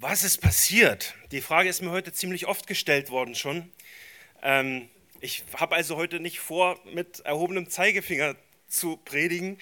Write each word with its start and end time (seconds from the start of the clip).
Was 0.00 0.22
ist 0.22 0.38
passiert? 0.38 1.14
Die 1.32 1.40
Frage 1.40 1.68
ist 1.68 1.82
mir 1.82 1.90
heute 1.90 2.12
ziemlich 2.12 2.46
oft 2.46 2.68
gestellt 2.68 3.10
worden 3.10 3.34
schon. 3.34 3.68
Ähm, 4.44 4.88
ich 5.20 5.42
habe 5.54 5.74
also 5.74 5.96
heute 5.96 6.20
nicht 6.20 6.38
vor, 6.38 6.78
mit 6.94 7.18
erhobenem 7.26 7.68
Zeigefinger 7.68 8.36
zu 8.68 8.96
predigen, 8.98 9.58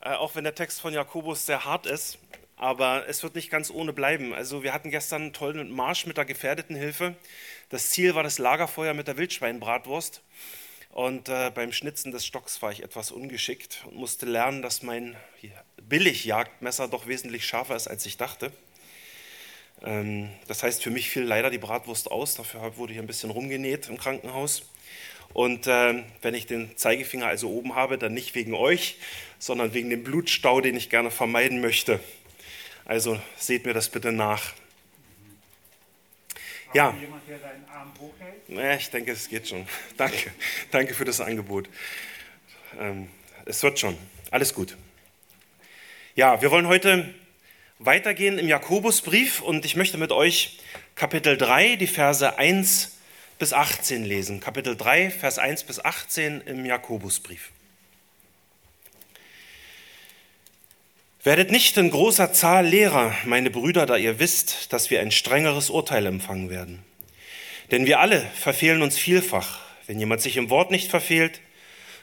äh, 0.00 0.08
auch 0.08 0.34
wenn 0.34 0.42
der 0.42 0.56
Text 0.56 0.80
von 0.80 0.92
Jakobus 0.92 1.46
sehr 1.46 1.64
hart 1.64 1.86
ist. 1.86 2.18
Aber 2.56 3.08
es 3.08 3.22
wird 3.22 3.36
nicht 3.36 3.48
ganz 3.48 3.70
ohne 3.70 3.92
bleiben. 3.92 4.34
Also 4.34 4.64
wir 4.64 4.72
hatten 4.72 4.90
gestern 4.90 5.22
einen 5.22 5.32
tollen 5.32 5.70
Marsch 5.70 6.04
mit 6.04 6.16
der 6.16 6.24
gefährdeten 6.24 6.74
Hilfe. 6.74 7.14
Das 7.68 7.90
Ziel 7.90 8.16
war 8.16 8.24
das 8.24 8.38
Lagerfeuer 8.38 8.92
mit 8.92 9.06
der 9.06 9.18
Wildschweinbratwurst. 9.18 10.20
Und 10.90 11.28
äh, 11.28 11.52
beim 11.54 11.70
Schnitzen 11.70 12.10
des 12.10 12.26
Stocks 12.26 12.60
war 12.60 12.72
ich 12.72 12.82
etwas 12.82 13.12
ungeschickt 13.12 13.84
und 13.86 13.94
musste 13.94 14.26
lernen, 14.26 14.62
dass 14.62 14.82
mein 14.82 15.16
Billigjagdmesser 15.80 16.88
doch 16.88 17.06
wesentlich 17.06 17.46
schärfer 17.46 17.76
ist, 17.76 17.86
als 17.86 18.04
ich 18.04 18.16
dachte. 18.16 18.50
Ähm, 19.84 20.28
das 20.46 20.62
heißt, 20.62 20.82
für 20.82 20.90
mich 20.90 21.10
fiel 21.10 21.22
leider 21.22 21.50
die 21.50 21.58
Bratwurst 21.58 22.10
aus. 22.10 22.34
Dafür 22.34 22.76
wurde 22.76 22.92
ich 22.92 22.98
ein 22.98 23.06
bisschen 23.06 23.30
rumgenäht 23.30 23.88
im 23.88 23.98
Krankenhaus. 23.98 24.62
Und 25.32 25.66
äh, 25.66 26.02
wenn 26.22 26.34
ich 26.34 26.46
den 26.46 26.76
Zeigefinger 26.76 27.26
also 27.26 27.50
oben 27.50 27.76
habe, 27.76 27.98
dann 27.98 28.12
nicht 28.12 28.34
wegen 28.34 28.54
euch, 28.54 28.96
sondern 29.38 29.74
wegen 29.74 29.90
dem 29.90 30.02
Blutstau, 30.02 30.60
den 30.60 30.76
ich 30.76 30.90
gerne 30.90 31.10
vermeiden 31.10 31.60
möchte. 31.60 32.00
Also 32.84 33.20
seht 33.36 33.64
mir 33.64 33.74
das 33.74 33.88
bitte 33.88 34.10
nach. 34.10 34.52
Ja. 36.74 36.94
Jemand, 37.00 37.28
der 37.28 37.38
deinen 37.38 37.64
Arm 37.68 37.92
hochhält? 37.98 38.48
Ja, 38.48 38.74
ich 38.74 38.90
denke, 38.90 39.12
es 39.12 39.28
geht 39.28 39.48
schon. 39.48 39.66
Danke. 39.96 40.32
Danke 40.70 40.94
für 40.94 41.04
das 41.04 41.20
Angebot. 41.20 41.68
Ähm, 42.78 43.08
es 43.44 43.62
wird 43.62 43.78
schon. 43.78 43.96
Alles 44.30 44.54
gut. 44.54 44.76
Ja, 46.16 46.40
wir 46.42 46.50
wollen 46.50 46.66
heute 46.66 47.14
weitergehen 47.80 48.38
im 48.38 48.46
Jakobusbrief 48.46 49.40
und 49.40 49.64
ich 49.64 49.74
möchte 49.74 49.96
mit 49.96 50.12
euch 50.12 50.58
Kapitel 50.94 51.38
3, 51.38 51.76
die 51.76 51.86
Verse 51.86 52.38
1 52.38 52.98
bis 53.38 53.54
18 53.54 54.04
lesen. 54.04 54.38
Kapitel 54.38 54.76
3, 54.76 55.10
Vers 55.10 55.38
1 55.38 55.64
bis 55.64 55.82
18 55.82 56.42
im 56.42 56.66
Jakobusbrief. 56.66 57.50
Werdet 61.22 61.50
nicht 61.50 61.76
in 61.78 61.90
großer 61.90 62.34
Zahl 62.34 62.66
Lehrer, 62.66 63.14
meine 63.24 63.50
Brüder, 63.50 63.86
da 63.86 63.96
ihr 63.96 64.18
wisst, 64.18 64.72
dass 64.74 64.90
wir 64.90 65.00
ein 65.00 65.10
strengeres 65.10 65.70
Urteil 65.70 66.04
empfangen 66.04 66.50
werden. 66.50 66.84
Denn 67.70 67.86
wir 67.86 68.00
alle 68.00 68.20
verfehlen 68.34 68.82
uns 68.82 68.98
vielfach. 68.98 69.60
Wenn 69.86 69.98
jemand 69.98 70.20
sich 70.20 70.36
im 70.36 70.50
Wort 70.50 70.70
nicht 70.70 70.90
verfehlt, 70.90 71.40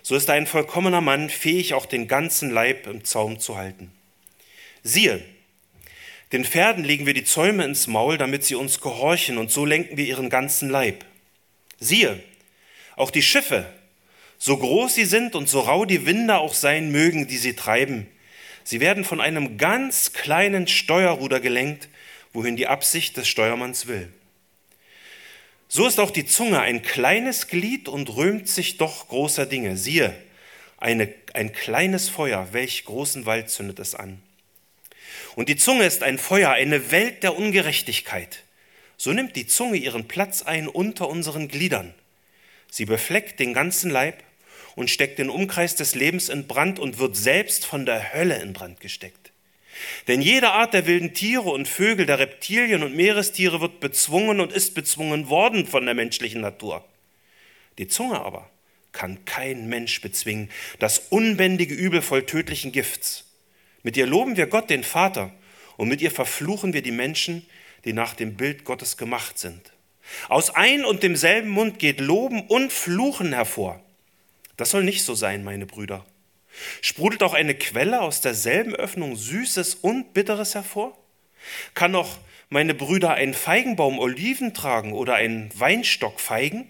so 0.01 0.15
ist 0.15 0.29
ein 0.31 0.47
vollkommener 0.47 1.01
Mann, 1.01 1.29
fähig 1.29 1.75
auch 1.75 1.85
den 1.85 2.07
ganzen 2.07 2.49
Leib 2.49 2.87
im 2.87 3.03
Zaum 3.03 3.39
zu 3.39 3.57
halten. 3.57 3.91
Siehe, 4.81 5.23
den 6.31 6.45
Pferden 6.45 6.83
legen 6.83 7.05
wir 7.05 7.13
die 7.13 7.23
Zäume 7.23 7.63
ins 7.63 7.87
Maul, 7.87 8.17
damit 8.17 8.43
sie 8.43 8.55
uns 8.55 8.81
gehorchen, 8.81 9.37
und 9.37 9.51
so 9.51 9.65
lenken 9.65 9.97
wir 9.97 10.05
ihren 10.05 10.29
ganzen 10.29 10.69
Leib. 10.69 11.05
Siehe, 11.79 12.21
auch 12.95 13.11
die 13.11 13.21
Schiffe, 13.21 13.65
so 14.37 14.57
groß 14.57 14.95
sie 14.95 15.05
sind 15.05 15.35
und 15.35 15.47
so 15.47 15.61
rau 15.61 15.85
die 15.85 16.05
Winde 16.05 16.37
auch 16.37 16.53
sein 16.53 16.91
mögen, 16.91 17.27
die 17.27 17.37
sie 17.37 17.53
treiben, 17.55 18.07
Sie 18.67 18.81
werden 18.81 19.05
von 19.05 19.21
einem 19.21 19.57
ganz 19.57 20.11
kleinen 20.11 20.67
Steuerruder 20.67 21.39
gelenkt, 21.39 21.87
wohin 22.33 22.57
die 22.57 22.67
Absicht 22.67 23.15
des 23.15 23.29
Steuermanns 23.29 23.87
will. 23.87 24.11
So 25.69 25.87
ist 25.87 26.01
auch 26.01 26.11
die 26.11 26.25
Zunge 26.25 26.59
ein 26.59 26.81
kleines 26.81 27.47
Glied 27.47 27.87
und 27.87 28.17
rühmt 28.17 28.49
sich 28.49 28.75
doch 28.75 29.07
großer 29.07 29.45
Dinge. 29.45 29.77
Siehe, 29.77 30.13
eine, 30.75 31.13
ein 31.33 31.53
kleines 31.53 32.09
Feuer, 32.09 32.49
welch 32.51 32.83
großen 32.83 33.25
Wald 33.25 33.49
zündet 33.49 33.79
es 33.79 33.95
an. 33.95 34.21
Und 35.37 35.49
die 35.49 35.55
Zunge 35.55 35.85
ist 35.85 36.01
ein 36.01 36.17
Feuer, 36.17 36.49
eine 36.49 36.89
Welt 36.89 37.21
der 37.21 37.37
Ungerechtigkeit. 37.37 38.41
So 38.97 39.13
nimmt 39.13 39.35
die 39.35 39.45
Zunge 39.45 39.77
ihren 39.77 40.07
Platz 40.07 40.41
ein 40.41 40.67
unter 40.67 41.07
unseren 41.09 41.47
Gliedern. 41.47 41.93
Sie 42.71 42.85
befleckt 42.85 43.39
den 43.39 43.53
ganzen 43.53 43.91
Leib 43.91 44.23
und 44.75 44.89
steckt 44.89 45.19
den 45.19 45.29
Umkreis 45.29 45.75
des 45.75 45.93
Lebens 45.93 46.29
in 46.29 46.47
Brand 46.47 46.79
und 46.79 46.97
wird 46.97 47.15
selbst 47.15 47.67
von 47.67 47.85
der 47.85 48.13
Hölle 48.13 48.41
in 48.41 48.53
Brand 48.53 48.79
gesteckt. 48.79 49.31
Denn 50.07 50.23
jede 50.23 50.53
Art 50.53 50.73
der 50.73 50.87
wilden 50.87 51.13
Tiere 51.13 51.51
und 51.51 51.67
Vögel, 51.67 52.07
der 52.07 52.17
Reptilien 52.17 52.81
und 52.81 52.95
Meerestiere 52.95 53.61
wird 53.61 53.79
bezwungen 53.79 54.39
und 54.39 54.51
ist 54.51 54.73
bezwungen 54.73 55.29
worden 55.29 55.67
von 55.67 55.85
der 55.85 55.93
menschlichen 55.93 56.41
Natur. 56.41 56.83
Die 57.77 57.87
Zunge 57.87 58.19
aber 58.21 58.49
kann 58.91 59.23
kein 59.25 59.69
Mensch 59.69 60.01
bezwingen, 60.01 60.49
das 60.79 60.97
unbändige 61.11 61.75
Übel 61.75 62.01
voll 62.01 62.25
tödlichen 62.25 62.71
Gifts. 62.71 63.26
Mit 63.87 63.95
ihr 63.95 64.05
loben 64.05 64.35
wir 64.35 64.47
Gott, 64.47 64.69
den 64.69 64.83
Vater, 64.83 65.31
und 65.77 65.87
mit 65.87 66.01
ihr 66.01 66.11
verfluchen 66.11 66.73
wir 66.73 66.81
die 66.81 66.91
Menschen, 66.91 67.47
die 67.85 67.93
nach 67.93 68.15
dem 68.15 68.35
Bild 68.35 68.65
Gottes 68.65 68.97
gemacht 68.97 69.39
sind. 69.39 69.71
Aus 70.27 70.53
ein 70.53 70.83
und 70.83 71.03
demselben 71.03 71.47
Mund 71.47 71.79
geht 71.79 72.01
Loben 72.01 72.41
und 72.47 72.73
Fluchen 72.73 73.31
hervor. 73.31 73.81
Das 74.57 74.71
soll 74.71 74.83
nicht 74.83 75.05
so 75.05 75.15
sein, 75.15 75.45
meine 75.45 75.65
Brüder. 75.65 76.05
Sprudelt 76.81 77.23
auch 77.23 77.33
eine 77.33 77.55
Quelle 77.55 78.01
aus 78.01 78.19
derselben 78.19 78.75
Öffnung 78.75 79.15
Süßes 79.15 79.75
und 79.75 80.13
Bitteres 80.13 80.53
hervor? 80.53 80.97
Kann 81.73 81.95
auch 81.95 82.17
meine 82.49 82.73
Brüder 82.73 83.13
einen 83.13 83.33
Feigenbaum 83.33 83.99
Oliven 83.99 84.53
tragen 84.53 84.91
oder 84.91 85.15
einen 85.15 85.49
Weinstock 85.57 86.19
Feigen? 86.19 86.69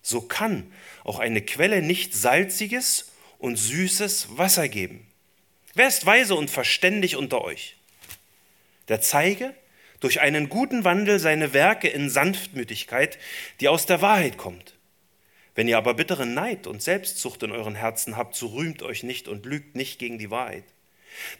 So 0.00 0.20
kann 0.20 0.72
auch 1.02 1.18
eine 1.18 1.42
Quelle 1.42 1.82
nicht 1.82 2.14
salziges 2.14 3.10
und 3.38 3.56
süßes 3.56 4.38
Wasser 4.38 4.68
geben. 4.68 5.05
Wer 5.76 5.88
ist 5.88 6.06
weise 6.06 6.34
und 6.34 6.50
verständig 6.50 7.16
unter 7.16 7.44
euch? 7.44 7.76
Der 8.88 9.02
zeige 9.02 9.54
durch 10.00 10.22
einen 10.22 10.48
guten 10.48 10.84
Wandel 10.84 11.18
seine 11.18 11.52
Werke 11.52 11.86
in 11.88 12.08
Sanftmütigkeit, 12.08 13.18
die 13.60 13.68
aus 13.68 13.84
der 13.84 14.00
Wahrheit 14.00 14.38
kommt. 14.38 14.74
Wenn 15.54 15.68
ihr 15.68 15.76
aber 15.76 15.92
bitteren 15.92 16.32
Neid 16.32 16.66
und 16.66 16.82
Selbstzucht 16.82 17.42
in 17.42 17.52
euren 17.52 17.74
Herzen 17.74 18.16
habt, 18.16 18.36
so 18.36 18.46
rühmt 18.48 18.82
euch 18.82 19.02
nicht 19.02 19.28
und 19.28 19.44
lügt 19.44 19.76
nicht 19.76 19.98
gegen 19.98 20.18
die 20.18 20.30
Wahrheit. 20.30 20.64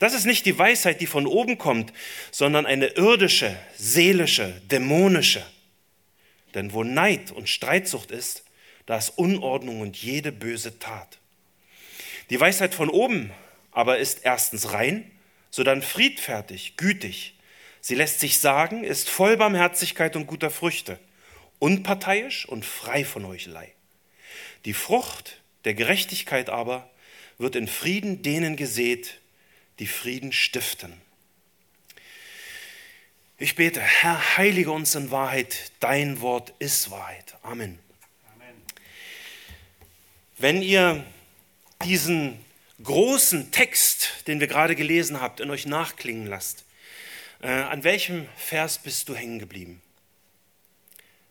Das 0.00 0.12
ist 0.12 0.26
nicht 0.26 0.44
die 0.44 0.58
Weisheit, 0.58 1.00
die 1.00 1.06
von 1.06 1.26
oben 1.26 1.56
kommt, 1.56 1.94
sondern 2.30 2.66
eine 2.66 2.88
irdische, 2.88 3.56
seelische, 3.78 4.60
dämonische. 4.70 5.46
Denn 6.54 6.75
wo 6.75 6.84
Neid 6.84 7.32
und 7.32 7.48
Streitsucht 7.48 8.10
ist, 8.10 8.44
da 8.84 8.98
ist 8.98 9.16
Unordnung 9.16 9.80
und 9.80 9.96
jede 9.96 10.30
böse 10.30 10.78
Tat. 10.78 11.16
Die 12.28 12.38
Weisheit 12.38 12.75
von 12.75 12.91
oben 12.91 13.32
aber 13.76 13.98
ist 13.98 14.20
erstens 14.25 14.72
rein, 14.72 15.10
sodann 15.50 15.82
friedfertig, 15.82 16.78
gütig. 16.78 17.34
Sie 17.82 17.94
lässt 17.94 18.20
sich 18.20 18.38
sagen, 18.38 18.84
ist 18.84 19.10
voll 19.10 19.37
Barmherzigkeit 19.37 20.16
und 20.16 20.26
guter 20.26 20.48
Früchte, 20.50 20.98
unparteiisch 21.59 22.47
und 22.47 22.64
frei 22.64 23.04
von 23.04 23.26
Heuchelei. 23.26 23.75
Die 24.64 24.72
Frucht 24.72 25.42
der 25.66 25.75
Gerechtigkeit 25.75 26.48
aber 26.48 26.91
wird 27.37 27.54
in 27.54 27.69
Frieden 27.69 28.22
denen 28.22 28.56
gesät, 28.56 29.20
die 29.78 29.87
Frieden 29.87 30.32
stiften. 30.32 30.94
Ich 33.37 33.56
bete, 33.56 33.82
Herr, 33.82 34.38
heilige 34.38 34.70
uns 34.70 34.94
in 34.94 35.10
Wahrheit, 35.10 35.72
dein 35.81 36.22
Wort 36.22 36.54
ist 36.60 36.91
Wahrheit. 36.91 37.37
Amen. 37.43 37.78
Amen. 38.32 38.56
Wenn 40.38 40.62
ihr 40.62 41.04
diesen 41.84 42.45
großen 42.82 43.50
Text, 43.50 44.26
den 44.26 44.41
wir 44.41 44.47
gerade 44.47 44.75
gelesen 44.75 45.20
habt, 45.20 45.41
in 45.41 45.50
euch 45.50 45.66
nachklingen 45.66 46.26
lasst, 46.26 46.64
äh, 47.42 47.48
an 47.48 47.84
welchem 47.84 48.28
Vers 48.37 48.78
bist 48.78 49.09
du 49.09 49.14
hängen 49.14 49.38
geblieben? 49.38 49.81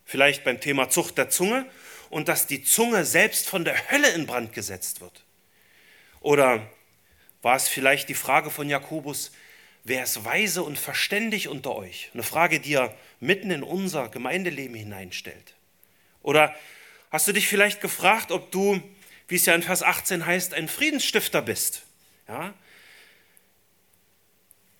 Vielleicht 0.04 0.44
beim 0.44 0.60
Thema 0.60 0.88
Zucht 0.88 1.18
der 1.18 1.30
Zunge 1.30 1.66
und 2.10 2.28
dass 2.28 2.46
die 2.46 2.62
Zunge 2.62 3.04
selbst 3.04 3.48
von 3.48 3.64
der 3.64 3.90
Hölle 3.90 4.10
in 4.10 4.26
Brand 4.26 4.52
gesetzt 4.52 5.00
wird? 5.00 5.24
Oder 6.20 6.68
war 7.42 7.56
es 7.56 7.68
vielleicht 7.68 8.08
die 8.08 8.14
Frage 8.14 8.50
von 8.50 8.68
Jakobus, 8.68 9.32
wer 9.84 10.02
ist 10.02 10.24
weise 10.24 10.62
und 10.62 10.78
verständig 10.78 11.48
unter 11.48 11.74
euch? 11.76 12.10
Eine 12.14 12.22
Frage, 12.22 12.60
die 12.60 12.74
er 12.74 12.94
mitten 13.20 13.50
in 13.50 13.62
unser 13.62 14.08
Gemeindeleben 14.08 14.76
hineinstellt. 14.76 15.54
Oder 16.22 16.54
hast 17.10 17.28
du 17.28 17.32
dich 17.32 17.46
vielleicht 17.46 17.80
gefragt, 17.80 18.32
ob 18.32 18.50
du, 18.50 18.80
wie 19.28 19.36
es 19.36 19.46
ja 19.46 19.54
in 19.54 19.62
Vers 19.62 19.82
18 19.82 20.26
heißt, 20.26 20.54
ein 20.54 20.68
Friedensstifter 20.68 21.42
bist? 21.42 21.82
Ja? 22.28 22.54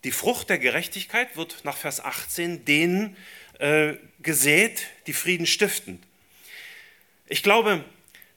Die 0.04 0.12
Frucht 0.12 0.50
der 0.50 0.58
Gerechtigkeit 0.58 1.36
wird 1.36 1.64
nach 1.64 1.76
Vers 1.76 2.00
18 2.00 2.64
denen 2.64 3.16
äh, 3.58 3.94
gesät, 4.20 4.86
die 5.06 5.12
Frieden 5.12 5.46
stiften. 5.46 6.02
Ich 7.26 7.42
glaube, 7.42 7.84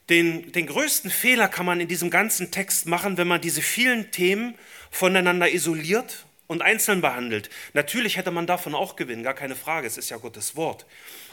den, 0.10 0.52
den 0.52 0.66
größten 0.66 1.12
Fehler 1.12 1.48
kann 1.48 1.66
man 1.66 1.80
in 1.80 1.88
diesem 1.88 2.10
ganzen 2.10 2.50
Text 2.50 2.88
machen, 2.88 3.18
wenn 3.18 3.28
man 3.28 3.42
diese 3.42 3.62
vielen 3.62 4.10
Themen 4.12 4.56
voneinander 4.90 5.52
isoliert 5.52 6.26
und 6.48 6.64
einzeln 6.64 7.02
behandelt. 7.02 7.52
Natürlich 7.74 8.18
hätte 8.18 8.32
man 8.32 8.48
davon 8.48 8.74
auch 8.74 8.96
gewinnen, 8.96 9.22
gar 9.22 9.36
keine 9.36 9.56
Frage, 9.56 9.86
es 9.86 9.98
ist 9.98 10.10
ja 10.10 10.18
Gottes 10.18 10.56
Wort. 10.56 10.88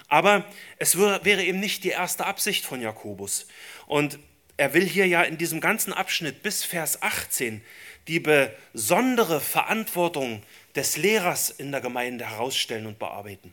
Aber 0.09 0.45
es 0.79 0.99
wäre 0.99 1.43
eben 1.43 1.59
nicht 1.59 1.85
die 1.85 1.89
erste 1.89 2.27
Absicht 2.27 2.67
von 2.67 2.83
Jakobus. 2.83 3.47
Und 3.87 4.19
er 4.57 4.75
will 4.75 4.87
hier 4.87 5.07
ja 5.07 5.23
in 5.23 5.39
diesem 5.39 5.61
ganzen 5.61 5.93
Abschnitt 5.93 6.43
bis 6.43 6.65
Vers 6.65 7.03
18 7.03 7.63
die 8.09 8.21
besondere 8.21 9.41
Verantwortung 9.41 10.43
des 10.75 10.97
Lehrers 10.97 11.51
in 11.51 11.73
der 11.73 11.81
Gemeinde 11.81 12.29
herausstellen 12.29 12.87
und 12.87 12.99
bearbeiten. 12.99 13.53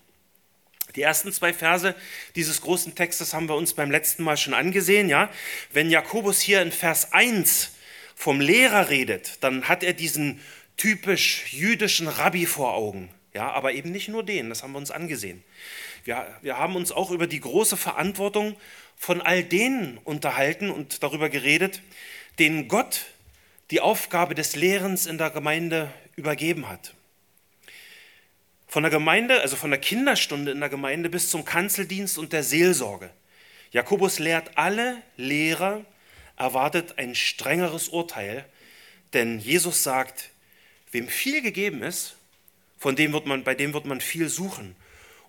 Die 0.95 1.01
ersten 1.01 1.31
zwei 1.31 1.53
Verse 1.53 1.95
dieses 2.35 2.61
großen 2.61 2.93
Textes 2.93 3.33
haben 3.33 3.49
wir 3.49 3.55
uns 3.55 3.73
beim 3.73 3.89
letzten 3.89 4.23
Mal 4.23 4.37
schon 4.37 4.53
angesehen. 4.53 5.09
Ja? 5.09 5.29
Wenn 5.71 5.89
Jakobus 5.89 6.39
hier 6.39 6.61
in 6.61 6.71
Vers 6.71 7.13
1 7.13 7.71
vom 8.15 8.39
Lehrer 8.39 8.89
redet, 8.89 9.43
dann 9.43 9.67
hat 9.67 9.83
er 9.83 9.93
diesen 9.93 10.39
typisch 10.77 11.51
jüdischen 11.51 12.07
Rabbi 12.07 12.45
vor 12.45 12.73
Augen. 12.73 13.09
Ja, 13.33 13.51
aber 13.51 13.73
eben 13.73 13.91
nicht 13.91 14.09
nur 14.09 14.23
den, 14.23 14.49
das 14.49 14.61
haben 14.61 14.73
wir 14.73 14.77
uns 14.77 14.91
angesehen. 14.91 15.43
Wir, 16.03 16.27
wir 16.41 16.59
haben 16.59 16.75
uns 16.75 16.91
auch 16.91 17.09
über 17.09 17.25
die 17.25 17.39
große 17.39 17.77
Verantwortung 17.77 18.55
von 18.97 19.21
all 19.21 19.43
denen 19.43 19.97
unterhalten 20.03 20.71
und 20.71 21.03
darüber 21.03 21.29
geredet, 21.29 21.81
denen 22.39 22.67
Gott 22.67 23.05
die 23.71 23.81
Aufgabe 23.81 24.35
des 24.35 24.55
Lehrens 24.55 25.05
in 25.05 25.17
der 25.17 25.29
Gemeinde 25.29 25.91
übergeben 26.15 26.69
hat. 26.69 26.93
Von 28.67 28.83
der 28.83 28.91
Gemeinde, 28.91 29.41
also 29.41 29.55
von 29.55 29.69
der 29.69 29.79
Kinderstunde 29.79 30.51
in 30.51 30.59
der 30.59 30.69
Gemeinde 30.69 31.09
bis 31.09 31.29
zum 31.29 31.45
Kanzeldienst 31.45 32.17
und 32.17 32.33
der 32.33 32.43
Seelsorge. 32.43 33.09
Jakobus 33.71 34.19
lehrt 34.19 34.57
alle 34.57 35.01
Lehrer, 35.17 35.85
erwartet 36.37 36.97
ein 36.97 37.15
strengeres 37.15 37.89
Urteil, 37.89 38.45
denn 39.13 39.39
Jesus 39.39 39.83
sagt, 39.83 40.29
wem 40.91 41.07
viel 41.07 41.41
gegeben 41.41 41.83
ist, 41.83 42.15
von 42.79 42.95
dem 42.95 43.13
wird 43.13 43.25
man, 43.25 43.43
bei 43.43 43.55
dem 43.55 43.73
wird 43.73 43.85
man 43.85 44.01
viel 44.01 44.27
suchen. 44.27 44.75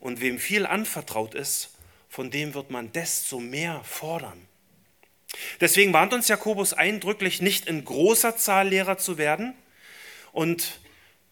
Und 0.01 0.21
wem 0.21 0.39
viel 0.39 0.67
anvertraut 0.67 1.35
ist, 1.35 1.71
von 2.15 2.31
dem 2.31 2.55
wird 2.55 2.71
man 2.71 2.93
desto 2.93 3.41
mehr 3.41 3.83
fordern. 3.83 4.47
Deswegen 5.61 5.93
warnt 5.93 6.13
uns 6.13 6.29
Jakobus 6.29 6.73
eindrücklich, 6.73 7.43
nicht 7.43 7.67
in 7.67 7.85
großer 7.85 8.37
Zahl 8.37 8.69
Lehrer 8.69 8.99
zu 8.99 9.19
werden. 9.19 9.53
Und 10.31 10.79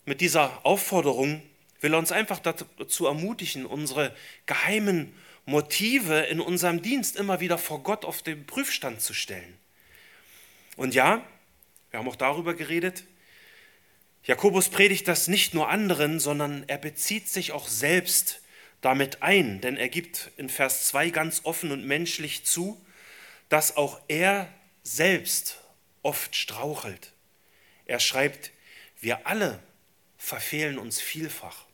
mit 0.06 0.20
dieser 0.20 0.66
Aufforderung 0.66 1.40
will 1.80 1.94
er 1.94 2.00
uns 2.00 2.10
einfach 2.10 2.40
dazu 2.40 3.06
ermutigen, 3.06 3.64
unsere 3.64 4.12
geheimen 4.46 5.14
Motive 5.44 6.22
in 6.22 6.40
unserem 6.40 6.82
Dienst 6.82 7.14
immer 7.14 7.38
wieder 7.38 7.58
vor 7.58 7.84
Gott 7.84 8.04
auf 8.04 8.22
den 8.22 8.44
Prüfstand 8.44 9.00
zu 9.00 9.14
stellen. 9.14 9.56
Und 10.74 10.96
ja, 10.96 11.24
wir 11.90 12.00
haben 12.00 12.08
auch 12.08 12.16
darüber 12.16 12.54
geredet, 12.54 13.04
Jakobus 14.24 14.68
predigt 14.68 15.06
das 15.06 15.28
nicht 15.28 15.54
nur 15.54 15.68
anderen, 15.68 16.18
sondern 16.18 16.64
er 16.66 16.78
bezieht 16.78 17.28
sich 17.28 17.52
auch 17.52 17.68
selbst 17.68 18.41
damit 18.82 19.22
ein, 19.22 19.60
denn 19.60 19.76
er 19.76 19.88
gibt 19.88 20.30
in 20.36 20.50
Vers 20.50 20.88
2 20.88 21.10
ganz 21.10 21.40
offen 21.44 21.70
und 21.70 21.86
menschlich 21.86 22.44
zu, 22.44 22.84
dass 23.48 23.76
auch 23.76 24.00
er 24.08 24.52
selbst 24.82 25.58
oft 26.02 26.36
strauchelt. 26.36 27.12
Er 27.86 28.00
schreibt, 28.00 28.50
wir 29.00 29.26
alle 29.26 29.60
verfehlen 30.18 30.78
uns 30.78 31.00
vielfach. 31.00 31.64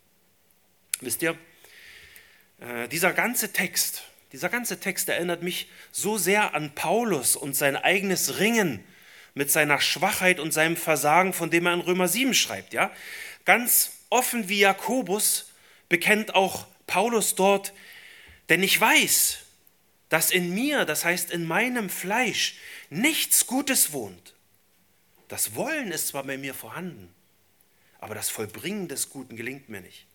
Wisst 1.00 1.22
ihr, 1.22 1.36
äh, 2.60 2.88
dieser 2.88 3.12
ganze 3.12 3.52
Text, 3.52 4.02
dieser 4.32 4.50
ganze 4.50 4.78
Text 4.78 5.08
erinnert 5.08 5.42
mich 5.42 5.70
so 5.90 6.18
sehr 6.18 6.54
an 6.54 6.74
Paulus 6.74 7.36
und 7.36 7.54
sein 7.54 7.76
eigenes 7.76 8.38
Ringen 8.38 8.84
mit 9.34 9.50
seiner 9.50 9.80
Schwachheit 9.80 10.40
und 10.40 10.52
seinem 10.52 10.76
Versagen, 10.76 11.32
von 11.32 11.50
dem 11.50 11.66
er 11.66 11.74
in 11.74 11.80
Römer 11.80 12.08
7 12.08 12.34
schreibt. 12.34 12.74
Ja? 12.74 12.90
Ganz 13.44 13.92
offen 14.10 14.48
wie 14.48 14.58
Jakobus 14.58 15.52
bekennt 15.88 16.34
auch 16.34 16.66
Paulus 16.88 17.36
dort, 17.36 17.72
denn 18.48 18.64
ich 18.64 18.80
weiß, 18.80 19.38
dass 20.08 20.32
in 20.32 20.52
mir, 20.52 20.84
das 20.84 21.04
heißt 21.04 21.30
in 21.30 21.44
meinem 21.44 21.88
Fleisch, 21.88 22.56
nichts 22.90 23.46
Gutes 23.46 23.92
wohnt. 23.92 24.34
Das 25.28 25.54
Wollen 25.54 25.92
ist 25.92 26.08
zwar 26.08 26.24
bei 26.24 26.36
mir 26.36 26.54
vorhanden, 26.54 27.14
aber 28.00 28.16
das 28.16 28.30
Vollbringen 28.30 28.88
des 28.88 29.10
Guten 29.10 29.36
gelingt 29.36 29.68
mir 29.68 29.80
nicht. 29.80 30.06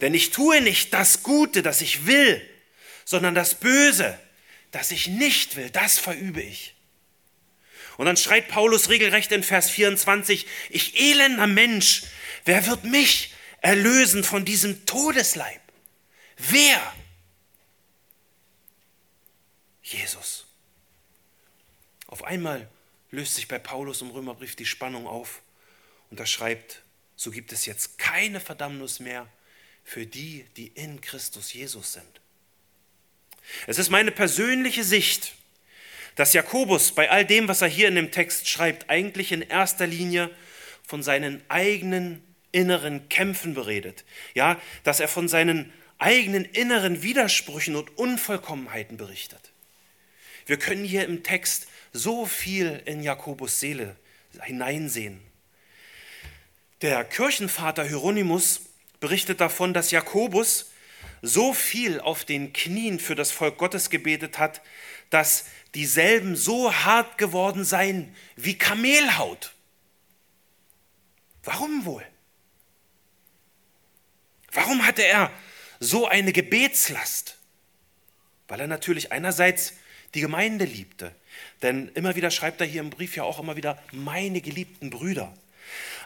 Denn 0.00 0.12
ich 0.12 0.30
tue 0.30 0.60
nicht 0.60 0.92
das 0.92 1.22
Gute, 1.22 1.62
das 1.62 1.80
ich 1.80 2.06
will, 2.06 2.42
sondern 3.04 3.34
das 3.34 3.54
Böse, 3.54 4.18
das 4.72 4.90
ich 4.90 5.06
nicht 5.06 5.56
will, 5.56 5.70
das 5.70 5.98
verübe 5.98 6.42
ich. 6.42 6.74
Und 7.96 8.06
dann 8.06 8.16
schreit 8.16 8.48
Paulus 8.48 8.88
regelrecht 8.88 9.30
in 9.32 9.42
Vers 9.42 9.70
24, 9.70 10.46
ich 10.70 11.00
elender 11.00 11.46
Mensch, 11.46 12.02
wer 12.44 12.66
wird 12.66 12.84
mich 12.84 13.34
erlösen 13.60 14.24
von 14.24 14.44
diesem 14.44 14.86
Todesleib? 14.86 15.60
Wer? 16.38 16.94
Jesus. 19.82 20.46
Auf 22.06 22.24
einmal 22.24 22.68
löst 23.10 23.34
sich 23.34 23.48
bei 23.48 23.58
Paulus 23.58 24.02
im 24.02 24.10
Römerbrief 24.10 24.56
die 24.56 24.66
Spannung 24.66 25.06
auf 25.06 25.42
und 26.10 26.20
er 26.20 26.26
schreibt, 26.26 26.82
so 27.16 27.30
gibt 27.30 27.52
es 27.52 27.66
jetzt 27.66 27.98
keine 27.98 28.40
Verdammnis 28.40 29.00
mehr 29.00 29.26
für 29.84 30.06
die, 30.06 30.44
die 30.56 30.68
in 30.68 31.00
Christus 31.00 31.52
Jesus 31.52 31.94
sind. 31.94 32.20
Es 33.66 33.78
ist 33.78 33.90
meine 33.90 34.12
persönliche 34.12 34.84
Sicht, 34.84 35.34
dass 36.14 36.32
Jakobus 36.32 36.92
bei 36.92 37.10
all 37.10 37.24
dem, 37.24 37.48
was 37.48 37.62
er 37.62 37.68
hier 37.68 37.88
in 37.88 37.94
dem 37.94 38.10
Text 38.10 38.48
schreibt, 38.48 38.90
eigentlich 38.90 39.32
in 39.32 39.42
erster 39.42 39.86
Linie 39.86 40.30
von 40.86 41.02
seinen 41.02 41.42
eigenen 41.48 42.22
inneren 42.52 43.08
Kämpfen 43.08 43.54
beredet. 43.54 44.04
Ja, 44.34 44.60
dass 44.84 45.00
er 45.00 45.08
von 45.08 45.28
seinen 45.28 45.72
eigenen 45.98 46.44
inneren 46.44 47.02
Widersprüchen 47.02 47.76
und 47.76 47.98
Unvollkommenheiten 47.98 48.96
berichtet. 48.96 49.52
Wir 50.46 50.58
können 50.58 50.84
hier 50.84 51.04
im 51.04 51.22
Text 51.22 51.68
so 51.92 52.24
viel 52.24 52.82
in 52.86 53.02
Jakobus 53.02 53.60
Seele 53.60 53.96
hineinsehen. 54.42 55.20
Der 56.80 57.04
Kirchenvater 57.04 57.84
Hieronymus 57.84 58.60
berichtet 59.00 59.40
davon, 59.40 59.74
dass 59.74 59.90
Jakobus 59.90 60.70
so 61.22 61.52
viel 61.52 62.00
auf 62.00 62.24
den 62.24 62.52
Knien 62.52 63.00
für 63.00 63.14
das 63.14 63.32
Volk 63.32 63.58
Gottes 63.58 63.90
gebetet 63.90 64.38
hat, 64.38 64.62
dass 65.10 65.46
dieselben 65.74 66.36
so 66.36 66.72
hart 66.72 67.18
geworden 67.18 67.64
seien 67.64 68.14
wie 68.36 68.56
Kamelhaut. 68.56 69.52
Warum 71.42 71.84
wohl? 71.84 72.06
Warum 74.52 74.86
hatte 74.86 75.02
er 75.04 75.30
so 75.80 76.06
eine 76.06 76.32
Gebetslast? 76.32 77.36
Weil 78.48 78.60
er 78.60 78.66
natürlich 78.66 79.12
einerseits 79.12 79.74
die 80.14 80.20
Gemeinde 80.20 80.64
liebte. 80.64 81.14
Denn 81.62 81.90
immer 81.94 82.16
wieder 82.16 82.30
schreibt 82.30 82.60
er 82.60 82.66
hier 82.66 82.80
im 82.80 82.90
Brief 82.90 83.16
ja 83.16 83.24
auch 83.24 83.38
immer 83.38 83.56
wieder 83.56 83.80
meine 83.92 84.40
geliebten 84.40 84.90
Brüder. 84.90 85.32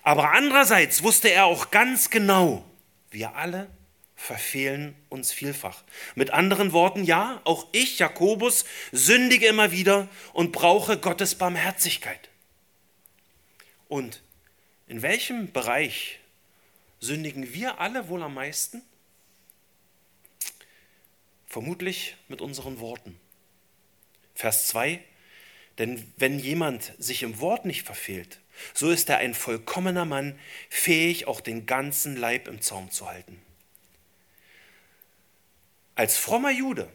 Aber 0.02 0.32
andererseits 0.32 1.02
wusste 1.02 1.28
er 1.30 1.44
auch 1.46 1.70
ganz 1.70 2.10
genau, 2.10 2.64
wir 3.10 3.36
alle 3.36 3.68
verfehlen 4.16 4.94
uns 5.08 5.32
vielfach. 5.32 5.82
Mit 6.14 6.30
anderen 6.30 6.72
Worten, 6.72 7.04
ja, 7.04 7.40
auch 7.44 7.66
ich, 7.72 7.98
Jakobus, 7.98 8.64
sündige 8.92 9.46
immer 9.46 9.72
wieder 9.72 10.08
und 10.32 10.52
brauche 10.52 10.96
Gottes 10.96 11.34
Barmherzigkeit. 11.34 12.28
Und 13.88 14.22
in 14.86 15.02
welchem 15.02 15.52
Bereich 15.52 16.20
sündigen 17.00 17.52
wir 17.52 17.80
alle 17.80 18.08
wohl 18.08 18.22
am 18.22 18.34
meisten? 18.34 18.82
Vermutlich 21.52 22.16
mit 22.28 22.40
unseren 22.40 22.80
Worten. 22.80 23.20
Vers 24.34 24.68
2, 24.68 25.04
denn 25.76 26.10
wenn 26.16 26.38
jemand 26.38 26.94
sich 26.96 27.22
im 27.22 27.40
Wort 27.40 27.66
nicht 27.66 27.82
verfehlt, 27.82 28.40
so 28.72 28.90
ist 28.90 29.10
er 29.10 29.18
ein 29.18 29.34
vollkommener 29.34 30.06
Mann, 30.06 30.38
fähig 30.70 31.26
auch 31.26 31.42
den 31.42 31.66
ganzen 31.66 32.16
Leib 32.16 32.48
im 32.48 32.62
Zaum 32.62 32.90
zu 32.90 33.06
halten. 33.06 33.38
Als 35.94 36.16
frommer 36.16 36.52
Jude 36.52 36.88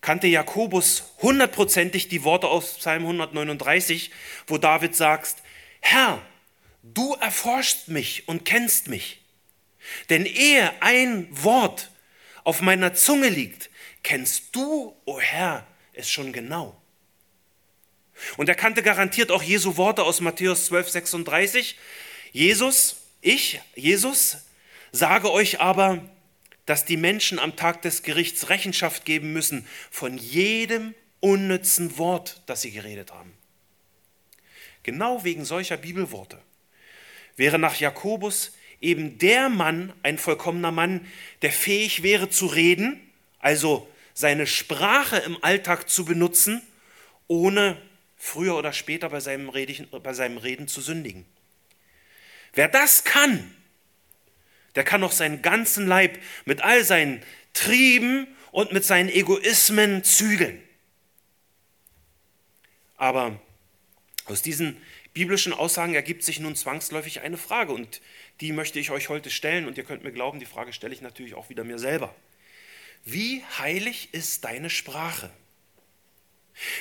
kannte 0.00 0.26
Jakobus 0.26 1.04
hundertprozentig 1.22 2.08
die 2.08 2.24
Worte 2.24 2.48
aus 2.48 2.78
Psalm 2.78 3.04
139, 3.04 4.10
wo 4.48 4.58
David 4.58 4.96
sagt, 4.96 5.36
Herr, 5.78 6.20
du 6.82 7.14
erforschst 7.14 7.86
mich 7.86 8.26
und 8.26 8.44
kennst 8.44 8.88
mich. 8.88 9.22
Denn 10.10 10.26
ehe 10.26 10.72
ein 10.82 11.28
Wort 11.30 11.92
auf 12.44 12.60
meiner 12.60 12.94
Zunge 12.94 13.28
liegt, 13.28 13.70
kennst 14.02 14.54
du, 14.54 14.62
o 14.62 14.96
oh 15.04 15.20
Herr, 15.20 15.66
es 15.92 16.10
schon 16.10 16.32
genau. 16.32 16.80
Und 18.36 18.48
er 18.48 18.54
kannte 18.54 18.82
garantiert 18.82 19.30
auch 19.30 19.42
Jesu 19.42 19.76
Worte 19.76 20.02
aus 20.02 20.20
Matthäus 20.20 20.66
12, 20.66 20.88
36. 20.88 21.78
Jesus, 22.32 22.96
ich, 23.20 23.60
Jesus, 23.74 24.38
sage 24.92 25.30
euch 25.30 25.60
aber, 25.60 26.02
dass 26.66 26.84
die 26.84 26.96
Menschen 26.96 27.38
am 27.38 27.56
Tag 27.56 27.82
des 27.82 28.02
Gerichts 28.02 28.50
Rechenschaft 28.50 29.04
geben 29.04 29.32
müssen 29.32 29.66
von 29.90 30.18
jedem 30.18 30.94
unnützen 31.20 31.98
Wort, 31.98 32.42
das 32.46 32.62
sie 32.62 32.70
geredet 32.70 33.12
haben. 33.12 33.32
Genau 34.82 35.24
wegen 35.24 35.44
solcher 35.44 35.76
Bibelworte 35.76 36.40
wäre 37.36 37.58
nach 37.58 37.76
Jakobus 37.76 38.52
eben 38.80 39.18
der 39.18 39.48
Mann 39.48 39.92
ein 40.02 40.18
vollkommener 40.18 40.70
Mann, 40.70 41.06
der 41.42 41.52
fähig 41.52 42.02
wäre 42.02 42.28
zu 42.28 42.46
reden, 42.46 43.00
also 43.38 43.88
seine 44.14 44.46
Sprache 44.46 45.18
im 45.18 45.42
Alltag 45.42 45.88
zu 45.88 46.04
benutzen, 46.04 46.62
ohne 47.26 47.80
früher 48.16 48.56
oder 48.56 48.72
später 48.72 49.10
bei 49.10 49.20
seinem, 49.20 49.48
Reden, 49.48 49.88
bei 50.02 50.12
seinem 50.12 50.38
Reden 50.38 50.68
zu 50.68 50.80
sündigen. 50.80 51.24
Wer 52.52 52.68
das 52.68 53.04
kann, 53.04 53.54
der 54.74 54.84
kann 54.84 55.04
auch 55.04 55.12
seinen 55.12 55.42
ganzen 55.42 55.86
Leib 55.86 56.18
mit 56.44 56.62
all 56.62 56.84
seinen 56.84 57.22
Trieben 57.52 58.26
und 58.50 58.72
mit 58.72 58.84
seinen 58.84 59.08
Egoismen 59.08 60.04
zügeln. 60.04 60.62
Aber 62.96 63.40
aus 64.24 64.42
diesen 64.42 64.76
biblischen 65.14 65.52
Aussagen 65.52 65.94
ergibt 65.94 66.22
sich 66.22 66.40
nun 66.40 66.56
zwangsläufig 66.56 67.20
eine 67.20 67.36
Frage 67.36 67.72
und 67.72 68.00
die 68.40 68.52
möchte 68.52 68.78
ich 68.78 68.90
euch 68.90 69.08
heute 69.08 69.30
stellen 69.30 69.66
und 69.66 69.76
ihr 69.76 69.84
könnt 69.84 70.04
mir 70.04 70.12
glauben, 70.12 70.38
die 70.38 70.46
Frage 70.46 70.72
stelle 70.72 70.94
ich 70.94 71.00
natürlich 71.00 71.34
auch 71.34 71.48
wieder 71.48 71.64
mir 71.64 71.78
selber. 71.78 72.14
Wie 73.04 73.44
heilig 73.58 74.10
ist 74.12 74.44
deine 74.44 74.70
Sprache? 74.70 75.30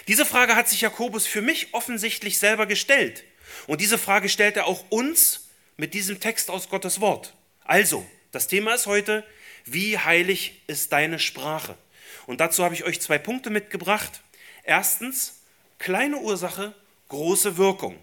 Diese 0.08 0.26
Frage 0.26 0.56
hat 0.56 0.68
sich 0.68 0.82
Jakobus 0.82 1.28
für 1.28 1.42
mich 1.42 1.74
offensichtlich 1.74 2.38
selber 2.40 2.66
gestellt. 2.66 3.24
Und 3.68 3.82
diese 3.82 3.98
Frage 3.98 4.30
stellt 4.30 4.58
er 4.58 4.66
auch 4.66 4.86
uns 4.90 5.48
mit 5.78 5.94
diesem 5.94 6.20
Text 6.20 6.50
aus 6.50 6.70
Gottes 6.70 7.00
Wort. 7.00 7.34
Also, 7.64 8.06
das 8.32 8.48
Thema 8.48 8.74
ist 8.74 8.88
heute, 8.88 9.24
wie 9.66 9.98
heilig 9.98 10.62
ist 10.68 10.92
deine 10.92 11.20
Sprache? 11.20 11.78
Und 12.26 12.42
dazu 12.42 12.64
habe 12.64 12.74
ich 12.74 12.84
euch 12.84 13.00
zwei 13.00 13.18
Punkte 13.18 13.50
mitgebracht. 13.50 14.22
Erstens, 14.64 15.42
kleine 15.78 16.18
Ursache, 16.18 16.74
große 17.10 17.58
Wirkung. 17.58 17.98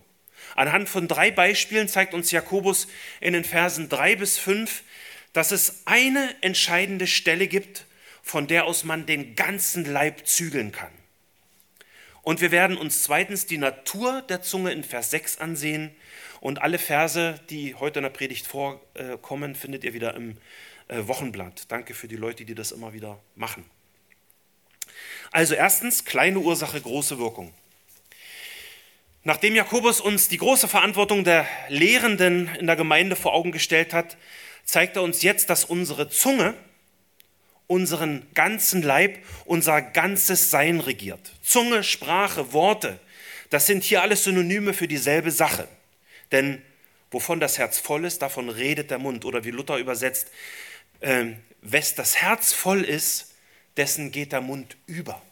Anhand 0.57 0.89
von 0.89 1.09
drei 1.09 1.31
Beispielen 1.31 1.89
zeigt 1.89 2.15
uns 2.15 2.31
Jakobus 2.31 2.89
in 3.21 3.33
den 3.33 3.45
Versen 3.45 3.89
drei 3.89 4.17
bis 4.17 4.39
fünf, 4.39 4.83
dass 5.33 5.51
es 5.51 5.83
eine 5.85 6.35
entscheidende 6.43 7.07
Stelle 7.07 7.49
gibt, 7.49 7.87
von 8.23 8.47
der 8.47 8.65
aus 8.65 8.85
man 8.85 9.07
den 9.07 9.35
ganzen 9.35 9.85
Leib 9.85 10.27
zügeln 10.27 10.73
kann. 10.73 10.93
Und 12.23 12.41
wir 12.41 12.51
werden 12.51 12.79
uns 12.79 13.03
zweitens 13.03 13.45
die 13.45 13.59
Natur 13.59 14.23
der 14.23 14.41
Zunge 14.41 14.73
in 14.73 14.83
Vers 14.83 15.11
6 15.11 15.39
ansehen. 15.39 15.95
Und 16.41 16.63
alle 16.63 16.79
Verse, 16.79 17.39
die 17.51 17.75
heute 17.75 17.99
in 17.99 18.05
der 18.05 18.11
Predigt 18.11 18.47
vorkommen, 18.47 19.55
findet 19.55 19.85
ihr 19.85 19.93
wieder 19.93 20.15
im 20.15 20.39
äh, 20.89 21.07
Wochenblatt. 21.07 21.71
Danke 21.71 21.95
für 21.95 22.09
die 22.09 22.17
Leute, 22.17 22.45
die 22.45 22.55
das 22.55 22.73
immer 22.73 22.95
wieder 22.95 23.21
machen. 23.37 23.65
Also 25.33 25.55
erstens, 25.55 26.05
kleine 26.05 26.39
Ursache, 26.39 26.81
große 26.81 27.19
Wirkung. 27.19 27.53
Nachdem 29.27 29.55
Jakobus 29.55 30.03
uns 30.03 30.29
die 30.29 30.37
große 30.37 30.69
Verantwortung 30.69 31.25
der 31.25 31.47
Lehrenden 31.69 32.55
in 32.57 32.67
der 32.67 32.77
Gemeinde 32.77 33.17
vor 33.17 33.33
Augen 33.33 33.53
gestellt 33.53 33.95
hat, 33.95 34.19
zeigt 34.67 34.97
er 34.97 35.03
uns 35.03 35.23
jetzt, 35.23 35.49
dass 35.49 35.65
unsere 35.65 36.11
Zunge 36.11 36.55
unseren 37.67 38.27
ganzen 38.35 38.83
Leib, 38.83 39.19
unser 39.47 39.81
ganzes 39.81 40.51
Sein 40.51 40.81
regiert. 40.81 41.33
Zunge, 41.43 41.83
Sprache, 41.83 42.53
Worte, 42.53 43.01
das 43.49 43.67
sind 43.67 43.85
hier 43.85 44.03
alles 44.03 44.25
Synonyme 44.25 44.75
für 44.75 44.89
dieselbe 44.89 45.31
Sache. 45.31 45.69
Denn 46.31 46.61
wovon 47.11 47.41
das 47.41 47.57
Herz 47.57 47.79
voll 47.79 48.05
ist, 48.05 48.21
davon 48.21 48.51
redet 48.51 48.91
der 48.91 48.99
Mund. 48.99 49.25
Oder 49.25 49.45
wie 49.45 49.51
Luther 49.51 49.79
übersetzt, 49.79 50.31
äh, 51.01 51.27
wes 51.63 51.95
das 51.95 52.17
Herz 52.21 52.53
voll 52.53 52.85
ist, 52.85 53.33
dessen 53.79 54.13
geht 54.13 54.33
der 54.33 54.43
Mund 54.43 54.77
über. 54.87 55.23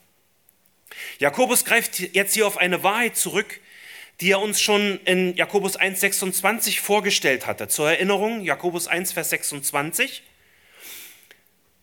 Jakobus 1.19 1.65
greift 1.65 1.99
jetzt 1.99 2.33
hier 2.33 2.47
auf 2.47 2.57
eine 2.57 2.81
Wahrheit 2.81 3.17
zurück, 3.17 3.59
die 4.21 4.31
er 4.31 4.39
uns 4.39 4.61
schon 4.61 4.99
in 5.05 5.35
Jakobus 5.35 5.79
1,26 5.79 6.79
vorgestellt 6.79 7.47
hatte. 7.47 7.67
Zur 7.67 7.89
Erinnerung, 7.89 8.41
Jakobus 8.41 8.87
1, 8.87 9.11
Vers 9.11 9.29
26. 9.31 10.23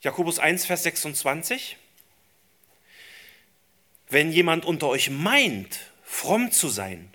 Jakobus 0.01 0.39
1, 0.39 0.67
Vers 0.67 0.85
26. 0.85 1.77
Wenn 4.09 4.33
jemand 4.33 4.65
unter 4.65 4.89
euch 4.89 5.11
meint, 5.11 5.81
fromm 6.03 6.51
zu 6.51 6.69
sein, 6.69 7.13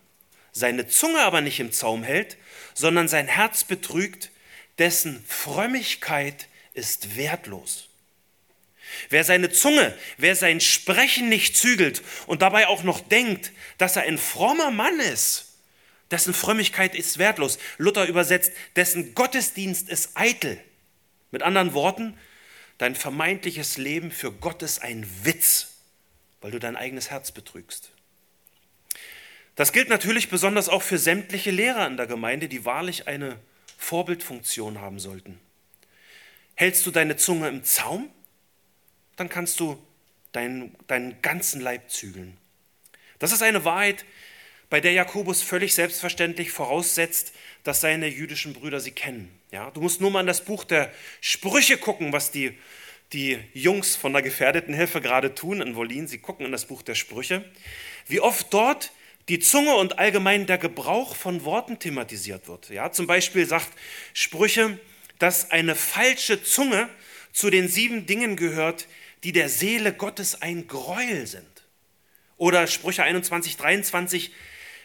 seine 0.52 0.88
Zunge 0.88 1.20
aber 1.20 1.42
nicht 1.42 1.60
im 1.60 1.72
Zaum 1.72 2.04
hält, 2.04 2.38
sondern 2.74 3.08
sein 3.08 3.28
Herz 3.28 3.64
betrügt, 3.64 4.32
dessen 4.78 5.24
Frömmigkeit 5.28 6.48
ist 6.74 7.18
wertlos. 7.18 7.90
Wer 9.10 9.24
seine 9.24 9.52
Zunge, 9.52 9.94
wer 10.18 10.36
sein 10.36 10.62
Sprechen 10.62 11.30
nicht 11.30 11.58
zügelt 11.58 12.02
und 12.28 12.42
dabei 12.42 12.68
auch 12.68 12.84
noch 12.84 13.00
denkt, 13.00 13.52
dass 13.78 13.96
er 13.96 14.04
ein 14.04 14.18
frommer 14.18 14.72
Mann 14.72 15.00
ist, 15.00 15.54
dessen 16.12 16.34
Frömmigkeit 16.34 16.96
ist 16.96 17.18
wertlos. 17.18 17.58
Luther 17.78 18.06
übersetzt, 18.06 18.52
dessen 18.76 19.16
Gottesdienst 19.16 19.90
ist 19.90 20.12
eitel. 20.16 20.60
Mit 21.32 21.44
anderen 21.44 21.74
Worten, 21.74 22.18
dein 22.78 22.96
vermeintliches 22.96 23.78
Leben 23.78 24.12
für 24.12 24.32
Gott 24.32 24.62
ist 24.62 24.82
ein 24.82 25.06
Witz, 25.24 25.74
weil 26.42 26.52
du 26.52 26.60
dein 26.60 26.76
eigenes 26.76 27.10
Herz 27.10 27.32
betrügst. 27.32 27.92
Das 29.56 29.72
gilt 29.72 29.90
natürlich 29.90 30.30
besonders 30.30 30.68
auch 30.68 30.82
für 30.82 30.98
sämtliche 30.98 31.52
Lehrer 31.52 31.88
in 31.88 31.98
der 31.98 32.08
Gemeinde, 32.08 32.50
die 32.50 32.66
wahrlich 32.66 33.08
eine 33.08 33.40
Vorbildfunktion 33.78 34.82
haben 34.82 35.00
sollten. 35.00 35.40
Hältst 36.56 36.86
du 36.86 36.92
deine 36.92 37.18
Zunge 37.18 37.48
im 37.48 37.64
Zaum, 37.64 38.10
dann 39.16 39.30
kannst 39.30 39.60
du 39.60 39.78
deinen, 40.32 40.76
deinen 40.88 41.22
ganzen 41.22 41.62
Leib 41.62 41.90
zügeln. 41.90 42.38
Das 43.20 43.32
ist 43.32 43.42
eine 43.42 43.66
Wahrheit, 43.66 44.06
bei 44.70 44.82
der 44.82 44.94
Jakobus 44.94 45.42
völlig 45.42 45.74
selbstverständlich 45.74 46.52
voraussetzt, 46.52 47.34
dass 47.64 47.82
seine 47.82 48.08
jüdischen 48.08 48.54
Brüder 48.54 48.80
sie 48.80 48.92
kennen. 48.92 49.32
Ja, 49.52 49.72
du 49.72 49.82
musst 49.82 50.02
nur 50.02 50.12
mal 50.12 50.22
in 50.22 50.28
das 50.28 50.44
Buch 50.44 50.64
der 50.64 50.92
Sprüche 51.22 51.78
gucken, 51.78 52.12
was 52.12 52.32
die, 52.32 52.58
die 53.14 53.40
Jungs 53.54 53.96
von 53.96 54.12
der 54.12 54.22
gefährdeten 54.22 54.74
Hilfe 54.74 55.02
gerade 55.02 55.34
tun 55.34 55.62
in 55.62 55.76
Wolin. 55.76 56.08
Sie 56.08 56.18
gucken 56.18 56.46
in 56.46 56.52
das 56.52 56.66
Buch 56.66 56.82
der 56.82 56.96
Sprüche. 56.96 57.46
Wie 58.08 58.20
oft 58.20 58.54
dort 58.54 58.92
die 59.30 59.40
Zunge 59.40 59.76
und 59.76 59.98
allgemein 59.98 60.46
der 60.46 60.58
Gebrauch 60.58 61.16
von 61.16 61.46
Worten 61.46 61.80
thematisiert 61.80 62.48
wird. 62.48 62.70
Ja, 62.70 62.92
zum 62.92 63.08
Beispiel 63.08 63.46
sagt 63.46 63.70
Sprüche, 64.14 64.80
dass 65.20 65.52
eine 65.52 65.76
falsche 65.76 66.44
Zunge 66.44 66.90
zu 67.34 67.50
den 67.50 67.68
sieben 67.68 68.06
Dingen 68.06 68.36
gehört, 68.36 68.88
die 69.26 69.32
der 69.32 69.50
Seele 69.50 69.92
Gottes 69.92 70.44
ein 70.44 70.68
Gräuel 70.68 71.26
sind. 71.26 71.64
Oder 72.38 72.68
Sprüche 72.68 73.02
21, 73.02 73.58
23, 73.58 74.32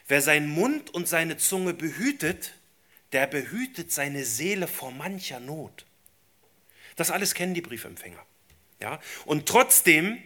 wer 0.09 0.23
seinen 0.23 0.49
Mund 0.49 0.89
und 0.95 1.07
seine 1.07 1.37
Zunge 1.37 1.75
behütet, 1.75 2.55
der 3.13 3.27
behütet 3.27 3.93
seine 3.93 4.25
Seele 4.25 4.67
vor 4.67 4.93
mancher 4.93 5.41
Not. 5.41 5.85
Das 6.97 7.11
alles 7.11 7.35
kennen 7.35 7.53
die 7.53 7.61
Briefempfänger. 7.61 8.25
Ja? 8.81 8.99
Und 9.27 9.47
trotzdem 9.47 10.23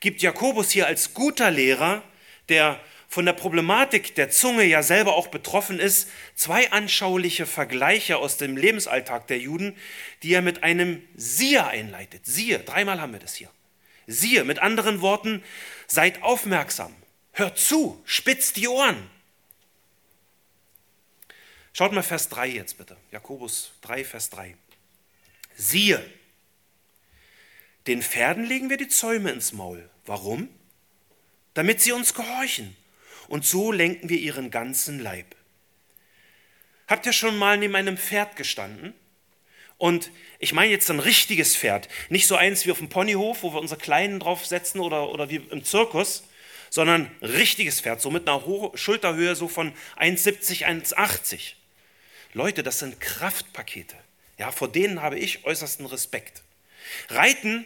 gibt 0.00 0.22
Jakobus 0.22 0.70
hier 0.70 0.86
als 0.86 1.12
guter 1.12 1.50
Lehrer, 1.50 2.02
der 2.48 2.80
von 3.12 3.26
der 3.26 3.34
Problematik 3.34 4.14
der 4.14 4.30
Zunge 4.30 4.64
ja 4.64 4.82
selber 4.82 5.16
auch 5.16 5.26
betroffen 5.26 5.78
ist, 5.78 6.08
zwei 6.34 6.72
anschauliche 6.72 7.44
Vergleiche 7.44 8.16
aus 8.16 8.38
dem 8.38 8.56
Lebensalltag 8.56 9.26
der 9.26 9.38
Juden, 9.38 9.76
die 10.22 10.32
er 10.32 10.40
mit 10.40 10.62
einem 10.62 11.06
Siehe 11.14 11.66
einleitet. 11.66 12.24
Siehe, 12.24 12.60
dreimal 12.60 13.02
haben 13.02 13.12
wir 13.12 13.20
das 13.20 13.34
hier. 13.34 13.50
Siehe, 14.06 14.44
mit 14.44 14.60
anderen 14.60 15.02
Worten, 15.02 15.44
seid 15.86 16.22
aufmerksam, 16.22 16.96
hört 17.32 17.58
zu, 17.58 18.02
spitzt 18.06 18.56
die 18.56 18.66
Ohren. 18.66 19.10
Schaut 21.74 21.92
mal 21.92 22.02
Vers 22.02 22.30
3 22.30 22.48
jetzt 22.48 22.78
bitte. 22.78 22.96
Jakobus 23.10 23.72
3, 23.82 24.06
Vers 24.06 24.30
3. 24.30 24.56
Siehe, 25.54 26.02
den 27.86 28.00
Pferden 28.00 28.46
legen 28.46 28.70
wir 28.70 28.78
die 28.78 28.88
Zäume 28.88 29.32
ins 29.32 29.52
Maul. 29.52 29.90
Warum? 30.06 30.48
Damit 31.52 31.82
sie 31.82 31.92
uns 31.92 32.14
gehorchen. 32.14 32.74
Und 33.32 33.46
so 33.46 33.72
lenken 33.72 34.10
wir 34.10 34.18
ihren 34.18 34.50
ganzen 34.50 35.00
Leib. 35.00 35.24
Habt 36.86 37.06
ihr 37.06 37.14
schon 37.14 37.38
mal 37.38 37.56
neben 37.56 37.74
einem 37.74 37.96
Pferd 37.96 38.36
gestanden? 38.36 38.92
Und 39.78 40.10
ich 40.38 40.52
meine 40.52 40.70
jetzt 40.70 40.90
ein 40.90 41.00
richtiges 41.00 41.56
Pferd, 41.56 41.88
nicht 42.10 42.26
so 42.26 42.36
eins 42.36 42.66
wie 42.66 42.72
auf 42.72 42.76
dem 42.76 42.90
Ponyhof, 42.90 43.42
wo 43.42 43.54
wir 43.54 43.60
unsere 43.62 43.80
Kleinen 43.80 44.20
draufsetzen 44.20 44.82
oder, 44.82 45.08
oder 45.08 45.30
wie 45.30 45.36
im 45.36 45.64
Zirkus, 45.64 46.24
sondern 46.68 47.10
richtiges 47.22 47.80
Pferd, 47.80 48.02
so 48.02 48.10
mit 48.10 48.28
einer 48.28 48.44
Ho 48.44 48.70
Schulterhöhe 48.74 49.34
so 49.34 49.48
von 49.48 49.72
1,70, 49.98 50.66
1,80. 50.66 51.54
Leute, 52.34 52.62
das 52.62 52.80
sind 52.80 53.00
Kraftpakete. 53.00 53.96
Ja, 54.36 54.52
vor 54.52 54.70
denen 54.70 55.00
habe 55.00 55.18
ich 55.18 55.46
äußersten 55.46 55.86
Respekt. 55.86 56.42
Reiten 57.08 57.64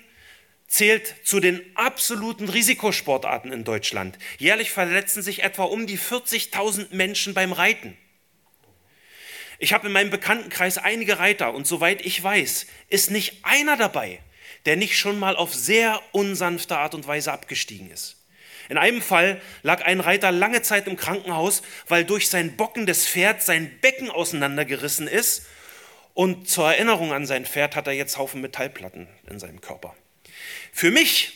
zählt 0.69 1.15
zu 1.25 1.41
den 1.41 1.63
absoluten 1.75 2.49
Risikosportarten 2.49 3.53
in 3.53 3.65
Deutschland. 3.65 4.19
Jährlich 4.39 4.71
verletzen 4.71 5.23
sich 5.23 5.43
etwa 5.43 5.65
um 5.65 5.87
die 5.87 5.99
40.000 5.99 6.95
Menschen 6.95 7.35
beim 7.35 7.53
Reiten. 7.53 7.97
Ich 9.59 9.73
habe 9.73 9.87
in 9.87 9.93
meinem 9.93 10.11
Bekanntenkreis 10.11 10.77
einige 10.77 11.19
Reiter 11.19 11.55
und 11.55 11.67
soweit 11.67 12.05
ich 12.05 12.23
weiß, 12.23 12.67
ist 12.89 13.11
nicht 13.11 13.45
einer 13.45 13.77
dabei, 13.77 14.21
der 14.67 14.77
nicht 14.77 14.99
schon 14.99 15.19
mal 15.19 15.37
auf 15.37 15.55
sehr 15.55 16.01
unsanfte 16.13 16.77
Art 16.77 16.95
und 16.95 17.07
Weise 17.07 17.33
abgestiegen 17.33 17.91
ist. 17.91 18.17
In 18.69 18.79
einem 18.79 19.01
Fall 19.01 19.41
lag 19.63 19.85
ein 19.85 20.01
Reiter 20.01 20.33
lange 20.33 20.61
Zeit 20.61 20.89
im 20.89 20.97
Krankenhaus, 20.97 21.63
weil 21.87 22.05
durch 22.05 22.29
sein 22.29 22.57
bockendes 22.57 23.07
Pferd 23.07 23.43
sein 23.43 23.79
Becken 23.81 24.11
auseinandergerissen 24.11 25.07
ist. 25.07 25.47
Und 26.15 26.49
zur 26.49 26.73
Erinnerung 26.73 27.13
an 27.13 27.27
sein 27.27 27.47
Pferd 27.47 27.77
hat 27.77 27.87
er 27.87 27.93
jetzt 27.93 28.19
Haufen 28.19 28.41
Metallplatten 28.41 29.07
in 29.31 29.39
seinem 29.39 29.61
Körper. 29.61 29.95
Für 30.73 30.91
mich, 30.91 31.33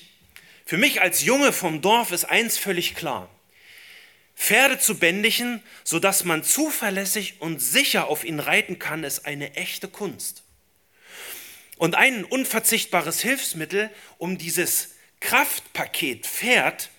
für 0.65 0.77
mich 0.77 1.01
als 1.01 1.23
Junge 1.23 1.53
vom 1.53 1.83
Dorf 1.83 2.13
ist 2.13 2.25
eins 2.25 2.59
völlig 2.59 2.95
klar. 2.95 3.29
Pferde 4.37 4.79
zu 4.79 4.99
bändigen, 4.99 5.63
sodass 5.85 6.25
man 6.25 6.43
zuverlässig 6.43 7.41
und 7.41 7.61
sicher 7.61 8.09
auf 8.09 8.25
ihn 8.25 8.41
reiten 8.41 8.79
kann, 8.79 9.05
ist 9.05 9.27
eine 9.27 9.55
echte 9.55 9.87
Kunst. 9.87 10.43
Und 11.77 11.95
ein 11.95 12.25
unverzichtbares 12.25 13.21
Hilfsmittel, 13.21 13.91
um 14.19 14.39
dieses 14.39 14.95
Kraftpaket 15.21 16.27
Pferd, 16.27 16.91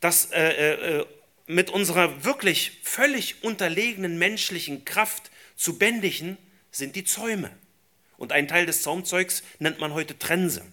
das 0.00 0.30
äh, 0.32 0.98
äh, 0.98 1.06
mit 1.46 1.70
unserer 1.70 2.24
wirklich 2.24 2.80
völlig 2.82 3.42
unterlegenen 3.42 4.18
menschlichen 4.18 4.84
Kraft 4.84 5.30
zu 5.56 5.78
bändigen, 5.78 6.36
sind 6.70 6.96
die 6.96 7.04
Zäume. 7.04 7.50
Und 8.16 8.32
ein 8.32 8.48
Teil 8.48 8.66
des 8.66 8.82
Zaumzeugs 8.82 9.42
nennt 9.58 9.78
man 9.78 9.94
heute 9.94 10.18
Trense. 10.18 10.64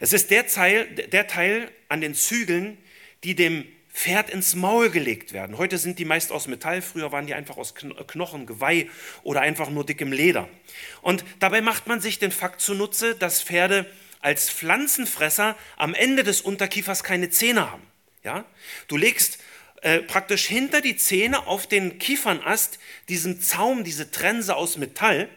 Es 0.00 0.12
ist 0.12 0.30
der 0.30 0.46
Teil, 0.46 0.86
der 0.86 1.26
Teil 1.26 1.70
an 1.88 2.00
den 2.00 2.14
Zügeln, 2.14 2.78
die 3.22 3.34
dem 3.34 3.66
Pferd 3.92 4.28
ins 4.28 4.56
Maul 4.56 4.90
gelegt 4.90 5.32
werden. 5.32 5.56
Heute 5.56 5.78
sind 5.78 6.00
die 6.00 6.04
meist 6.04 6.32
aus 6.32 6.48
Metall, 6.48 6.82
früher 6.82 7.12
waren 7.12 7.26
die 7.26 7.34
einfach 7.34 7.56
aus 7.56 7.74
Knochen, 7.74 8.44
Geweih 8.44 8.90
oder 9.22 9.40
einfach 9.40 9.70
nur 9.70 9.86
dickem 9.86 10.12
Leder. 10.12 10.48
Und 11.00 11.24
dabei 11.38 11.60
macht 11.60 11.86
man 11.86 12.00
sich 12.00 12.18
den 12.18 12.32
Fakt 12.32 12.60
zunutze, 12.60 13.14
dass 13.14 13.42
Pferde 13.42 13.86
als 14.20 14.50
Pflanzenfresser 14.50 15.56
am 15.76 15.94
Ende 15.94 16.24
des 16.24 16.40
Unterkiefers 16.40 17.04
keine 17.04 17.30
Zähne 17.30 17.70
haben. 17.70 17.82
Ja? 18.24 18.44
Du 18.88 18.96
legst 18.96 19.38
äh, 19.82 20.00
praktisch 20.00 20.46
hinter 20.46 20.80
die 20.80 20.96
Zähne 20.96 21.46
auf 21.46 21.68
den 21.68 21.98
Kiefernast 21.98 22.80
diesen 23.08 23.40
Zaum, 23.40 23.84
diese 23.84 24.10
Trense 24.10 24.56
aus 24.56 24.76
Metall. 24.76 25.28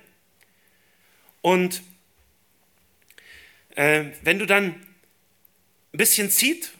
Und 1.41 1.83
äh, 3.77 4.05
wenn 4.23 4.39
du 4.39 4.45
dann 4.45 4.65
ein 4.65 5.97
bisschen 5.97 6.31
zieht, 6.31 6.71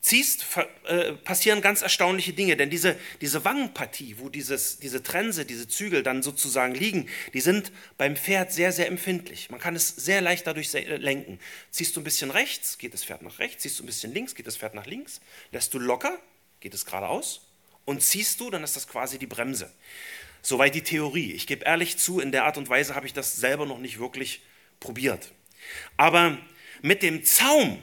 ziehst, 0.00 0.44
äh, 0.84 1.14
passieren 1.14 1.60
ganz 1.62 1.82
erstaunliche 1.82 2.34
Dinge. 2.34 2.56
Denn 2.56 2.70
diese, 2.70 2.96
diese 3.20 3.44
Wangenpartie, 3.44 4.16
wo 4.18 4.28
dieses, 4.28 4.78
diese 4.78 5.02
Trense, 5.02 5.46
diese 5.46 5.68
Zügel 5.68 6.02
dann 6.02 6.22
sozusagen 6.22 6.74
liegen, 6.74 7.08
die 7.32 7.40
sind 7.40 7.72
beim 7.96 8.14
Pferd 8.14 8.52
sehr, 8.52 8.72
sehr 8.72 8.88
empfindlich. 8.88 9.50
Man 9.50 9.58
kann 9.58 9.74
es 9.74 9.88
sehr 9.88 10.20
leicht 10.20 10.46
dadurch 10.46 10.70
lenken. 10.72 11.40
Ziehst 11.70 11.96
du 11.96 12.00
ein 12.00 12.04
bisschen 12.04 12.30
rechts, 12.30 12.76
geht 12.78 12.92
das 12.92 13.04
Pferd 13.04 13.22
nach 13.22 13.38
rechts. 13.38 13.62
Ziehst 13.62 13.78
du 13.78 13.84
ein 13.84 13.86
bisschen 13.86 14.12
links, 14.12 14.34
geht 14.34 14.46
das 14.46 14.58
Pferd 14.58 14.74
nach 14.74 14.86
links. 14.86 15.20
Lässt 15.50 15.72
du 15.72 15.78
locker, 15.78 16.18
geht 16.60 16.74
es 16.74 16.84
geradeaus. 16.84 17.48
Und 17.86 18.02
ziehst 18.02 18.38
du, 18.40 18.50
dann 18.50 18.62
ist 18.62 18.76
das 18.76 18.86
quasi 18.86 19.18
die 19.18 19.26
Bremse. 19.26 19.72
Soweit 20.42 20.74
die 20.74 20.82
Theorie. 20.82 21.32
Ich 21.32 21.46
gebe 21.46 21.64
ehrlich 21.64 21.96
zu, 21.96 22.20
in 22.20 22.32
der 22.32 22.44
Art 22.44 22.58
und 22.58 22.68
Weise 22.68 22.94
habe 22.94 23.06
ich 23.06 23.14
das 23.14 23.36
selber 23.36 23.64
noch 23.64 23.78
nicht 23.78 23.98
wirklich 23.98 24.42
probiert. 24.78 25.32
Aber 25.96 26.38
mit 26.82 27.02
dem 27.02 27.24
Zaum 27.24 27.80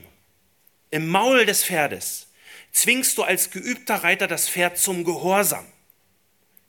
im 0.91 1.07
Maul 1.07 1.45
des 1.45 1.63
Pferdes 1.63 2.27
zwingst 2.71 3.17
du 3.17 3.23
als 3.23 3.51
geübter 3.51 3.95
Reiter 3.95 4.27
das 4.27 4.49
Pferd 4.49 4.77
zum 4.77 5.03
Gehorsam. 5.03 5.65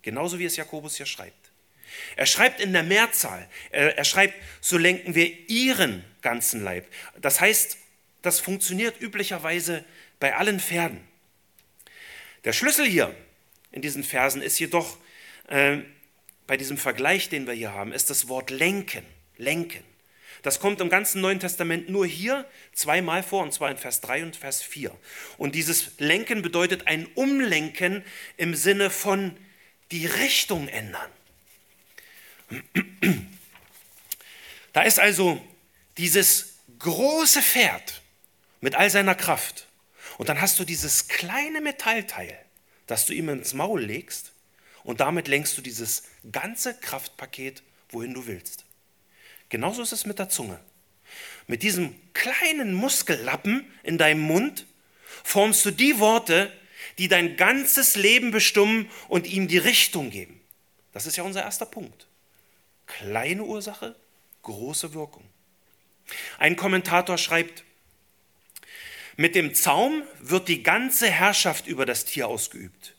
Genauso 0.02 0.38
wie 0.38 0.44
es 0.44 0.56
Jakobus 0.56 0.96
hier 0.96 1.06
schreibt. 1.06 1.50
Er 2.14 2.26
schreibt 2.26 2.60
in 2.60 2.72
der 2.72 2.82
Mehrzahl, 2.82 3.48
er, 3.70 4.04
schreibt, 4.04 4.34
so 4.60 4.78
lenken 4.78 5.14
wir 5.14 5.48
ihren 5.48 6.04
ganzen 6.22 6.62
Leib. 6.62 6.86
Das 7.20 7.40
heißt, 7.40 7.78
das 8.22 8.40
funktioniert 8.40 9.00
üblicherweise 9.00 9.84
bei 10.20 10.34
allen 10.34 10.60
Pferden. 10.60 11.00
Der 12.44 12.52
Schlüssel 12.52 12.86
hier 12.86 13.14
in 13.72 13.82
diesen 13.82 14.04
Versen 14.04 14.42
ist 14.42 14.58
jedoch, 14.58 14.98
äh, 15.48 15.78
bei 16.46 16.56
diesem 16.56 16.78
Vergleich, 16.78 17.28
den 17.28 17.46
wir 17.46 17.54
hier 17.54 17.72
haben, 17.72 17.92
ist 17.92 18.10
das 18.10 18.28
Wort 18.28 18.50
lenken. 18.50 19.04
Lenken. 19.36 19.82
Das 20.46 20.60
kommt 20.60 20.80
im 20.80 20.88
ganzen 20.88 21.20
Neuen 21.20 21.40
Testament 21.40 21.88
nur 21.88 22.06
hier 22.06 22.48
zweimal 22.72 23.24
vor, 23.24 23.42
und 23.42 23.52
zwar 23.52 23.68
in 23.68 23.78
Vers 23.78 24.00
3 24.00 24.22
und 24.22 24.36
Vers 24.36 24.62
4. 24.62 24.96
Und 25.38 25.56
dieses 25.56 25.98
Lenken 25.98 26.40
bedeutet 26.40 26.86
ein 26.86 27.08
Umlenken 27.16 28.04
im 28.36 28.54
Sinne 28.54 28.90
von 28.90 29.36
die 29.90 30.06
Richtung 30.06 30.68
ändern. 30.68 31.10
Da 34.72 34.82
ist 34.82 35.00
also 35.00 35.44
dieses 35.98 36.58
große 36.78 37.42
Pferd 37.42 38.00
mit 38.60 38.76
all 38.76 38.88
seiner 38.88 39.16
Kraft. 39.16 39.66
Und 40.16 40.28
dann 40.28 40.40
hast 40.40 40.60
du 40.60 40.64
dieses 40.64 41.08
kleine 41.08 41.60
Metallteil, 41.60 42.38
das 42.86 43.04
du 43.04 43.14
ihm 43.14 43.30
ins 43.30 43.52
Maul 43.52 43.82
legst. 43.82 44.30
Und 44.84 45.00
damit 45.00 45.26
lenkst 45.26 45.58
du 45.58 45.60
dieses 45.60 46.04
ganze 46.30 46.78
Kraftpaket, 46.78 47.64
wohin 47.88 48.14
du 48.14 48.28
willst. 48.28 48.65
Genauso 49.48 49.82
ist 49.82 49.92
es 49.92 50.06
mit 50.06 50.18
der 50.18 50.28
Zunge. 50.28 50.58
Mit 51.46 51.62
diesem 51.62 51.94
kleinen 52.12 52.74
Muskellappen 52.74 53.70
in 53.82 53.98
deinem 53.98 54.20
Mund 54.20 54.66
formst 55.22 55.64
du 55.64 55.70
die 55.70 55.98
Worte, 55.98 56.52
die 56.98 57.08
dein 57.08 57.36
ganzes 57.36 57.96
Leben 57.96 58.30
bestimmen 58.30 58.90
und 59.08 59.26
ihm 59.26 59.48
die 59.48 59.58
Richtung 59.58 60.10
geben. 60.10 60.40
Das 60.92 61.06
ist 61.06 61.16
ja 61.16 61.24
unser 61.24 61.42
erster 61.42 61.66
Punkt. 61.66 62.06
Kleine 62.86 63.42
Ursache, 63.44 63.94
große 64.42 64.94
Wirkung. 64.94 65.24
Ein 66.38 66.56
Kommentator 66.56 67.18
schreibt, 67.18 67.64
mit 69.16 69.34
dem 69.34 69.54
Zaum 69.54 70.02
wird 70.20 70.48
die 70.48 70.62
ganze 70.62 71.10
Herrschaft 71.10 71.66
über 71.66 71.86
das 71.86 72.04
Tier 72.04 72.28
ausgeübt. 72.28 72.94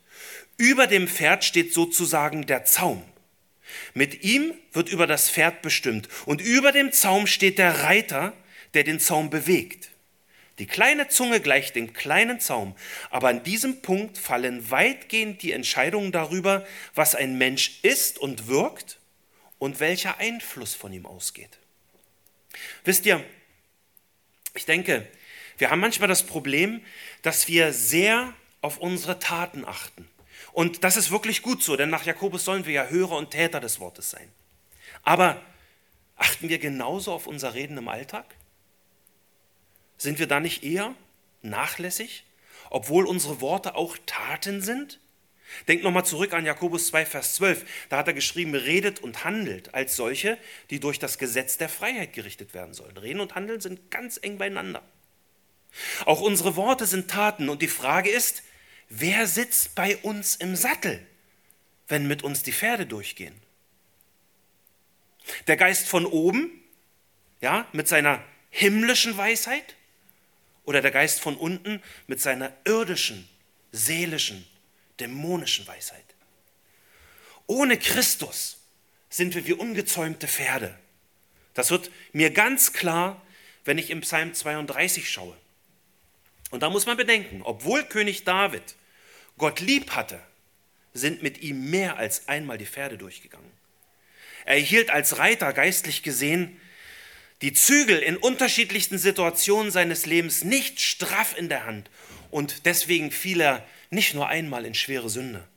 Über 0.57 0.87
dem 0.87 1.07
Pferd 1.07 1.45
steht 1.45 1.73
sozusagen 1.73 2.47
der 2.47 2.65
Zaum. 2.65 3.03
Mit 3.93 4.23
ihm 4.23 4.53
wird 4.73 4.89
über 4.89 5.07
das 5.07 5.29
Pferd 5.29 5.61
bestimmt 5.61 6.07
und 6.25 6.41
über 6.41 6.71
dem 6.71 6.91
Zaum 6.91 7.27
steht 7.27 7.57
der 7.57 7.83
Reiter, 7.83 8.33
der 8.73 8.83
den 8.83 8.99
Zaum 8.99 9.29
bewegt. 9.29 9.89
Die 10.59 10.65
kleine 10.65 11.07
Zunge 11.07 11.39
gleicht 11.39 11.75
dem 11.75 11.93
kleinen 11.93 12.39
Zaum, 12.39 12.75
aber 13.11 13.27
an 13.27 13.43
diesem 13.43 13.81
Punkt 13.81 14.17
fallen 14.17 14.71
weitgehend 14.71 15.43
die 15.43 15.51
Entscheidungen 15.51 16.11
darüber, 16.11 16.65
was 16.95 17.13
ein 17.13 17.37
Mensch 17.37 17.79
ist 17.83 18.17
und 18.17 18.47
wirkt 18.47 18.99
und 19.59 19.79
welcher 19.79 20.17
Einfluss 20.17 20.73
von 20.73 20.91
ihm 20.93 21.05
ausgeht. 21.05 21.59
Wisst 22.85 23.05
ihr, 23.05 23.23
ich 24.55 24.65
denke, 24.65 25.07
wir 25.59 25.69
haben 25.69 25.79
manchmal 25.79 26.07
das 26.07 26.23
Problem, 26.23 26.81
dass 27.21 27.47
wir 27.47 27.73
sehr 27.73 28.33
auf 28.61 28.77
unsere 28.77 29.19
Taten 29.19 29.65
achten. 29.65 30.07
Und 30.57 30.83
das 30.83 30.97
ist 30.97 31.11
wirklich 31.11 31.43
gut 31.43 31.61
so, 31.61 31.75
denn 31.75 31.91
nach 31.91 32.07
Jakobus 32.07 32.43
sollen 32.43 32.65
wir 32.65 32.73
ja 32.73 32.87
Hörer 32.87 33.15
und 33.15 33.29
Täter 33.29 33.59
des 33.59 33.79
Wortes 33.79 34.09
sein. 34.09 34.27
Aber 35.03 35.39
achten 36.15 36.49
wir 36.49 36.57
genauso 36.57 37.13
auf 37.13 37.27
unser 37.27 37.53
Reden 37.53 37.77
im 37.77 37.87
Alltag? 37.87 38.25
Sind 39.99 40.17
wir 40.17 40.25
da 40.25 40.39
nicht 40.39 40.63
eher 40.63 40.95
nachlässig, 41.43 42.25
obwohl 42.71 43.05
unsere 43.05 43.39
Worte 43.39 43.75
auch 43.75 43.97
Taten 44.07 44.63
sind? 44.63 44.99
Denkt 45.67 45.83
nochmal 45.83 46.05
zurück 46.05 46.33
an 46.33 46.43
Jakobus 46.43 46.87
2, 46.87 47.05
Vers 47.05 47.35
12. 47.35 47.63
Da 47.89 47.97
hat 47.97 48.07
er 48.07 48.15
geschrieben, 48.15 48.55
redet 48.55 48.99
und 48.99 49.25
handelt 49.25 49.75
als 49.75 49.95
solche, 49.95 50.39
die 50.71 50.79
durch 50.79 50.97
das 50.97 51.19
Gesetz 51.19 51.59
der 51.59 51.69
Freiheit 51.69 52.13
gerichtet 52.13 52.55
werden 52.55 52.73
sollen. 52.73 52.97
Reden 52.97 53.19
und 53.19 53.35
Handeln 53.35 53.61
sind 53.61 53.91
ganz 53.91 54.19
eng 54.23 54.39
beieinander. 54.39 54.81
Auch 56.05 56.21
unsere 56.21 56.55
Worte 56.55 56.87
sind 56.87 57.11
Taten 57.11 57.47
und 57.47 57.61
die 57.61 57.67
Frage 57.67 58.09
ist, 58.09 58.41
wer 58.89 59.27
sitzt 59.27 59.75
bei 59.75 59.97
uns 59.97 60.35
im 60.35 60.55
Sattel, 60.55 61.05
wenn 61.87 62.07
mit 62.07 62.23
uns 62.23 62.43
die 62.43 62.53
Pferde 62.53 62.85
durchgehen? 62.85 63.35
Der 65.47 65.57
Geist 65.57 65.87
von 65.87 66.05
oben, 66.05 66.63
ja, 67.41 67.67
mit 67.73 67.87
seiner 67.87 68.23
himmlischen 68.49 69.17
Weisheit 69.17 69.75
oder 70.63 70.81
der 70.81 70.91
Geist 70.91 71.19
von 71.19 71.35
unten 71.35 71.81
mit 72.07 72.21
seiner 72.21 72.53
irdischen, 72.65 73.27
seelischen, 73.71 74.47
dämonischen 74.99 75.67
Weisheit? 75.67 76.05
Ohne 77.45 77.77
Christus 77.77 78.57
sind 79.09 79.35
wir 79.35 79.45
wie 79.47 79.53
ungezäumte 79.53 80.27
Pferde. 80.27 80.77
Das 81.53 81.71
wird 81.71 81.91
mir 82.11 82.31
ganz 82.31 82.73
klar, 82.73 83.21
wenn 83.65 83.77
ich 83.77 83.89
im 83.89 84.01
Psalm 84.01 84.33
32 84.33 85.09
schaue. 85.09 85.35
Und 86.51 86.63
da 86.63 86.69
muss 86.69 86.85
man 86.85 86.97
bedenken, 86.97 87.41
obwohl 87.43 87.83
König 87.83 88.23
David 88.23 88.75
Gott 89.37 89.59
lieb 89.59 89.91
hatte, 89.91 90.19
sind 90.93 91.21
mit 91.21 91.41
ihm 91.41 91.69
mehr 91.69 91.97
als 91.97 92.27
einmal 92.27 92.57
die 92.57 92.65
Pferde 92.65 92.97
durchgegangen. 92.97 93.51
Er 94.45 94.57
hielt 94.57 94.89
als 94.89 95.17
Reiter 95.17 95.53
geistlich 95.53 96.03
gesehen 96.03 96.59
die 97.41 97.53
Zügel 97.53 97.99
in 97.99 98.17
unterschiedlichsten 98.17 98.97
Situationen 98.97 99.71
seines 99.71 100.05
Lebens 100.05 100.43
nicht 100.43 100.81
straff 100.81 101.37
in 101.37 101.49
der 101.49 101.65
Hand 101.65 101.89
und 102.31 102.65
deswegen 102.65 103.11
fiel 103.11 103.41
er 103.41 103.67
nicht 103.89 104.15
nur 104.15 104.27
einmal 104.27 104.65
in 104.65 104.73
schwere 104.73 105.09
Sünde. 105.09 105.47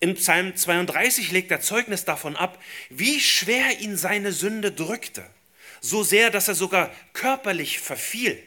In 0.00 0.16
Psalm 0.16 0.54
32 0.54 1.32
legt 1.32 1.50
er 1.50 1.62
Zeugnis 1.62 2.04
davon 2.04 2.36
ab, 2.36 2.62
wie 2.90 3.20
schwer 3.20 3.80
ihn 3.80 3.96
seine 3.96 4.32
Sünde 4.32 4.70
drückte, 4.70 5.24
so 5.80 6.02
sehr, 6.02 6.30
dass 6.30 6.48
er 6.48 6.54
sogar 6.54 6.94
körperlich 7.14 7.78
verfiel. 7.78 8.42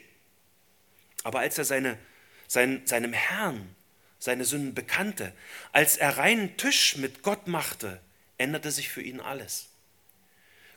Aber 1.24 1.40
als 1.40 1.58
er 1.58 1.64
seine, 1.64 1.98
sein, 2.46 2.82
seinem 2.86 3.12
Herrn 3.12 3.74
seine 4.18 4.44
Sünden 4.44 4.74
bekannte, 4.74 5.32
als 5.72 5.96
er 5.96 6.18
reinen 6.18 6.56
Tisch 6.56 6.96
mit 6.96 7.22
Gott 7.22 7.46
machte, 7.46 8.00
änderte 8.36 8.70
sich 8.70 8.88
für 8.88 9.02
ihn 9.02 9.20
alles. 9.20 9.68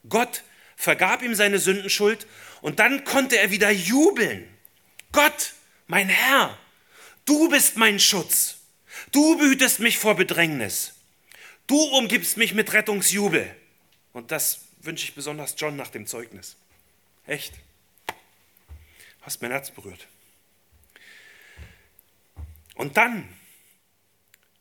Gott 0.07 0.43
vergab 0.75 1.21
ihm 1.21 1.35
seine 1.35 1.59
Sündenschuld 1.59 2.27
und 2.61 2.79
dann 2.79 3.03
konnte 3.03 3.37
er 3.37 3.51
wieder 3.51 3.71
jubeln. 3.71 4.47
Gott, 5.11 5.53
mein 5.87 6.09
Herr, 6.09 6.57
du 7.25 7.49
bist 7.49 7.77
mein 7.77 7.99
Schutz. 7.99 8.57
Du 9.11 9.37
behütest 9.37 9.79
mich 9.79 9.97
vor 9.97 10.15
Bedrängnis. 10.15 10.93
Du 11.67 11.77
umgibst 11.77 12.37
mich 12.37 12.53
mit 12.53 12.73
Rettungsjubel. 12.73 13.55
Und 14.13 14.31
das 14.31 14.61
wünsche 14.81 15.05
ich 15.05 15.15
besonders 15.15 15.55
John 15.57 15.75
nach 15.75 15.89
dem 15.89 16.07
Zeugnis. 16.07 16.57
Echt. 17.25 17.53
Hast 19.21 19.41
mein 19.41 19.51
Herz 19.51 19.71
berührt. 19.71 20.07
Und 22.81 22.97
dann, 22.97 23.29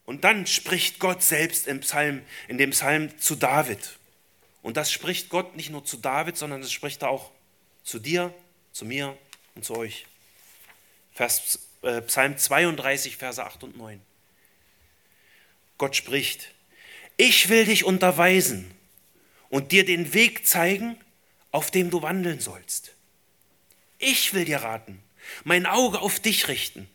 und 0.05 0.25
dann 0.25 0.47
spricht 0.47 0.99
Gott 0.99 1.23
selbst 1.23 1.67
im 1.67 1.81
Psalm, 1.81 2.21
in 2.49 2.59
dem 2.59 2.73
Psalm 2.73 3.19
zu 3.19 3.35
David. 3.35 3.97
Und 4.61 4.77
das 4.77 4.93
spricht 4.93 5.31
Gott 5.31 5.57
nicht 5.57 5.71
nur 5.71 5.87
zu 5.87 5.97
David, 5.97 6.37
sondern 6.37 6.61
das 6.61 6.71
spricht 6.71 7.03
auch 7.03 7.31
zu 7.83 7.99
dir, 7.99 8.35
zu 8.73 8.85
mir 8.85 9.17
und 9.55 9.65
zu 9.65 9.75
euch. 9.75 10.05
Vers, 11.15 11.61
äh, 11.81 12.03
Psalm 12.03 12.37
32, 12.37 13.17
Verse 13.17 13.43
8 13.43 13.63
und 13.63 13.79
9. 13.79 14.03
Gott 15.79 15.97
spricht, 15.97 16.53
ich 17.17 17.49
will 17.49 17.65
dich 17.65 17.85
unterweisen 17.85 18.71
und 19.49 19.73
dir 19.73 19.87
den 19.87 20.13
Weg 20.13 20.47
zeigen, 20.47 21.01
auf 21.53 21.71
dem 21.71 21.89
du 21.89 22.03
wandeln 22.03 22.41
sollst. 22.41 22.93
Ich 23.97 24.35
will 24.35 24.45
dir 24.45 24.59
raten, 24.59 25.03
mein 25.43 25.65
Auge 25.65 26.01
auf 26.01 26.21
dich 26.21 26.49
richten. 26.49 26.87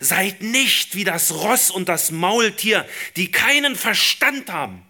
Seid 0.00 0.42
nicht 0.42 0.94
wie 0.94 1.04
das 1.04 1.32
Ross 1.32 1.70
und 1.70 1.88
das 1.88 2.10
Maultier, 2.10 2.88
die 3.16 3.30
keinen 3.30 3.76
Verstand 3.76 4.50
haben. 4.50 4.84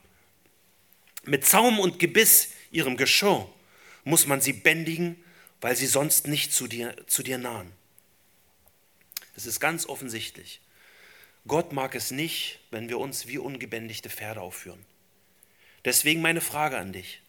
Mit 1.25 1.47
Zaum 1.47 1.79
und 1.79 1.99
Gebiss, 1.99 2.51
ihrem 2.71 2.97
Geschirr, 2.97 3.49
muss 4.05 4.27
man 4.27 4.41
sie 4.41 4.53
bändigen, 4.53 5.23
weil 5.61 5.77
sie 5.77 5.87
sonst 5.87 6.27
nicht 6.27 6.53
zu 6.53 6.67
dir, 6.67 6.97
zu 7.07 7.23
dir 7.23 7.39
nahen. 7.39 7.73
Es 9.37 9.47
ist 9.47 9.61
ganz 9.61 9.87
offensichtlich. 9.87 10.61
Gott 11.47 11.73
mag 11.73 11.95
es 11.95 12.11
nicht, 12.11 12.61
wenn 12.71 12.89
wir 12.89 12.99
uns 12.99 13.27
wie 13.27 13.39
ungebändigte 13.39 14.11
Pferde 14.11 14.41
aufführen. 14.41 14.85
Deswegen 15.85 16.21
meine 16.21 16.41
Frage 16.41 16.77
an 16.77 16.93
dich. 16.93 17.23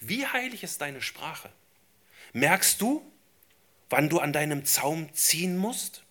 Wie 0.00 0.26
heilig 0.26 0.62
ist 0.62 0.80
deine 0.80 1.02
Sprache? 1.02 1.50
Merkst 2.32 2.80
du, 2.80 3.10
wann 3.90 4.08
du 4.08 4.20
an 4.20 4.32
deinem 4.32 4.64
Zaum 4.64 5.12
ziehen 5.12 5.56
musst? 5.56 6.04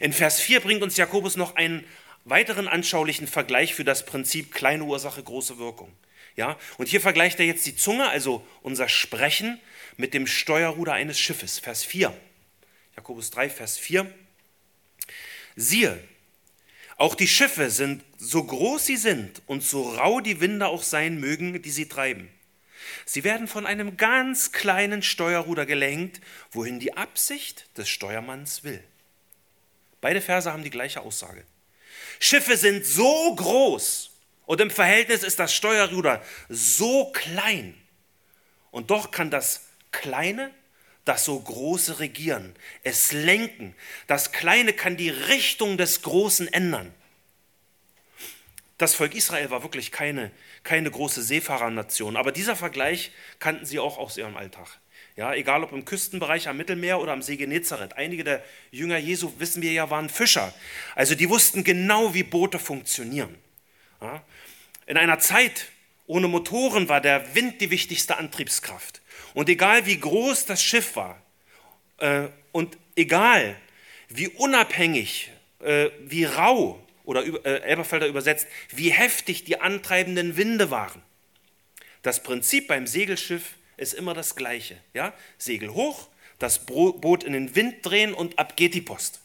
In 0.00 0.12
Vers 0.12 0.40
4 0.40 0.60
bringt 0.60 0.82
uns 0.82 0.96
Jakobus 0.96 1.36
noch 1.36 1.56
einen 1.56 1.84
weiteren 2.24 2.68
anschaulichen 2.68 3.26
Vergleich 3.26 3.74
für 3.74 3.84
das 3.84 4.06
Prinzip 4.06 4.52
kleine 4.52 4.84
Ursache, 4.84 5.22
große 5.22 5.58
Wirkung. 5.58 5.92
Ja, 6.36 6.58
und 6.78 6.88
hier 6.88 7.00
vergleicht 7.00 7.38
er 7.38 7.46
jetzt 7.46 7.66
die 7.66 7.76
Zunge, 7.76 8.08
also 8.08 8.44
unser 8.62 8.88
Sprechen, 8.88 9.60
mit 9.96 10.14
dem 10.14 10.26
Steuerruder 10.26 10.92
eines 10.92 11.18
Schiffes. 11.18 11.58
Vers 11.58 11.84
4. 11.84 12.12
Jakobus 12.96 13.30
3, 13.30 13.50
Vers 13.50 13.78
4. 13.78 14.12
Siehe, 15.54 16.02
auch 16.96 17.14
die 17.14 17.28
Schiffe 17.28 17.70
sind 17.70 18.04
so 18.18 18.42
groß 18.42 18.86
sie 18.86 18.96
sind 18.96 19.42
und 19.46 19.62
so 19.62 19.90
rau 19.90 20.20
die 20.20 20.40
Winde 20.40 20.66
auch 20.66 20.82
sein 20.82 21.20
mögen, 21.20 21.60
die 21.62 21.70
sie 21.70 21.88
treiben. 21.88 22.28
Sie 23.04 23.24
werden 23.24 23.48
von 23.48 23.66
einem 23.66 23.96
ganz 23.96 24.52
kleinen 24.52 25.02
Steuerruder 25.02 25.66
gelenkt, 25.66 26.20
wohin 26.52 26.80
die 26.80 26.96
Absicht 26.96 27.66
des 27.76 27.88
Steuermanns 27.88 28.64
will. 28.64 28.82
Beide 30.04 30.20
Verse 30.20 30.52
haben 30.52 30.62
die 30.62 30.68
gleiche 30.68 31.00
Aussage. 31.00 31.42
Schiffe 32.20 32.58
sind 32.58 32.84
so 32.84 33.34
groß 33.36 34.10
und 34.44 34.60
im 34.60 34.70
Verhältnis 34.70 35.22
ist 35.22 35.38
das 35.38 35.54
Steuerruder 35.54 36.22
so 36.50 37.10
klein. 37.12 37.74
Und 38.70 38.90
doch 38.90 39.12
kann 39.12 39.30
das 39.30 39.62
Kleine 39.92 40.50
das 41.06 41.24
so 41.24 41.40
Große 41.40 42.00
regieren, 42.00 42.54
es 42.82 43.12
lenken. 43.12 43.74
Das 44.06 44.30
Kleine 44.30 44.74
kann 44.74 44.98
die 44.98 45.08
Richtung 45.08 45.78
des 45.78 46.02
Großen 46.02 46.52
ändern. 46.52 46.92
Das 48.76 48.94
Volk 48.94 49.14
Israel 49.14 49.48
war 49.48 49.62
wirklich 49.62 49.90
keine, 49.90 50.30
keine 50.64 50.90
große 50.90 51.22
Seefahrernation, 51.22 52.18
aber 52.18 52.30
dieser 52.30 52.56
Vergleich 52.56 53.10
kannten 53.38 53.64
sie 53.64 53.78
auch 53.78 53.96
aus 53.96 54.18
ihrem 54.18 54.36
Alltag. 54.36 54.78
Ja, 55.16 55.32
egal 55.32 55.62
ob 55.62 55.72
im 55.72 55.84
Küstenbereich 55.84 56.48
am 56.48 56.56
Mittelmeer 56.56 57.00
oder 57.00 57.12
am 57.12 57.22
See 57.22 57.36
Genezareth. 57.36 57.92
Einige 57.96 58.24
der 58.24 58.44
Jünger 58.72 58.98
Jesu, 58.98 59.32
wissen 59.38 59.62
wir 59.62 59.70
ja, 59.70 59.88
waren 59.88 60.08
Fischer. 60.08 60.52
Also 60.96 61.14
die 61.14 61.30
wussten 61.30 61.62
genau, 61.62 62.14
wie 62.14 62.24
Boote 62.24 62.58
funktionieren. 62.58 63.36
Ja, 64.00 64.24
in 64.86 64.96
einer 64.96 65.20
Zeit 65.20 65.66
ohne 66.06 66.28
Motoren 66.28 66.88
war 66.88 67.00
der 67.00 67.34
Wind 67.34 67.60
die 67.60 67.70
wichtigste 67.70 68.16
Antriebskraft. 68.16 69.00
Und 69.32 69.48
egal 69.48 69.86
wie 69.86 69.98
groß 69.98 70.46
das 70.46 70.62
Schiff 70.62 70.96
war 70.96 71.22
äh, 71.98 72.28
und 72.52 72.76
egal 72.96 73.56
wie 74.08 74.28
unabhängig, 74.28 75.30
äh, 75.60 75.90
wie 76.00 76.24
rau 76.24 76.84
oder 77.04 77.24
äh, 77.24 77.60
Elberfelder 77.60 78.06
übersetzt, 78.06 78.46
wie 78.70 78.90
heftig 78.90 79.44
die 79.44 79.60
antreibenden 79.60 80.36
Winde 80.36 80.70
waren. 80.70 81.02
Das 82.02 82.22
Prinzip 82.22 82.68
beim 82.68 82.86
Segelschiff 82.86 83.54
ist 83.76 83.94
immer 83.94 84.14
das 84.14 84.36
gleiche. 84.36 84.78
Ja? 84.92 85.12
Segel 85.38 85.70
hoch, 85.74 86.08
das 86.38 86.66
Boot 86.66 87.24
in 87.24 87.32
den 87.32 87.54
Wind 87.54 87.76
drehen 87.82 88.14
und 88.14 88.38
ab 88.38 88.56
geht 88.56 88.74
die 88.74 88.80
Post. 88.80 89.20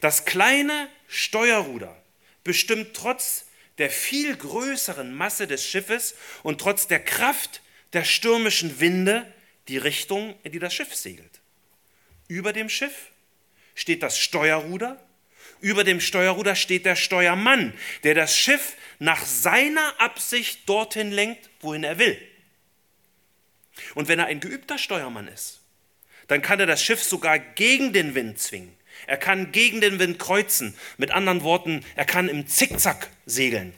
Das 0.00 0.24
kleine 0.24 0.88
Steuerruder 1.08 1.96
bestimmt 2.44 2.94
trotz 2.94 3.46
der 3.78 3.90
viel 3.90 4.36
größeren 4.36 5.14
Masse 5.14 5.46
des 5.46 5.64
Schiffes 5.64 6.14
und 6.42 6.60
trotz 6.60 6.86
der 6.86 7.00
Kraft 7.00 7.62
der 7.92 8.04
stürmischen 8.04 8.80
Winde 8.80 9.32
die 9.68 9.78
Richtung, 9.78 10.34
in 10.42 10.52
die 10.52 10.58
das 10.58 10.74
Schiff 10.74 10.94
segelt. 10.94 11.40
Über 12.26 12.52
dem 12.52 12.68
Schiff 12.68 13.10
steht 13.74 14.02
das 14.02 14.18
Steuerruder, 14.18 15.00
über 15.60 15.84
dem 15.84 16.00
Steuerruder 16.00 16.54
steht 16.54 16.84
der 16.84 16.96
Steuermann, 16.96 17.72
der 18.04 18.14
das 18.14 18.36
Schiff 18.36 18.76
nach 18.98 19.24
seiner 19.24 20.00
Absicht 20.00 20.68
dorthin 20.68 21.10
lenkt, 21.10 21.48
wohin 21.60 21.84
er 21.84 21.98
will. 21.98 22.20
Und 23.94 24.08
wenn 24.08 24.18
er 24.18 24.26
ein 24.26 24.40
geübter 24.40 24.78
Steuermann 24.78 25.28
ist, 25.28 25.60
dann 26.26 26.42
kann 26.42 26.60
er 26.60 26.66
das 26.66 26.82
Schiff 26.82 27.02
sogar 27.02 27.38
gegen 27.38 27.92
den 27.92 28.14
Wind 28.14 28.38
zwingen. 28.38 28.76
Er 29.06 29.16
kann 29.16 29.52
gegen 29.52 29.80
den 29.80 29.98
Wind 29.98 30.18
kreuzen. 30.18 30.76
Mit 30.96 31.10
anderen 31.10 31.42
Worten, 31.42 31.84
er 31.94 32.04
kann 32.04 32.28
im 32.28 32.46
Zickzack 32.46 33.08
segeln. 33.26 33.72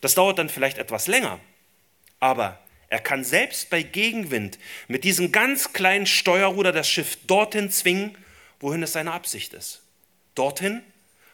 Das 0.00 0.14
dauert 0.14 0.38
dann 0.38 0.48
vielleicht 0.48 0.78
etwas 0.78 1.06
länger, 1.06 1.40
aber 2.20 2.60
er 2.88 3.00
kann 3.00 3.24
selbst 3.24 3.70
bei 3.70 3.82
Gegenwind 3.82 4.58
mit 4.88 5.04
diesem 5.04 5.32
ganz 5.32 5.72
kleinen 5.72 6.06
Steuerruder 6.06 6.70
das 6.72 6.88
Schiff 6.88 7.18
dorthin 7.26 7.70
zwingen, 7.70 8.16
wohin 8.60 8.82
es 8.82 8.92
seine 8.92 9.12
Absicht 9.12 9.54
ist. 9.54 9.82
Dorthin, 10.34 10.82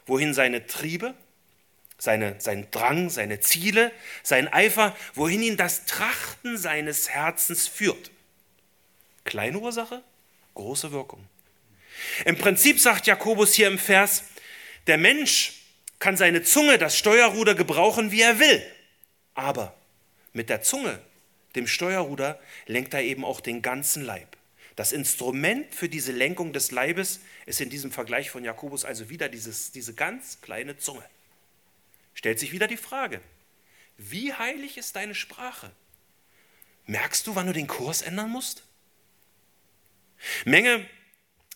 wohin 0.05 0.33
seine 0.33 0.65
Triebe, 0.65 1.13
seine, 2.03 2.35
sein 2.39 2.67
Drang, 2.71 3.09
seine 3.09 3.39
Ziele, 3.39 3.91
sein 4.23 4.51
Eifer, 4.51 4.93
wohin 5.13 5.41
ihn 5.41 5.55
das 5.55 5.85
Trachten 5.85 6.57
seines 6.57 7.09
Herzens 7.09 7.67
führt. 7.67 8.11
Kleine 9.23 9.57
Ursache, 9.59 10.03
große 10.53 10.91
Wirkung. 10.91 11.25
Im 12.25 12.37
Prinzip 12.37 12.81
sagt 12.81 13.07
Jakobus 13.07 13.53
hier 13.53 13.67
im 13.67 13.79
Vers, 13.79 14.23
der 14.87 14.97
Mensch 14.97 15.61
kann 15.99 16.17
seine 16.17 16.43
Zunge, 16.43 16.77
das 16.77 16.97
Steuerruder 16.97 17.55
gebrauchen, 17.55 18.11
wie 18.11 18.21
er 18.21 18.37
will. 18.37 18.61
Aber 19.33 19.73
mit 20.33 20.49
der 20.49 20.61
Zunge 20.61 20.99
dem 21.55 21.67
Steuerruder, 21.67 22.39
lenkt 22.65 22.93
er 22.93 23.03
eben 23.03 23.23
auch 23.23 23.39
den 23.39 23.61
ganzen 23.61 24.03
Leib. 24.03 24.35
Das 24.75 24.91
Instrument 24.91 25.73
für 25.73 25.87
diese 25.87 26.11
Lenkung 26.11 26.51
des 26.51 26.71
Leibes 26.71 27.19
ist 27.45 27.61
in 27.61 27.69
diesem 27.69 27.91
Vergleich 27.91 28.29
von 28.31 28.43
Jakobus 28.43 28.85
also 28.85 29.09
wieder 29.09 29.29
dieses, 29.29 29.71
diese 29.71 29.93
ganz 29.93 30.41
kleine 30.41 30.77
Zunge. 30.77 31.03
Stellt 32.13 32.39
sich 32.39 32.51
wieder 32.51 32.67
die 32.67 32.77
Frage, 32.77 33.21
wie 33.97 34.33
heilig 34.33 34.77
ist 34.77 34.95
deine 34.95 35.15
Sprache? 35.15 35.71
Merkst 36.85 37.27
du, 37.27 37.35
wann 37.35 37.47
du 37.47 37.53
den 37.53 37.67
Kurs 37.67 38.01
ändern 38.01 38.29
musst? 38.29 38.63
Menge 40.45 40.85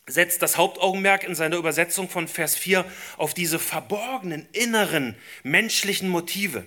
setzt 0.06 0.42
das 0.42 0.58
Hauptaugenmerk 0.58 1.24
in 1.24 1.36
seiner 1.36 1.58
Übersetzung 1.58 2.10
von 2.10 2.28
Vers 2.28 2.56
4 2.56 2.86
auf 3.18 3.34
diese 3.34 3.60
verborgenen 3.60 4.48
inneren 4.54 5.16
menschlichen 5.44 6.10
Motive. 6.10 6.66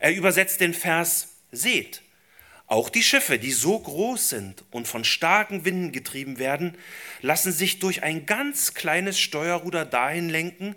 Er 0.00 0.14
übersetzt 0.14 0.60
den 0.60 0.74
Vers 0.74 1.28
seht, 1.52 2.02
auch 2.66 2.90
die 2.90 3.02
Schiffe, 3.02 3.38
die 3.38 3.52
so 3.52 3.78
groß 3.78 4.28
sind 4.28 4.64
und 4.70 4.86
von 4.86 5.02
starken 5.04 5.64
Winden 5.64 5.90
getrieben 5.90 6.38
werden, 6.38 6.76
lassen 7.22 7.52
sich 7.52 7.78
durch 7.78 8.02
ein 8.02 8.26
ganz 8.26 8.74
kleines 8.74 9.18
Steuerruder 9.18 9.86
dahin 9.86 10.28
lenken, 10.28 10.76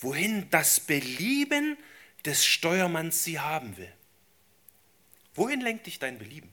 wohin 0.00 0.48
das 0.50 0.80
Belieben 0.80 1.76
des 2.24 2.44
Steuermanns 2.44 3.24
sie 3.24 3.38
haben 3.38 3.76
will. 3.76 3.92
Wohin 5.34 5.60
lenkt 5.60 5.86
dich 5.86 5.98
dein 5.98 6.18
Belieben? 6.18 6.52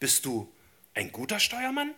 Bist 0.00 0.24
du 0.24 0.52
ein 0.94 1.12
guter 1.12 1.40
Steuermann, 1.40 1.94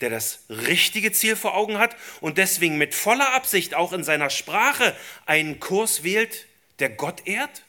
der 0.00 0.10
das 0.10 0.40
richtige 0.48 1.12
Ziel 1.12 1.36
vor 1.36 1.54
Augen 1.54 1.78
hat 1.78 1.96
und 2.20 2.38
deswegen 2.38 2.78
mit 2.78 2.94
voller 2.94 3.34
Absicht 3.34 3.74
auch 3.74 3.92
in 3.92 4.04
seiner 4.04 4.30
Sprache 4.30 4.96
einen 5.26 5.60
Kurs 5.60 6.02
wählt, 6.02 6.46
der 6.78 6.90
Gott 6.90 7.26
ehrt? 7.26 7.64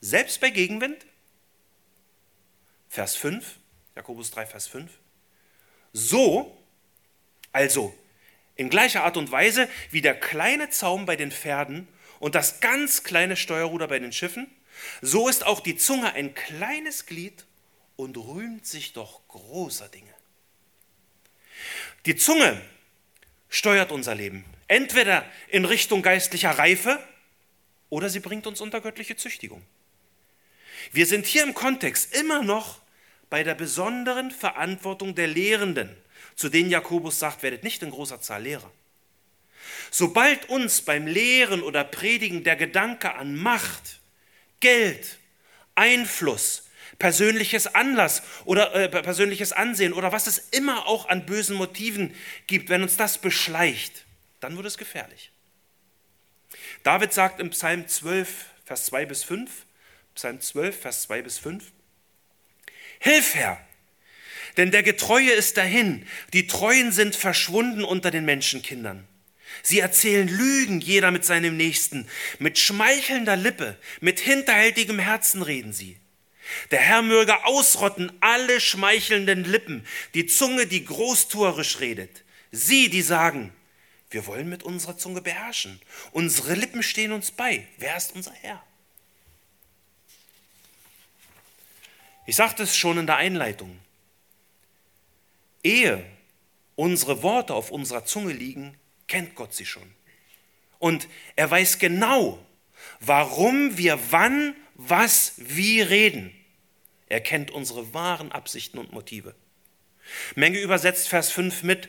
Selbst 0.00 0.40
bei 0.40 0.50
Gegenwind? 0.50 1.06
Vers 2.88 3.16
5, 3.16 3.58
Jakobus 3.94 4.30
3, 4.30 4.46
Vers 4.46 4.68
5. 4.68 4.90
So, 5.92 6.56
also 7.52 7.96
in 8.56 8.70
gleicher 8.70 9.04
Art 9.04 9.16
und 9.16 9.30
Weise 9.30 9.68
wie 9.90 10.00
der 10.00 10.18
kleine 10.18 10.70
Zaum 10.70 11.06
bei 11.06 11.16
den 11.16 11.30
Pferden 11.30 11.86
und 12.18 12.34
das 12.34 12.60
ganz 12.60 13.02
kleine 13.02 13.36
Steuerruder 13.36 13.88
bei 13.88 13.98
den 13.98 14.12
Schiffen, 14.12 14.50
so 15.00 15.28
ist 15.28 15.46
auch 15.46 15.60
die 15.60 15.76
Zunge 15.76 16.12
ein 16.14 16.34
kleines 16.34 17.06
Glied 17.06 17.44
und 17.96 18.16
rühmt 18.16 18.66
sich 18.66 18.92
doch 18.92 19.26
großer 19.28 19.88
Dinge. 19.88 20.14
Die 22.06 22.16
Zunge 22.16 22.60
steuert 23.48 23.92
unser 23.92 24.14
Leben, 24.14 24.44
entweder 24.68 25.24
in 25.48 25.64
Richtung 25.64 26.02
geistlicher 26.02 26.50
Reife 26.50 27.02
oder 27.88 28.08
sie 28.08 28.20
bringt 28.20 28.46
uns 28.46 28.60
unter 28.60 28.80
göttliche 28.80 29.16
Züchtigung. 29.16 29.62
Wir 30.92 31.06
sind 31.06 31.26
hier 31.26 31.42
im 31.42 31.54
Kontext 31.54 32.14
immer 32.14 32.42
noch 32.42 32.80
bei 33.30 33.42
der 33.42 33.54
besonderen 33.54 34.30
Verantwortung 34.30 35.14
der 35.14 35.26
Lehrenden, 35.26 35.96
zu 36.36 36.48
denen 36.48 36.70
Jakobus 36.70 37.18
sagt, 37.18 37.42
werdet 37.42 37.64
nicht 37.64 37.82
in 37.82 37.90
großer 37.90 38.20
Zahl 38.20 38.42
Lehrer. 38.42 38.70
Sobald 39.90 40.48
uns 40.48 40.82
beim 40.82 41.06
Lehren 41.06 41.62
oder 41.62 41.82
Predigen 41.82 42.44
der 42.44 42.56
Gedanke 42.56 43.14
an 43.14 43.34
Macht, 43.34 44.00
Geld, 44.60 45.18
Einfluss, 45.74 46.68
persönliches 46.98 47.74
Anlass 47.74 48.22
oder 48.44 48.74
äh, 48.74 48.88
persönliches 48.88 49.52
Ansehen 49.52 49.92
oder 49.92 50.12
was 50.12 50.26
es 50.26 50.38
immer 50.38 50.86
auch 50.86 51.08
an 51.08 51.26
bösen 51.26 51.56
Motiven 51.56 52.14
gibt, 52.46 52.68
wenn 52.68 52.82
uns 52.82 52.96
das 52.96 53.18
beschleicht, 53.18 54.04
dann 54.40 54.56
wird 54.56 54.66
es 54.66 54.78
gefährlich. 54.78 55.30
David 56.82 57.12
sagt 57.12 57.40
im 57.40 57.50
Psalm 57.50 57.88
12, 57.88 58.46
Vers 58.64 58.86
2 58.86 59.06
bis 59.06 59.24
5, 59.24 59.50
Psalm 60.14 60.40
12, 60.40 60.80
Vers 60.80 61.02
2 61.02 61.22
bis 61.22 61.38
5, 61.38 61.64
Hilf, 62.98 63.34
Herr, 63.34 63.60
denn 64.56 64.70
der 64.70 64.82
Getreue 64.82 65.32
ist 65.32 65.56
dahin, 65.56 66.06
die 66.32 66.46
Treuen 66.46 66.92
sind 66.92 67.16
verschwunden 67.16 67.84
unter 67.84 68.10
den 68.10 68.24
Menschenkindern. 68.24 69.06
Sie 69.62 69.80
erzählen 69.80 70.28
Lügen, 70.28 70.80
jeder 70.80 71.10
mit 71.10 71.24
seinem 71.24 71.56
Nächsten. 71.56 72.06
Mit 72.38 72.58
schmeichelnder 72.58 73.36
Lippe, 73.36 73.78
mit 74.00 74.20
hinterhältigem 74.20 74.98
Herzen 74.98 75.42
reden 75.42 75.72
sie. 75.72 75.96
Der 76.70 76.78
Herr 76.78 77.02
möge 77.02 77.44
ausrotten 77.44 78.12
alle 78.20 78.60
schmeichelnden 78.60 79.44
Lippen, 79.44 79.84
die 80.14 80.26
Zunge, 80.26 80.66
die 80.66 80.84
großtuerisch 80.84 81.80
redet. 81.80 82.22
Sie, 82.52 82.88
die 82.88 83.02
sagen, 83.02 83.52
wir 84.10 84.26
wollen 84.26 84.48
mit 84.48 84.62
unserer 84.62 84.96
Zunge 84.96 85.20
beherrschen. 85.20 85.80
Unsere 86.12 86.54
Lippen 86.54 86.82
stehen 86.82 87.12
uns 87.12 87.32
bei. 87.32 87.66
Wer 87.78 87.96
ist 87.96 88.14
unser 88.14 88.32
Herr? 88.32 88.62
Ich 92.26 92.36
sagte 92.36 92.62
es 92.62 92.76
schon 92.76 92.98
in 92.98 93.06
der 93.06 93.16
Einleitung. 93.16 93.78
Ehe 95.66 96.04
unsere 96.76 97.22
Worte 97.22 97.54
auf 97.54 97.70
unserer 97.70 98.04
Zunge 98.04 98.32
liegen, 98.32 98.78
kennt 99.08 99.34
Gott 99.34 99.52
sie 99.54 99.66
schon. 99.66 99.90
Und 100.78 101.08
er 101.34 101.50
weiß 101.50 101.78
genau, 101.78 102.38
warum 103.00 103.76
wir 103.76 103.98
wann, 104.10 104.54
was, 104.74 105.32
wie 105.38 105.80
reden. 105.80 106.32
Er 107.08 107.20
kennt 107.20 107.50
unsere 107.50 107.94
wahren 107.94 108.30
Absichten 108.30 108.78
und 108.78 108.92
Motive. 108.92 109.34
Menge 110.36 110.60
übersetzt 110.60 111.08
Vers 111.08 111.32
5 111.32 111.62
mit, 111.62 111.88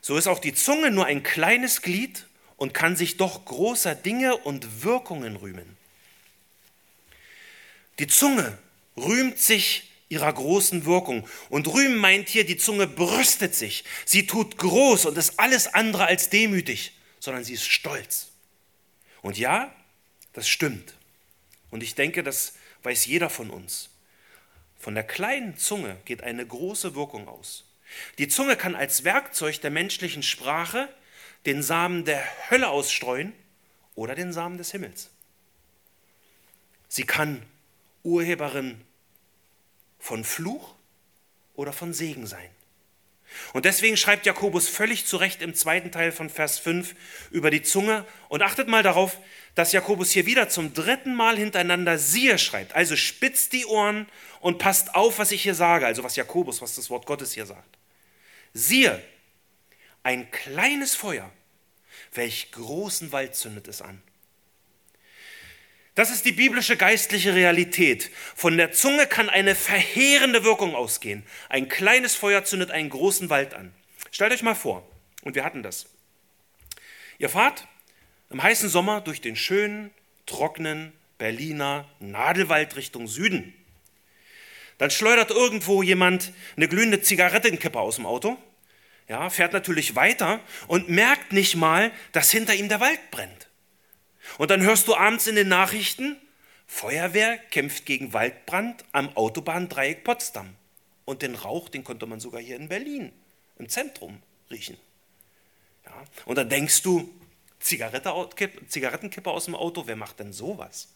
so 0.00 0.16
ist 0.16 0.26
auch 0.26 0.38
die 0.38 0.54
Zunge 0.54 0.90
nur 0.90 1.06
ein 1.06 1.22
kleines 1.22 1.82
Glied 1.82 2.26
und 2.56 2.74
kann 2.74 2.96
sich 2.96 3.16
doch 3.16 3.44
großer 3.44 3.94
Dinge 3.94 4.36
und 4.36 4.84
Wirkungen 4.84 5.36
rühmen. 5.36 5.76
Die 7.98 8.06
Zunge 8.06 8.58
rühmt 8.96 9.38
sich 9.38 9.91
ihrer 10.12 10.32
großen 10.32 10.84
Wirkung. 10.84 11.26
Und 11.48 11.66
rühmen 11.68 11.96
meint 11.96 12.28
hier, 12.28 12.44
die 12.44 12.58
Zunge 12.58 12.86
brüstet 12.86 13.54
sich. 13.54 13.84
Sie 14.04 14.26
tut 14.26 14.58
groß 14.58 15.06
und 15.06 15.16
ist 15.16 15.40
alles 15.40 15.72
andere 15.72 16.06
als 16.06 16.28
demütig, 16.28 16.92
sondern 17.18 17.44
sie 17.44 17.54
ist 17.54 17.66
stolz. 17.66 18.30
Und 19.22 19.38
ja, 19.38 19.74
das 20.34 20.48
stimmt. 20.48 20.94
Und 21.70 21.82
ich 21.82 21.94
denke, 21.94 22.22
das 22.22 22.54
weiß 22.82 23.06
jeder 23.06 23.30
von 23.30 23.48
uns. 23.48 23.88
Von 24.78 24.94
der 24.94 25.04
kleinen 25.04 25.56
Zunge 25.56 25.96
geht 26.04 26.22
eine 26.22 26.46
große 26.46 26.94
Wirkung 26.94 27.26
aus. 27.28 27.64
Die 28.18 28.28
Zunge 28.28 28.56
kann 28.56 28.74
als 28.74 29.04
Werkzeug 29.04 29.60
der 29.62 29.70
menschlichen 29.70 30.22
Sprache 30.22 30.88
den 31.46 31.62
Samen 31.62 32.04
der 32.04 32.22
Hölle 32.50 32.68
ausstreuen 32.68 33.32
oder 33.94 34.14
den 34.14 34.32
Samen 34.32 34.58
des 34.58 34.72
Himmels. 34.72 35.10
Sie 36.88 37.04
kann 37.04 37.42
Urheberin 38.02 38.82
von 40.02 40.24
Fluch 40.24 40.74
oder 41.54 41.72
von 41.72 41.94
Segen 41.94 42.26
sein. 42.26 42.50
Und 43.52 43.64
deswegen 43.64 43.96
schreibt 43.96 44.26
Jakobus 44.26 44.68
völlig 44.68 45.06
zu 45.06 45.16
Recht 45.16 45.40
im 45.40 45.54
zweiten 45.54 45.92
Teil 45.92 46.10
von 46.10 46.28
Vers 46.28 46.58
5 46.58 46.94
über 47.30 47.50
die 47.50 47.62
Zunge. 47.62 48.04
Und 48.28 48.42
achtet 48.42 48.68
mal 48.68 48.82
darauf, 48.82 49.16
dass 49.54 49.72
Jakobus 49.72 50.10
hier 50.10 50.26
wieder 50.26 50.48
zum 50.48 50.74
dritten 50.74 51.14
Mal 51.14 51.38
hintereinander 51.38 51.98
siehe 51.98 52.36
schreibt. 52.38 52.74
Also 52.74 52.96
spitzt 52.96 53.52
die 53.52 53.64
Ohren 53.64 54.06
und 54.40 54.58
passt 54.58 54.96
auf, 54.96 55.18
was 55.18 55.30
ich 55.30 55.44
hier 55.44 55.54
sage. 55.54 55.86
Also 55.86 56.02
was 56.02 56.16
Jakobus, 56.16 56.60
was 56.60 56.74
das 56.74 56.90
Wort 56.90 57.06
Gottes 57.06 57.32
hier 57.32 57.46
sagt. 57.46 57.78
Siehe, 58.52 59.02
ein 60.02 60.30
kleines 60.32 60.96
Feuer, 60.96 61.30
welch 62.12 62.50
großen 62.50 63.12
Wald 63.12 63.36
zündet 63.36 63.68
es 63.68 63.80
an. 63.80 64.02
Das 65.94 66.10
ist 66.10 66.24
die 66.24 66.32
biblische 66.32 66.76
geistliche 66.76 67.34
Realität. 67.34 68.10
Von 68.34 68.56
der 68.56 68.72
Zunge 68.72 69.06
kann 69.06 69.28
eine 69.28 69.54
verheerende 69.54 70.42
Wirkung 70.42 70.74
ausgehen. 70.74 71.22
Ein 71.50 71.68
kleines 71.68 72.14
Feuer 72.14 72.44
zündet 72.44 72.70
einen 72.70 72.88
großen 72.88 73.28
Wald 73.28 73.52
an. 73.52 73.74
Stellt 74.10 74.32
euch 74.32 74.42
mal 74.42 74.54
vor, 74.54 74.88
und 75.22 75.34
wir 75.34 75.44
hatten 75.44 75.62
das. 75.62 75.86
Ihr 77.18 77.28
fahrt 77.28 77.68
im 78.30 78.42
heißen 78.42 78.70
Sommer 78.70 79.02
durch 79.02 79.20
den 79.20 79.36
schönen, 79.36 79.90
trockenen 80.24 80.92
Berliner 81.18 81.88
Nadelwald 82.00 82.76
Richtung 82.76 83.06
Süden. 83.06 83.54
Dann 84.78 84.90
schleudert 84.90 85.30
irgendwo 85.30 85.82
jemand 85.82 86.32
eine 86.56 86.68
glühende 86.68 87.02
Zigarettenkippe 87.02 87.78
aus 87.78 87.96
dem 87.96 88.06
Auto, 88.06 88.38
ja, 89.08 89.28
fährt 89.28 89.52
natürlich 89.52 89.94
weiter 89.94 90.40
und 90.68 90.88
merkt 90.88 91.32
nicht 91.32 91.54
mal, 91.54 91.92
dass 92.12 92.30
hinter 92.30 92.54
ihm 92.54 92.68
der 92.68 92.80
Wald 92.80 93.10
brennt. 93.10 93.48
Und 94.38 94.50
dann 94.50 94.62
hörst 94.62 94.88
du 94.88 94.94
abends 94.94 95.26
in 95.26 95.34
den 95.34 95.48
Nachrichten, 95.48 96.16
Feuerwehr 96.66 97.36
kämpft 97.36 97.84
gegen 97.84 98.12
Waldbrand 98.12 98.84
am 98.92 99.14
Autobahndreieck 99.16 100.04
Potsdam. 100.04 100.56
Und 101.04 101.22
den 101.22 101.34
Rauch, 101.34 101.68
den 101.68 101.84
konnte 101.84 102.06
man 102.06 102.20
sogar 102.20 102.40
hier 102.40 102.56
in 102.56 102.68
Berlin 102.68 103.12
im 103.58 103.68
Zentrum 103.68 104.22
riechen. 104.50 104.78
Ja, 105.84 105.92
und 106.24 106.38
dann 106.38 106.48
denkst 106.48 106.82
du, 106.82 107.12
Zigarettenkippe 107.60 109.30
aus 109.30 109.44
dem 109.44 109.54
Auto, 109.54 109.86
wer 109.86 109.96
macht 109.96 110.20
denn 110.20 110.32
sowas? 110.32 110.88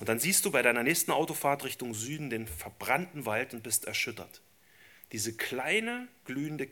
Und 0.00 0.08
dann 0.08 0.18
siehst 0.18 0.44
du 0.44 0.50
bei 0.50 0.62
deiner 0.62 0.82
nächsten 0.82 1.10
Autofahrt 1.10 1.64
Richtung 1.64 1.92
Süden 1.92 2.30
den 2.30 2.46
verbrannten 2.46 3.26
Wald 3.26 3.52
und 3.52 3.62
bist 3.62 3.84
erschüttert. 3.84 4.40
Diese 5.12 5.32
kleine 5.34 6.08
glühende 6.24 6.68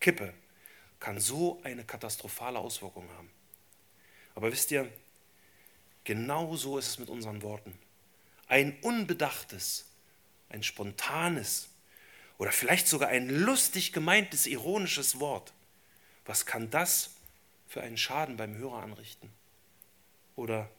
Kippe 0.00 0.32
kann 0.98 1.20
so 1.20 1.60
eine 1.62 1.84
katastrophale 1.84 2.58
Auswirkung 2.58 3.08
haben. 3.16 3.30
Aber 4.40 4.52
wisst 4.52 4.70
ihr, 4.70 4.90
genau 6.04 6.56
so 6.56 6.78
ist 6.78 6.88
es 6.88 6.98
mit 6.98 7.10
unseren 7.10 7.42
Worten. 7.42 7.78
Ein 8.48 8.74
unbedachtes, 8.80 9.84
ein 10.48 10.62
spontanes 10.62 11.68
oder 12.38 12.50
vielleicht 12.50 12.88
sogar 12.88 13.10
ein 13.10 13.28
lustig 13.28 13.92
gemeintes, 13.92 14.46
ironisches 14.46 15.20
Wort. 15.20 15.52
Was 16.24 16.46
kann 16.46 16.70
das 16.70 17.16
für 17.68 17.82
einen 17.82 17.98
Schaden 17.98 18.38
beim 18.38 18.56
Hörer 18.56 18.82
anrichten? 18.82 19.30
Oder 20.36 20.70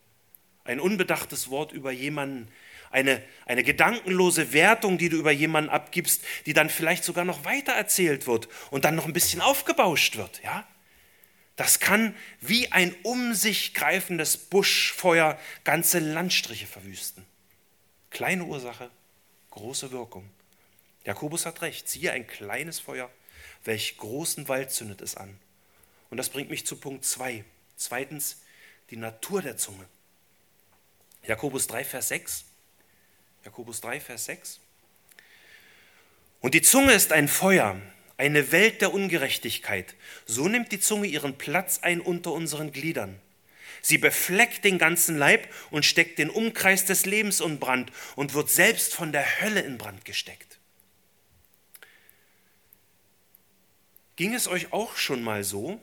ein 0.64 0.80
unbedachtes 0.80 1.52
Wort 1.52 1.72
über 1.72 1.92
jemanden, 1.92 2.52
eine, 2.90 3.22
eine 3.46 3.62
gedankenlose 3.62 4.54
Wertung, 4.54 4.98
die 4.98 5.10
du 5.10 5.18
über 5.18 5.32
jemanden 5.32 5.70
abgibst, 5.70 6.24
die 6.48 6.54
dann 6.54 6.72
vielleicht 6.72 7.04
sogar 7.04 7.26
noch 7.26 7.46
weiter 7.46 7.74
erzählt 7.74 8.26
wird 8.26 8.50
und 8.72 8.86
dann 8.86 8.96
noch 8.96 9.06
ein 9.06 9.14
bisschen 9.14 9.40
aufgebauscht 9.40 10.18
wird. 10.18 10.42
Ja? 10.44 10.66
Das 11.62 11.80
kann 11.80 12.16
wie 12.40 12.72
ein 12.72 12.96
um 13.04 13.36
sich 13.36 13.76
greifendes 13.76 14.36
Buschfeuer 14.36 15.40
ganze 15.64 16.00
Landstriche 16.00 16.66
verwüsten. 16.66 17.24
Kleine 18.10 18.46
Ursache, 18.46 18.90
große 19.52 19.92
Wirkung. 19.92 20.28
Jakobus 21.04 21.46
hat 21.46 21.62
recht, 21.62 21.88
siehe 21.88 22.14
ein 22.14 22.26
kleines 22.26 22.80
Feuer, 22.80 23.12
welch 23.64 23.96
großen 23.98 24.48
Wald 24.48 24.72
zündet 24.72 25.02
es 25.02 25.16
an. 25.16 25.38
Und 26.10 26.18
das 26.18 26.30
bringt 26.30 26.50
mich 26.50 26.66
zu 26.66 26.78
Punkt 26.78 27.06
2. 27.06 27.46
Zweitens, 27.78 28.42
die 28.90 28.98
Natur 28.98 29.44
der 29.44 29.56
Zunge. 29.56 29.88
Jakobus 31.28 31.68
3, 31.68 31.86
Vers 31.86 32.08
6. 32.08 32.46
Jakobus 33.46 33.82
3, 33.82 34.00
Vers 34.00 34.26
6. 34.26 34.60
Und 36.40 36.56
die 36.56 36.64
Zunge 36.64 36.94
ist 36.94 37.12
ein 37.12 37.28
Feuer, 37.28 37.80
eine 38.22 38.52
Welt 38.52 38.82
der 38.82 38.94
Ungerechtigkeit. 38.94 39.96
So 40.28 40.48
nimmt 40.48 40.72
die 40.72 40.80
Zunge 40.80 41.08
ihren 41.08 41.40
Platz 41.40 41.80
ein 41.80 42.00
unter 42.00 42.34
unseren 42.34 42.72
Gliedern. 42.72 43.20
Sie 43.82 43.98
befleckt 43.98 44.64
den 44.64 44.78
ganzen 44.78 45.18
Leib 45.18 45.52
und 45.72 45.86
steckt 45.86 46.20
den 46.20 46.30
Umkreis 46.30 46.86
des 46.86 47.08
Lebens 47.08 47.40
in 47.40 47.58
Brand 47.58 47.92
und 48.16 48.36
wird 48.36 48.52
selbst 48.52 48.94
von 48.94 49.12
der 49.12 49.42
Hölle 49.42 49.62
in 49.62 49.80
Brand 49.80 50.06
gesteckt. 50.06 50.60
Ging 54.18 54.36
es 54.36 54.48
euch 54.48 54.72
auch 54.72 54.98
schon 54.98 55.24
mal 55.24 55.44
so, 55.44 55.82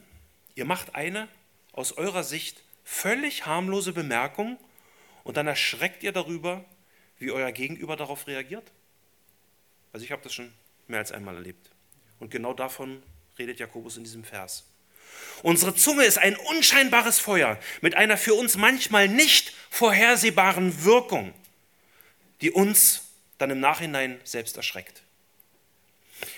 ihr 0.54 0.64
macht 0.64 0.94
eine 0.94 1.26
aus 1.72 1.90
eurer 1.94 2.22
Sicht 2.22 2.62
völlig 2.84 3.46
harmlose 3.46 3.92
Bemerkung 3.92 4.58
und 5.24 5.36
dann 5.36 5.48
erschreckt 5.48 6.04
ihr 6.04 6.12
darüber, 6.12 6.64
wie 7.18 7.32
euer 7.32 7.50
Gegenüber 7.50 7.96
darauf 7.96 8.28
reagiert? 8.28 8.70
Also 9.92 10.04
ich 10.04 10.12
habe 10.12 10.22
das 10.22 10.32
schon 10.32 10.52
mehr 10.86 11.00
als 11.00 11.10
einmal 11.10 11.34
erlebt. 11.34 11.72
Und 12.20 12.30
genau 12.30 12.52
davon 12.52 13.02
redet 13.38 13.60
Jakobus 13.60 13.96
in 13.96 14.04
diesem 14.04 14.24
Vers. 14.24 14.64
Unsere 15.42 15.74
Zunge 15.74 16.04
ist 16.04 16.18
ein 16.18 16.36
unscheinbares 16.36 17.18
Feuer 17.18 17.58
mit 17.80 17.94
einer 17.94 18.16
für 18.16 18.34
uns 18.34 18.56
manchmal 18.56 19.08
nicht 19.08 19.54
vorhersehbaren 19.70 20.84
Wirkung, 20.84 21.32
die 22.40 22.50
uns 22.50 23.02
dann 23.38 23.50
im 23.50 23.60
Nachhinein 23.60 24.20
selbst 24.24 24.56
erschreckt. 24.56 25.02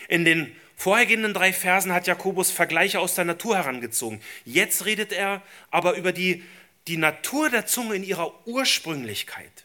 In 0.08 0.24
den 0.24 0.54
vorhergehenden 0.76 1.34
drei 1.34 1.52
Versen 1.52 1.92
hat 1.92 2.06
Jakobus 2.06 2.50
Vergleiche 2.50 3.00
aus 3.00 3.14
der 3.14 3.24
Natur 3.24 3.56
herangezogen. 3.56 4.20
Jetzt 4.44 4.84
redet 4.84 5.12
er 5.12 5.42
aber 5.70 5.94
über 5.94 6.12
die, 6.12 6.44
die 6.86 6.96
Natur 6.96 7.48
der 7.48 7.66
Zunge 7.66 7.94
in 7.94 8.04
ihrer 8.04 8.46
Ursprünglichkeit. 8.46 9.64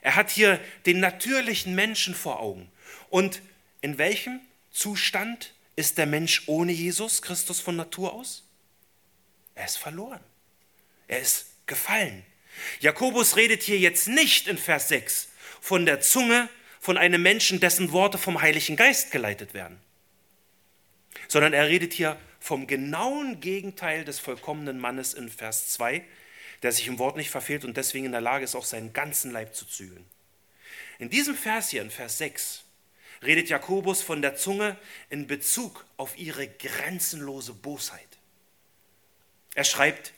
Er 0.00 0.16
hat 0.16 0.30
hier 0.30 0.58
den 0.86 1.00
natürlichen 1.00 1.74
Menschen 1.74 2.14
vor 2.14 2.40
Augen. 2.40 2.70
Und 3.08 3.40
in 3.82 3.98
welchem 3.98 4.40
Zustand 4.72 5.54
ist 5.76 5.98
der 5.98 6.06
Mensch 6.06 6.42
ohne 6.46 6.72
Jesus 6.72 7.22
Christus 7.22 7.60
von 7.60 7.76
Natur 7.76 8.12
aus? 8.12 8.44
Er 9.54 9.66
ist 9.66 9.76
verloren. 9.76 10.20
Er 11.08 11.20
ist 11.20 11.46
gefallen. 11.66 12.24
Jakobus 12.80 13.36
redet 13.36 13.62
hier 13.62 13.78
jetzt 13.78 14.08
nicht 14.08 14.48
in 14.48 14.58
Vers 14.58 14.88
6 14.88 15.28
von 15.60 15.86
der 15.86 16.00
Zunge 16.00 16.48
von 16.80 16.98
einem 16.98 17.22
Menschen, 17.22 17.60
dessen 17.60 17.92
Worte 17.92 18.18
vom 18.18 18.40
Heiligen 18.42 18.76
Geist 18.76 19.10
geleitet 19.10 19.54
werden, 19.54 19.80
sondern 21.28 21.52
er 21.52 21.68
redet 21.68 21.92
hier 21.92 22.18
vom 22.40 22.66
genauen 22.66 23.40
Gegenteil 23.40 24.04
des 24.04 24.18
vollkommenen 24.18 24.78
Mannes 24.78 25.14
in 25.14 25.28
Vers 25.28 25.68
2, 25.68 26.04
der 26.62 26.72
sich 26.72 26.88
im 26.88 26.98
Wort 26.98 27.16
nicht 27.16 27.30
verfehlt 27.30 27.64
und 27.64 27.76
deswegen 27.76 28.06
in 28.06 28.12
der 28.12 28.20
Lage 28.20 28.44
ist, 28.44 28.56
auch 28.56 28.64
seinen 28.64 28.92
ganzen 28.92 29.30
Leib 29.30 29.54
zu 29.54 29.64
zügeln. 29.64 30.04
In 30.98 31.08
diesem 31.08 31.36
Vers 31.36 31.70
hier, 31.70 31.82
in 31.82 31.90
Vers 31.90 32.18
6, 32.18 32.64
redet 33.22 33.48
Jakobus 33.48 34.02
von 34.02 34.22
der 34.22 34.36
Zunge 34.36 34.76
in 35.10 35.26
Bezug 35.26 35.84
auf 35.96 36.18
ihre 36.18 36.48
grenzenlose 36.48 37.52
Bosheit. 37.52 38.18
Er 39.54 39.64
schreibt, 39.64 40.12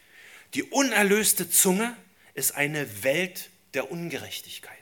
die 0.55 0.63
unerlöste 0.63 1.51
Zunge 1.51 1.97
ist 2.35 2.55
eine 2.55 3.03
Welt 3.03 3.51
der 3.75 3.91
Ungerechtigkeit. 3.91 4.79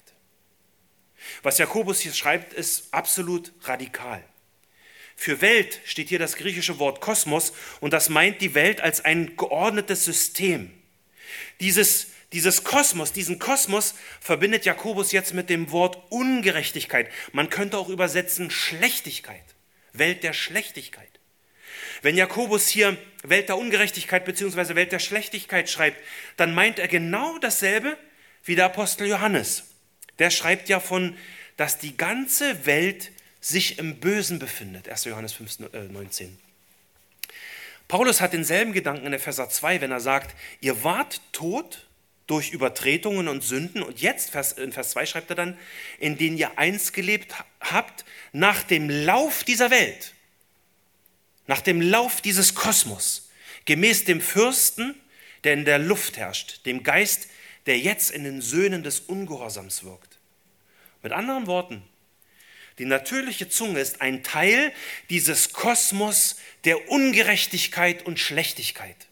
Was 1.43 1.59
Jakobus 1.59 2.01
hier 2.01 2.13
schreibt, 2.13 2.53
ist 2.53 2.93
absolut 2.93 3.53
radikal. 3.63 4.23
Für 5.17 5.41
Welt 5.41 5.81
steht 5.85 6.09
hier 6.09 6.19
das 6.19 6.37
griechische 6.37 6.79
Wort 6.79 7.01
Kosmos 7.01 7.53
und 7.81 7.93
das 7.93 8.09
meint 8.09 8.41
die 8.41 8.55
Welt 8.55 8.81
als 8.81 9.05
ein 9.05 9.37
geordnetes 9.37 10.05
System. 10.05 10.73
Dieses, 11.61 12.09
dieses 12.33 12.65
Kosmos, 12.65 13.13
diesen 13.13 13.39
Kosmos 13.39 13.95
verbindet 14.21 14.65
Jakobus 14.65 15.13
jetzt 15.13 15.35
mit 15.35 15.51
dem 15.51 15.71
Wort 15.71 15.99
Ungerechtigkeit. 16.11 17.09
Man 17.33 17.51
könnte 17.51 17.79
auch 17.79 17.89
übersetzen 17.89 18.51
Schlechtigkeit, 18.51 19.45
Welt 19.93 20.23
der 20.23 20.33
Schlechtigkeit. 20.33 21.09
Wenn 22.03 22.17
Jakobus 22.17 22.69
hier 22.69 22.97
Welt 23.23 23.49
der 23.49 23.57
Ungerechtigkeit 23.57 24.25
bzw. 24.25 24.75
Welt 24.75 24.93
der 24.93 24.99
Schlechtigkeit 24.99 25.71
schreibt, 25.71 25.99
dann 26.37 26.55
meint 26.55 26.79
er 26.79 26.89
genau 26.89 27.39
dasselbe 27.39 27.97
wie 28.45 28.57
der 28.57 28.67
Apostel 28.67 29.07
Johannes. 29.07 29.65
Der 30.19 30.31
schreibt 30.31 30.69
ja 30.69 30.81
von, 30.81 31.17
dass 31.57 31.79
die 31.79 31.97
ganze 31.97 32.67
Welt 32.67 33.13
sich 33.41 33.79
im 33.79 33.97
Bösen 33.97 34.39
befindet. 34.39 34.89
1. 34.89 35.05
Johannes 35.05 35.33
5, 35.33 35.59
19. 35.91 36.27
Äh, 36.27 36.31
Paulus 37.89 38.21
hat 38.21 38.33
denselben 38.33 38.73
Gedanken 38.73 39.07
in 39.07 39.13
Epheser 39.13 39.49
2, 39.49 39.81
wenn 39.81 39.91
er 39.91 40.01
sagt, 40.01 40.35
ihr 40.61 40.83
wart 40.83 41.21
tot 41.33 41.87
durch 42.33 42.51
Übertretungen 42.51 43.29
und 43.29 43.45
Sünden. 43.45 43.83
Und 43.83 44.01
jetzt, 44.01 44.35
in 44.57 44.73
Vers 44.73 44.91
2 44.91 45.07
schreibt 45.07 45.31
er 45.31 45.37
dann, 45.37 45.59
in 45.99 46.17
denen 46.19 46.37
ihr 46.37 46.59
einst 46.59 46.93
gelebt 46.93 47.35
habt, 47.61 48.05
nach 48.33 48.63
dem 48.63 48.91
Lauf 48.91 49.45
dieser 49.45 49.71
Welt 49.71 50.15
nach 51.47 51.61
dem 51.61 51.81
Lauf 51.81 52.21
dieses 52.21 52.55
Kosmos, 52.55 53.31
gemäß 53.65 54.05
dem 54.05 54.21
Fürsten, 54.21 54.95
der 55.45 55.55
in 55.55 55.65
der 55.65 55.79
Luft 55.79 56.17
herrscht, 56.17 56.65
dem 56.67 56.83
Geist, 56.83 57.29
der 57.67 57.79
jetzt 57.79 58.11
in 58.11 58.25
den 58.25 58.41
Söhnen 58.41 58.83
des 58.83 59.01
Ungehorsams 59.01 59.85
wirkt. 59.85 60.19
Mit 61.03 61.13
anderen 61.13 61.47
Worten, 61.47 61.83
die 62.79 62.85
natürliche 62.85 63.49
Zunge 63.49 63.81
ist 63.81 64.01
ein 64.01 64.23
Teil 64.23 64.73
dieses 65.11 65.53
Kosmos 65.53 66.37
der 66.65 66.89
Ungerechtigkeit 66.89 68.07
und 68.07 68.19
Schlechtigkeit. 68.19 69.09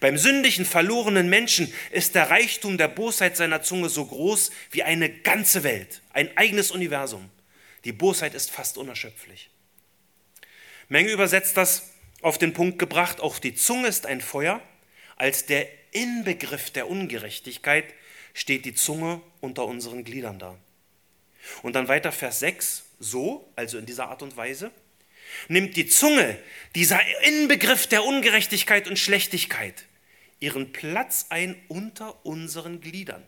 Beim 0.00 0.18
sündigen, 0.18 0.64
verlorenen 0.64 1.28
Menschen 1.28 1.72
ist 1.90 2.14
der 2.14 2.30
Reichtum 2.30 2.78
der 2.78 2.88
Bosheit 2.88 3.36
seiner 3.36 3.62
Zunge 3.62 3.88
so 3.88 4.04
groß 4.06 4.50
wie 4.70 4.82
eine 4.82 5.10
ganze 5.10 5.62
Welt, 5.62 6.02
ein 6.12 6.36
eigenes 6.36 6.70
Universum. 6.70 7.30
Die 7.84 7.92
Bosheit 7.92 8.34
ist 8.34 8.50
fast 8.50 8.78
unerschöpflich. 8.78 9.50
Menge 10.88 11.10
übersetzt 11.10 11.56
das 11.56 11.90
auf 12.20 12.38
den 12.38 12.52
Punkt 12.52 12.78
gebracht, 12.78 13.20
auch 13.20 13.38
die 13.38 13.54
Zunge 13.54 13.88
ist 13.88 14.06
ein 14.06 14.20
Feuer. 14.20 14.60
Als 15.16 15.46
der 15.46 15.66
Inbegriff 15.92 16.70
der 16.70 16.88
Ungerechtigkeit 16.88 17.92
steht 18.34 18.64
die 18.64 18.74
Zunge 18.74 19.20
unter 19.40 19.66
unseren 19.66 20.04
Gliedern 20.04 20.38
da. 20.38 20.56
Und 21.62 21.74
dann 21.74 21.88
weiter 21.88 22.12
Vers 22.12 22.40
6, 22.40 22.84
so, 22.98 23.50
also 23.56 23.78
in 23.78 23.86
dieser 23.86 24.08
Art 24.08 24.22
und 24.22 24.36
Weise, 24.36 24.70
nimmt 25.48 25.76
die 25.76 25.86
Zunge, 25.86 26.38
dieser 26.74 27.00
Inbegriff 27.24 27.86
der 27.86 28.04
Ungerechtigkeit 28.04 28.88
und 28.88 28.98
Schlechtigkeit, 28.98 29.84
ihren 30.40 30.72
Platz 30.72 31.26
ein 31.28 31.60
unter 31.68 32.24
unseren 32.24 32.80
Gliedern. 32.80 33.26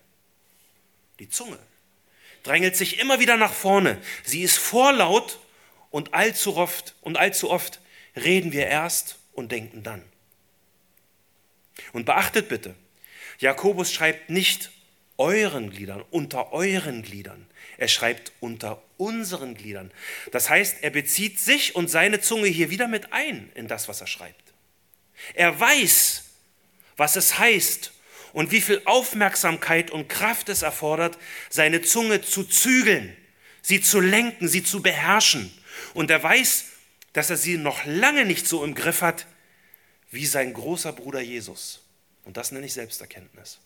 Die 1.19 1.29
Zunge 1.29 1.59
drängelt 2.43 2.77
sich 2.77 2.99
immer 2.99 3.21
wieder 3.21 3.37
nach 3.37 3.53
vorne. 3.53 4.01
Sie 4.25 4.43
ist 4.43 4.59
vorlaut 4.59 5.38
und 5.90 6.14
allzu 6.14 6.57
oft 6.57 6.95
und 7.01 7.17
allzu 7.17 7.51
oft 7.51 7.81
reden 8.17 8.53
wir 8.53 8.67
erst 8.67 9.19
und 9.33 9.53
denken 9.53 9.83
dann. 9.83 10.03
Und 11.93 12.05
beachtet 12.05 12.49
bitte, 12.49 12.75
Jakobus 13.38 13.93
schreibt 13.93 14.31
nicht 14.31 14.71
euren 15.16 15.70
Gliedern, 15.70 16.05
unter 16.11 16.53
euren 16.53 17.03
Gliedern. 17.03 17.46
Er 17.79 17.88
schreibt 17.88 18.33
unter 18.40 18.83
unseren 18.96 19.55
Gliedern. 19.55 19.90
Das 20.33 20.48
heißt, 20.50 20.79
er 20.83 20.90
bezieht 20.90 21.38
sich 21.38 21.74
und 21.74 21.88
seine 21.88 22.20
Zunge 22.20 22.48
hier 22.48 22.70
wieder 22.70 22.88
mit 22.88 23.12
ein 23.12 23.50
in 23.55 23.68
das, 23.68 23.88
was 23.88 24.00
er 24.00 24.07
schreibt. 24.07 24.53
Er 25.35 25.59
weiß, 25.59 26.24
was 26.96 27.16
es 27.16 27.38
heißt 27.38 27.92
und 28.33 28.50
wie 28.50 28.61
viel 28.61 28.83
Aufmerksamkeit 28.85 29.90
und 29.90 30.09
Kraft 30.09 30.48
es 30.48 30.62
erfordert, 30.62 31.18
seine 31.50 31.83
Zunge 31.83 32.20
zu 32.20 32.44
zügeln, 32.44 33.16
sie 33.62 33.81
zu 33.81 34.00
lenken, 34.00 34.48
sie 34.48 34.62
zu 34.62 34.83
beherrschen 34.83 35.53
und 35.94 36.11
er 36.11 36.22
weiß, 36.22 36.66
dass 37.12 37.31
er 37.31 37.37
sie 37.37 37.57
noch 37.57 37.85
lange 37.85 38.24
nicht 38.24 38.46
so 38.46 38.64
im 38.64 38.74
Griff 38.74 39.00
hat 39.03 39.27
wie 40.11 40.27
sein 40.27 40.53
großer 40.53 40.92
Bruder 40.92 41.20
Jesus. 41.20 41.81
Und 42.24 42.37
das 42.37 42.53
nenne 42.53 42.66
ich 42.66 42.74
Selbsterkenntnis. 42.74 43.59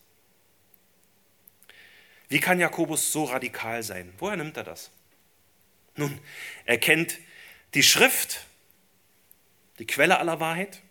Wie 2.29 2.39
kann 2.39 2.59
Jakobus 2.59 3.11
so 3.11 3.25
radikal 3.25 3.83
sein? 3.83 4.13
Woher 4.19 4.37
nimmt 4.37 4.55
er 4.55 4.63
das? 4.63 4.91
Nun, 5.95 6.19
er 6.65 6.77
kennt 6.77 7.17
die 7.73 7.83
Schrift, 7.83 8.45
die 9.79 9.87
Quelle 9.87 10.19
aller 10.19 10.39
Wahrheit, 10.39 10.81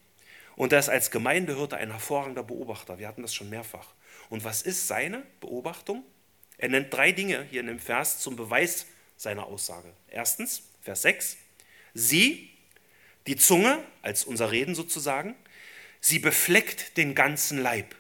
und 0.57 0.73
er 0.73 0.81
ist 0.81 0.89
als 0.89 1.13
Gemeindehirte 1.13 1.77
ein 1.77 1.93
hervorragender 1.93 2.43
Beobachter. 2.43 2.99
Wir 2.99 3.07
hatten 3.07 3.23
das 3.23 3.33
schon 3.33 3.49
mehrfach. 3.49 3.87
Und 4.29 4.43
was 4.43 4.63
ist 4.63 4.89
seine 4.89 5.23
Beobachtung? 5.41 6.05
Er 6.59 6.69
nennt 6.69 6.93
drei 6.93 7.13
Dinge 7.13 7.47
hier 7.49 7.61
in 7.61 7.69
dem 7.69 7.79
Vers 7.79 8.19
zum 8.19 8.35
Beweis 8.35 8.87
seiner 9.17 9.47
Aussage. 9.47 9.93
Erstens, 10.09 10.65
Vers 10.83 11.03
6. 11.03 11.37
Sie, 11.95 12.51
die 13.29 13.37
Zunge, 13.37 13.79
als 14.03 14.25
unser 14.25 14.51
Reden 14.51 14.75
sozusagen, 14.75 15.37
sie 16.01 16.19
befleckt 16.19 16.97
den 16.97 17.15
ganzen 17.15 17.59
Leib. 17.59 17.95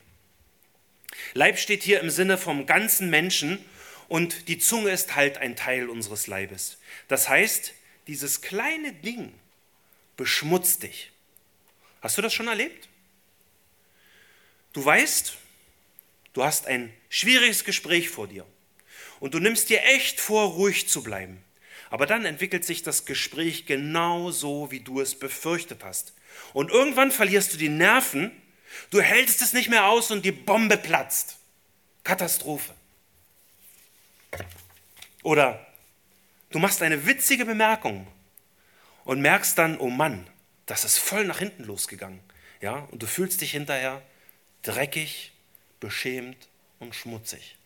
Leib 1.35 1.59
steht 1.59 1.83
hier 1.83 2.01
im 2.01 2.11
Sinne 2.11 2.39
vom 2.39 2.67
ganzen 2.67 3.11
Menschen 3.11 3.65
und 4.09 4.49
die 4.49 4.59
Zunge 4.59 4.91
ist 4.91 5.15
halt 5.15 5.39
ein 5.39 5.57
Teil 5.57 5.89
unseres 5.89 6.27
Leibes. 6.27 6.79
Das 7.09 7.29
heißt, 7.29 7.75
dieses 8.07 8.41
kleine 8.41 8.93
Ding 8.93 9.33
beschmutzt 10.17 10.83
dich. 10.83 11.11
Hast 12.01 12.17
du 12.17 12.23
das 12.23 12.33
schon 12.33 12.49
erlebt? 12.49 12.89
Du 14.73 14.85
weißt, 14.85 15.37
du 16.33 16.45
hast 16.45 16.67
ein 16.67 16.93
schwieriges 17.09 17.65
Gespräch 17.65 18.09
vor 18.11 18.29
dir 18.29 18.47
und 19.21 19.35
du 19.35 19.41
nimmst 19.41 19.69
dir 19.69 19.83
echt 19.83 20.21
vor, 20.21 20.53
ruhig 20.53 20.89
zu 20.89 21.03
bleiben. 21.03 21.43
Aber 21.91 22.07
dann 22.07 22.25
entwickelt 22.25 22.65
sich 22.65 22.83
das 22.83 23.07
Gespräch 23.07 23.67
genau 23.67 24.31
so, 24.31 24.71
wie 24.71 24.81
du 24.81 25.01
es 25.01 25.19
befürchtet 25.19 25.85
hast. 25.85 26.13
Und 26.53 26.71
irgendwann 26.71 27.11
verlierst 27.11 27.55
du 27.55 27.57
die 27.57 27.71
Nerven, 27.71 28.31
du 28.91 29.01
hältst 29.01 29.43
es 29.43 29.53
nicht 29.53 29.69
mehr 29.69 29.87
aus 29.87 30.11
und 30.11 30.25
die 30.25 30.33
Bombe 30.33 30.77
platzt. 30.77 31.39
Katastrophe. 32.05 32.75
Oder 35.23 35.67
du 36.51 36.59
machst 36.59 36.83
eine 36.83 37.07
witzige 37.07 37.45
Bemerkung 37.45 38.07
und 39.05 39.21
merkst 39.21 39.59
dann, 39.59 39.79
oh 39.79 39.91
Mann, 39.91 40.29
das 40.67 40.85
ist 40.85 40.99
voll 40.99 41.25
nach 41.25 41.39
hinten 41.39 41.65
losgegangen. 41.65 42.21
Ja, 42.61 42.89
und 42.91 43.03
du 43.03 43.07
fühlst 43.07 43.41
dich 43.41 43.53
hinterher 43.53 44.03
dreckig, 44.63 45.33
beschämt 45.81 46.49
und 46.79 46.95
schmutzig. 46.95 47.57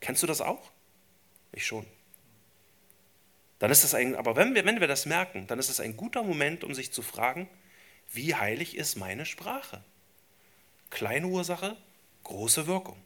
Kennst 0.00 0.22
du 0.22 0.26
das 0.26 0.40
auch? 0.40 0.70
Ich 1.52 1.66
schon. 1.66 1.86
Dann 3.58 3.70
ist 3.70 3.84
das 3.84 3.94
ein, 3.94 4.14
aber 4.14 4.36
wenn 4.36 4.54
wir, 4.54 4.64
wenn 4.64 4.80
wir 4.80 4.86
das 4.86 5.06
merken, 5.06 5.46
dann 5.46 5.58
ist 5.58 5.68
es 5.68 5.80
ein 5.80 5.96
guter 5.96 6.22
Moment, 6.22 6.62
um 6.64 6.74
sich 6.74 6.92
zu 6.92 7.02
fragen, 7.02 7.48
wie 8.12 8.34
heilig 8.34 8.76
ist 8.76 8.96
meine 8.96 9.26
Sprache? 9.26 9.82
Kleine 10.90 11.26
Ursache, 11.26 11.76
große 12.24 12.66
Wirkung. 12.66 12.96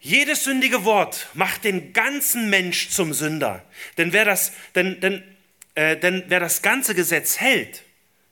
Jedes 0.00 0.44
sündige 0.44 0.84
Wort 0.84 1.28
macht 1.34 1.64
den 1.64 1.92
ganzen 1.92 2.48
Mensch 2.48 2.90
zum 2.90 3.12
Sünder. 3.12 3.64
Denn 3.98 4.12
wer 4.12 4.24
das, 4.24 4.52
denn, 4.74 5.00
denn, 5.00 5.22
äh, 5.74 5.96
denn 5.96 6.24
wer 6.28 6.40
das 6.40 6.62
ganze 6.62 6.94
Gesetz 6.94 7.40
hält, 7.40 7.82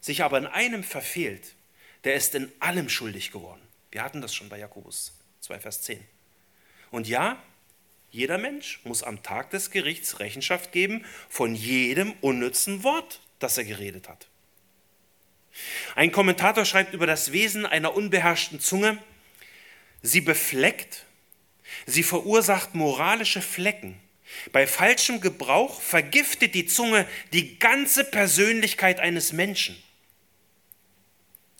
sich 0.00 0.22
aber 0.22 0.38
in 0.38 0.46
einem 0.46 0.84
verfehlt, 0.84 1.54
der 2.04 2.14
ist 2.14 2.34
in 2.34 2.52
allem 2.60 2.88
schuldig 2.88 3.32
geworden. 3.32 3.62
Wir 3.90 4.02
hatten 4.02 4.20
das 4.20 4.34
schon 4.34 4.48
bei 4.48 4.58
Jakobus 4.58 5.18
2, 5.40 5.60
Vers 5.60 5.82
10. 5.82 6.00
Und 6.90 7.08
ja, 7.08 7.42
jeder 8.10 8.38
Mensch 8.38 8.80
muss 8.84 9.02
am 9.02 9.24
Tag 9.24 9.50
des 9.50 9.70
Gerichts 9.70 10.20
Rechenschaft 10.20 10.70
geben 10.70 11.04
von 11.28 11.54
jedem 11.54 12.12
unnützen 12.20 12.84
Wort, 12.84 13.20
das 13.40 13.58
er 13.58 13.64
geredet 13.64 14.08
hat. 14.08 14.28
Ein 15.94 16.12
Kommentator 16.12 16.64
schreibt 16.64 16.94
über 16.94 17.06
das 17.06 17.32
Wesen 17.32 17.66
einer 17.66 17.94
unbeherrschten 17.94 18.60
Zunge, 18.60 18.98
sie 20.02 20.20
befleckt, 20.20 21.04
sie 21.86 22.02
verursacht 22.02 22.74
moralische 22.74 23.42
Flecken. 23.42 23.98
Bei 24.52 24.66
falschem 24.66 25.20
Gebrauch 25.20 25.80
vergiftet 25.80 26.54
die 26.54 26.66
Zunge 26.66 27.06
die 27.32 27.58
ganze 27.58 28.04
Persönlichkeit 28.04 29.00
eines 29.00 29.32
Menschen. 29.32 29.80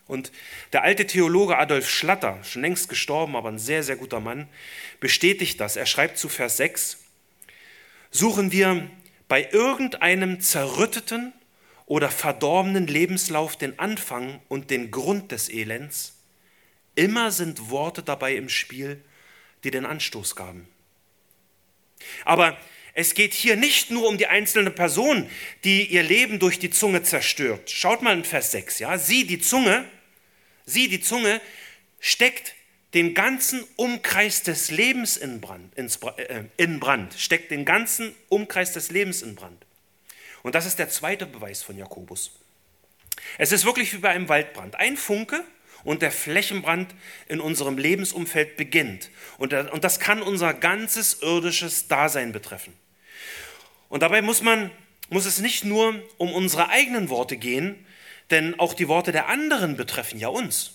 Und 0.06 0.32
der 0.72 0.82
alte 0.82 1.06
Theologe 1.06 1.56
Adolf 1.56 1.88
Schlatter, 1.88 2.42
schon 2.44 2.62
längst 2.62 2.88
gestorben, 2.88 3.36
aber 3.36 3.48
ein 3.50 3.58
sehr, 3.58 3.82
sehr 3.82 3.96
guter 3.96 4.20
Mann, 4.20 4.48
bestätigt 5.00 5.60
das. 5.60 5.76
Er 5.76 5.86
schreibt 5.86 6.18
zu 6.18 6.28
Vers 6.28 6.58
6, 6.58 6.98
suchen 8.10 8.52
wir 8.52 8.90
bei 9.28 9.48
irgendeinem 9.50 10.40
zerrütteten 10.40 11.32
oder 11.86 12.10
verdorbenen 12.10 12.86
Lebenslauf 12.86 13.56
den 13.56 13.78
Anfang 13.78 14.40
und 14.48 14.70
den 14.70 14.90
Grund 14.90 15.32
des 15.32 15.48
Elends, 15.48 16.16
immer 16.94 17.30
sind 17.30 17.70
Worte 17.70 18.02
dabei 18.02 18.36
im 18.36 18.48
Spiel, 18.48 19.02
die 19.64 19.70
den 19.70 19.84
Anstoß 19.84 20.36
gaben. 20.36 20.68
Aber 22.24 22.56
es 22.94 23.14
geht 23.14 23.34
hier 23.34 23.56
nicht 23.56 23.90
nur 23.90 24.06
um 24.08 24.18
die 24.18 24.28
einzelne 24.28 24.70
Person, 24.70 25.28
die 25.64 25.86
ihr 25.86 26.02
Leben 26.02 26.38
durch 26.38 26.58
die 26.58 26.70
Zunge 26.70 27.02
zerstört. 27.02 27.70
Schaut 27.70 28.02
mal 28.02 28.16
in 28.16 28.24
Vers 28.24 28.52
6, 28.52 28.78
ja? 28.78 28.98
Sie, 28.98 29.26
die 29.26 29.40
Zunge, 29.40 29.84
sie, 30.64 30.88
die 30.88 31.00
Zunge, 31.00 31.40
steckt 31.98 32.54
den 32.94 33.14
ganzen 33.14 33.64
Umkreis 33.74 34.44
des 34.44 34.70
Lebens 34.70 35.16
in 35.16 35.40
Brand, 35.40 35.76
äh, 35.76 36.44
in 36.56 36.78
Brand, 36.78 37.14
steckt 37.14 37.50
den 37.50 37.64
ganzen 37.64 38.14
Umkreis 38.28 38.72
des 38.72 38.90
Lebens 38.92 39.22
in 39.22 39.34
Brand. 39.34 39.66
Und 40.44 40.54
das 40.54 40.66
ist 40.66 40.78
der 40.78 40.90
zweite 40.90 41.26
Beweis 41.26 41.62
von 41.62 41.76
Jakobus. 41.76 42.30
Es 43.38 43.50
ist 43.50 43.64
wirklich 43.64 43.92
wie 43.94 43.98
bei 43.98 44.10
einem 44.10 44.28
Waldbrand. 44.28 44.76
Ein 44.76 44.96
Funke 44.96 45.42
und 45.84 46.02
der 46.02 46.12
Flächenbrand 46.12 46.94
in 47.28 47.40
unserem 47.40 47.78
Lebensumfeld 47.78 48.56
beginnt. 48.56 49.10
Und 49.38 49.52
das 49.52 49.98
kann 49.98 50.22
unser 50.22 50.52
ganzes 50.52 51.22
irdisches 51.22 51.88
Dasein 51.88 52.32
betreffen. 52.32 52.74
Und 53.88 54.02
dabei 54.02 54.20
muss, 54.20 54.42
man, 54.42 54.70
muss 55.08 55.24
es 55.24 55.38
nicht 55.38 55.64
nur 55.64 55.94
um 56.18 56.32
unsere 56.32 56.68
eigenen 56.68 57.08
Worte 57.08 57.38
gehen, 57.38 57.86
denn 58.30 58.58
auch 58.60 58.74
die 58.74 58.88
Worte 58.88 59.12
der 59.12 59.28
anderen 59.28 59.76
betreffen 59.76 60.18
ja 60.18 60.28
uns. 60.28 60.72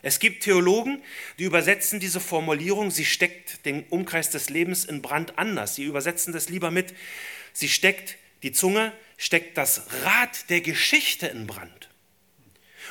Es 0.00 0.18
gibt 0.18 0.42
Theologen, 0.42 1.02
die 1.38 1.44
übersetzen 1.44 2.00
diese 2.00 2.18
Formulierung, 2.18 2.90
sie 2.90 3.04
steckt 3.04 3.66
den 3.66 3.84
Umkreis 3.84 4.30
des 4.30 4.48
Lebens 4.48 4.86
in 4.86 5.02
Brand 5.02 5.38
anders. 5.38 5.74
Sie 5.74 5.84
übersetzen 5.84 6.32
das 6.32 6.48
lieber 6.48 6.70
mit, 6.70 6.94
sie 7.52 7.68
steckt, 7.68 8.16
die 8.42 8.52
Zunge 8.52 8.92
steckt 9.16 9.56
das 9.56 9.82
Rad 10.04 10.50
der 10.50 10.60
Geschichte 10.60 11.26
in 11.26 11.46
Brand. 11.46 11.88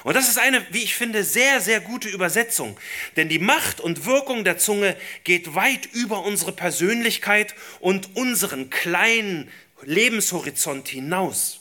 Und 0.04 0.16
das 0.16 0.30
ist 0.30 0.40
eine, 0.40 0.66
wie 0.74 0.84
ich 0.84 0.96
finde, 0.96 1.24
sehr, 1.24 1.62
sehr 1.62 1.80
gute 1.80 2.10
Übersetzung. 2.10 2.78
Denn 3.18 3.30
die 3.30 3.40
Macht 3.40 3.80
und 3.80 4.06
Wirkung 4.06 4.44
der 4.44 4.58
Zunge 4.58 4.98
geht 5.24 5.54
weit 5.54 5.86
über 5.94 6.24
unsere 6.24 6.52
Persönlichkeit 6.52 7.54
und 7.80 8.16
unseren 8.16 8.70
kleinen 8.70 9.52
Lebenshorizont 9.84 10.88
hinaus. 10.88 11.60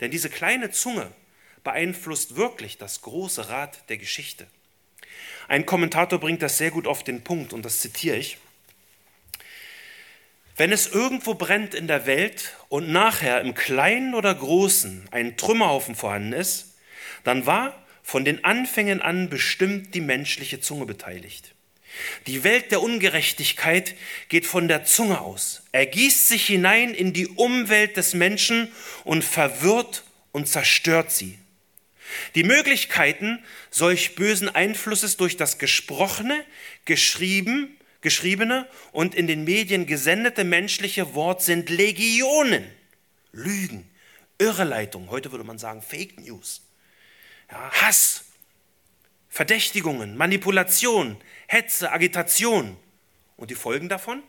Denn 0.00 0.10
diese 0.10 0.30
kleine 0.30 0.70
Zunge 0.70 1.10
beeinflusst 1.64 2.36
wirklich 2.36 2.78
das 2.78 3.02
große 3.02 3.48
Rad 3.48 3.88
der 3.88 3.96
Geschichte. 3.96 4.46
Ein 5.48 5.66
Kommentator 5.66 6.20
bringt 6.20 6.42
das 6.42 6.58
sehr 6.58 6.70
gut 6.70 6.86
auf 6.86 7.02
den 7.02 7.24
Punkt 7.24 7.52
und 7.52 7.64
das 7.64 7.80
zitiere 7.80 8.16
ich. 8.16 8.38
Wenn 10.56 10.72
es 10.72 10.86
irgendwo 10.86 11.34
brennt 11.34 11.74
in 11.74 11.86
der 11.86 12.06
Welt 12.06 12.54
und 12.68 12.88
nachher 12.88 13.42
im 13.42 13.54
Kleinen 13.54 14.14
oder 14.14 14.34
Großen 14.34 15.06
ein 15.10 15.36
Trümmerhaufen 15.36 15.94
vorhanden 15.94 16.32
ist, 16.32 16.76
dann 17.24 17.44
war 17.44 17.84
von 18.02 18.24
den 18.24 18.44
Anfängen 18.44 19.02
an 19.02 19.28
bestimmt 19.28 19.94
die 19.94 20.00
menschliche 20.00 20.60
Zunge 20.60 20.86
beteiligt. 20.86 21.54
Die 22.26 22.42
Welt 22.44 22.70
der 22.70 22.82
Ungerechtigkeit 22.82 23.94
geht 24.28 24.46
von 24.46 24.68
der 24.68 24.84
Zunge 24.84 25.20
aus, 25.20 25.62
ergießt 25.72 26.28
sich 26.28 26.46
hinein 26.46 26.94
in 26.94 27.12
die 27.12 27.26
Umwelt 27.26 27.96
des 27.96 28.14
Menschen 28.14 28.72
und 29.04 29.24
verwirrt 29.24 30.04
und 30.32 30.48
zerstört 30.48 31.10
sie. 31.10 31.38
Die 32.34 32.44
Möglichkeiten 32.44 33.42
solch 33.70 34.14
bösen 34.14 34.48
Einflusses 34.54 35.16
durch 35.16 35.36
das 35.36 35.58
gesprochene, 35.58 36.44
geschrieben, 36.84 37.75
geschriebene 38.06 38.68
und 38.92 39.16
in 39.16 39.26
den 39.26 39.42
Medien 39.42 39.84
gesendete 39.84 40.44
menschliche 40.44 41.16
Wort 41.16 41.42
sind 41.42 41.70
Legionen. 41.70 42.64
Lügen, 43.32 43.90
Irreleitung, 44.38 45.10
heute 45.10 45.32
würde 45.32 45.42
man 45.42 45.58
sagen 45.58 45.82
Fake 45.82 46.20
News 46.20 46.62
ja, 47.50 47.68
Hass, 47.72 48.26
Verdächtigungen, 49.28 50.16
Manipulation, 50.16 51.16
Hetze, 51.48 51.90
Agitation. 51.90 52.76
Und 53.36 53.50
die 53.50 53.56
Folgen 53.56 53.88
davon? 53.88 54.22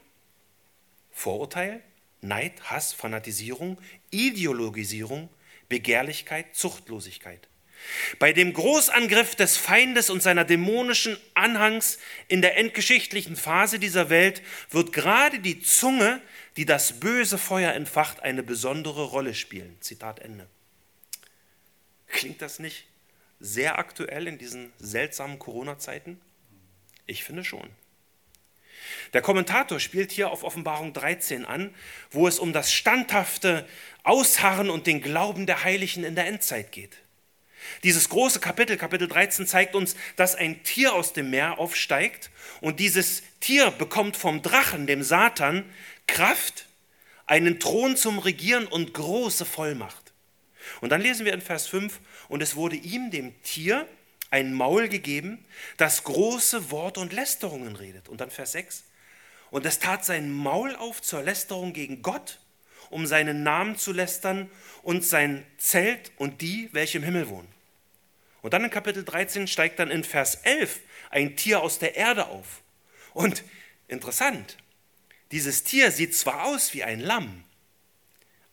Vorurteil, 1.11 1.84
Neid, 2.21 2.71
Hass, 2.71 2.93
Fanatisierung, 2.93 3.78
Ideologisierung, 4.09 5.30
Begehrlichkeit, 5.69 6.55
Zuchtlosigkeit. 6.55 7.47
Bei 8.20 8.34
dem 8.34 8.54
Großangriff 8.54 9.36
des 9.36 9.58
Feindes 9.58 10.10
und 10.10 10.22
seiner 10.22 10.46
dämonischen 10.46 11.18
Anhangs 11.34 12.00
in 12.28 12.42
der 12.42 12.58
endgeschichtlichen 12.58 13.36
Phase 13.36 13.80
dieser 13.80 14.10
Welt 14.10 14.42
wird 14.70 14.94
gerade 14.94 15.40
die 15.40 15.62
Zunge, 15.62 16.22
die 16.58 16.66
das 16.66 17.00
böse 17.00 17.38
Feuer 17.38 17.74
entfacht, 17.74 18.22
eine 18.22 18.44
besondere 18.44 19.04
Rolle 19.04 19.34
spielen. 19.34 19.78
Zitat 19.82 20.20
Ende. 20.20 20.48
Klingt 22.08 22.42
das 22.42 22.60
nicht 22.60 22.86
sehr 23.40 23.78
aktuell 23.78 24.28
in 24.28 24.38
diesen 24.38 24.72
seltsamen 24.80 25.40
Corona-Zeiten? 25.40 26.20
Ich 27.06 27.24
finde 27.24 27.44
schon. 27.44 27.70
Der 29.14 29.22
Kommentator 29.22 29.80
spielt 29.80 30.12
hier 30.12 30.32
auf 30.32 30.44
Offenbarung 30.44 30.94
13 30.94 31.46
an, 31.46 31.74
wo 32.12 32.28
es 32.28 32.40
um 32.40 32.54
das 32.54 32.74
standhafte 32.74 33.68
Ausharren 34.04 34.70
und 34.70 34.88
den 34.88 35.02
Glauben 35.02 35.46
der 35.46 35.64
Heiligen 35.64 36.04
in 36.04 36.16
der 36.16 36.28
Endzeit 36.28 36.72
geht. 36.72 36.98
Dieses 37.84 38.09
große 38.09 38.39
Kapitel, 38.39 38.78
Kapitel 38.78 39.07
13, 39.07 39.47
zeigt 39.47 39.76
uns, 39.76 39.95
dass 40.15 40.36
ein 40.36 40.63
Tier 40.63 40.93
aus 40.93 41.13
dem 41.13 41.30
Meer 41.30 41.59
aufsteigt 41.59 42.32
und 42.61 42.80
dieses 42.80 43.24
Tier 43.39 43.72
bekommt 43.72 44.18
vom 44.18 44.41
Drachen, 44.41 44.88
dem 44.88 45.03
Satan, 45.03 45.65
Kraft, 46.07 46.68
einen 47.26 47.59
Thron 47.59 47.97
zum 47.97 48.20
Regieren 48.20 48.68
und 48.68 48.93
große 48.93 49.45
Vollmacht. 49.45 50.13
Und 50.82 50.89
dann 50.89 51.01
lesen 51.01 51.26
wir 51.26 51.34
in 51.34 51.41
Vers 51.41 51.68
5, 51.68 51.99
und 52.30 52.41
es 52.41 52.55
wurde 52.55 52.76
ihm, 52.76 53.11
dem 53.11 53.41
Tier, 53.43 53.88
ein 54.30 54.53
Maul 54.53 54.89
gegeben, 54.89 55.45
das 55.78 56.03
große 56.03 56.72
Worte 56.72 56.99
und 56.99 57.13
Lästerungen 57.13 57.76
redet. 57.76 58.09
Und 58.09 58.22
dann 58.22 58.30
Vers 58.30 58.51
6. 58.53 58.84
Und 59.51 59.65
es 59.65 59.80
tat 59.80 60.03
sein 60.03 60.32
Maul 60.32 60.76
auf 60.76 61.01
zur 61.01 61.24
Lästerung 61.24 61.74
gegen 61.74 62.01
Gott, 62.01 62.39
um 62.89 63.05
seinen 63.05 63.43
Namen 63.43 63.78
zu 63.78 63.93
lästern 63.93 64.49
und 64.84 65.05
sein 65.05 65.45
Zelt 65.57 66.11
und 66.18 66.41
die, 66.41 66.70
welche 66.74 66.97
im 66.97 67.03
Himmel 67.03 67.30
wohnen. 67.30 67.47
Und 68.42 68.54
dann 68.54 68.64
in 68.64 68.70
Kapitel 68.70 69.04
13 69.04 69.48
steigt 69.48 69.80
dann 69.80 69.92
in 69.92 70.04
Vers 70.04 70.36
11 70.44 70.80
ein 71.10 71.36
Tier 71.36 71.62
aus 71.62 71.80
der 71.80 71.96
Erde 71.96 72.28
auf. 72.28 72.62
Und 73.14 73.44
interessant, 73.88 74.58
dieses 75.32 75.64
Tier 75.64 75.92
sieht 75.92 76.16
zwar 76.16 76.46
aus 76.46 76.74
wie 76.74 76.84
ein 76.84 77.00
Lamm, 77.00 77.44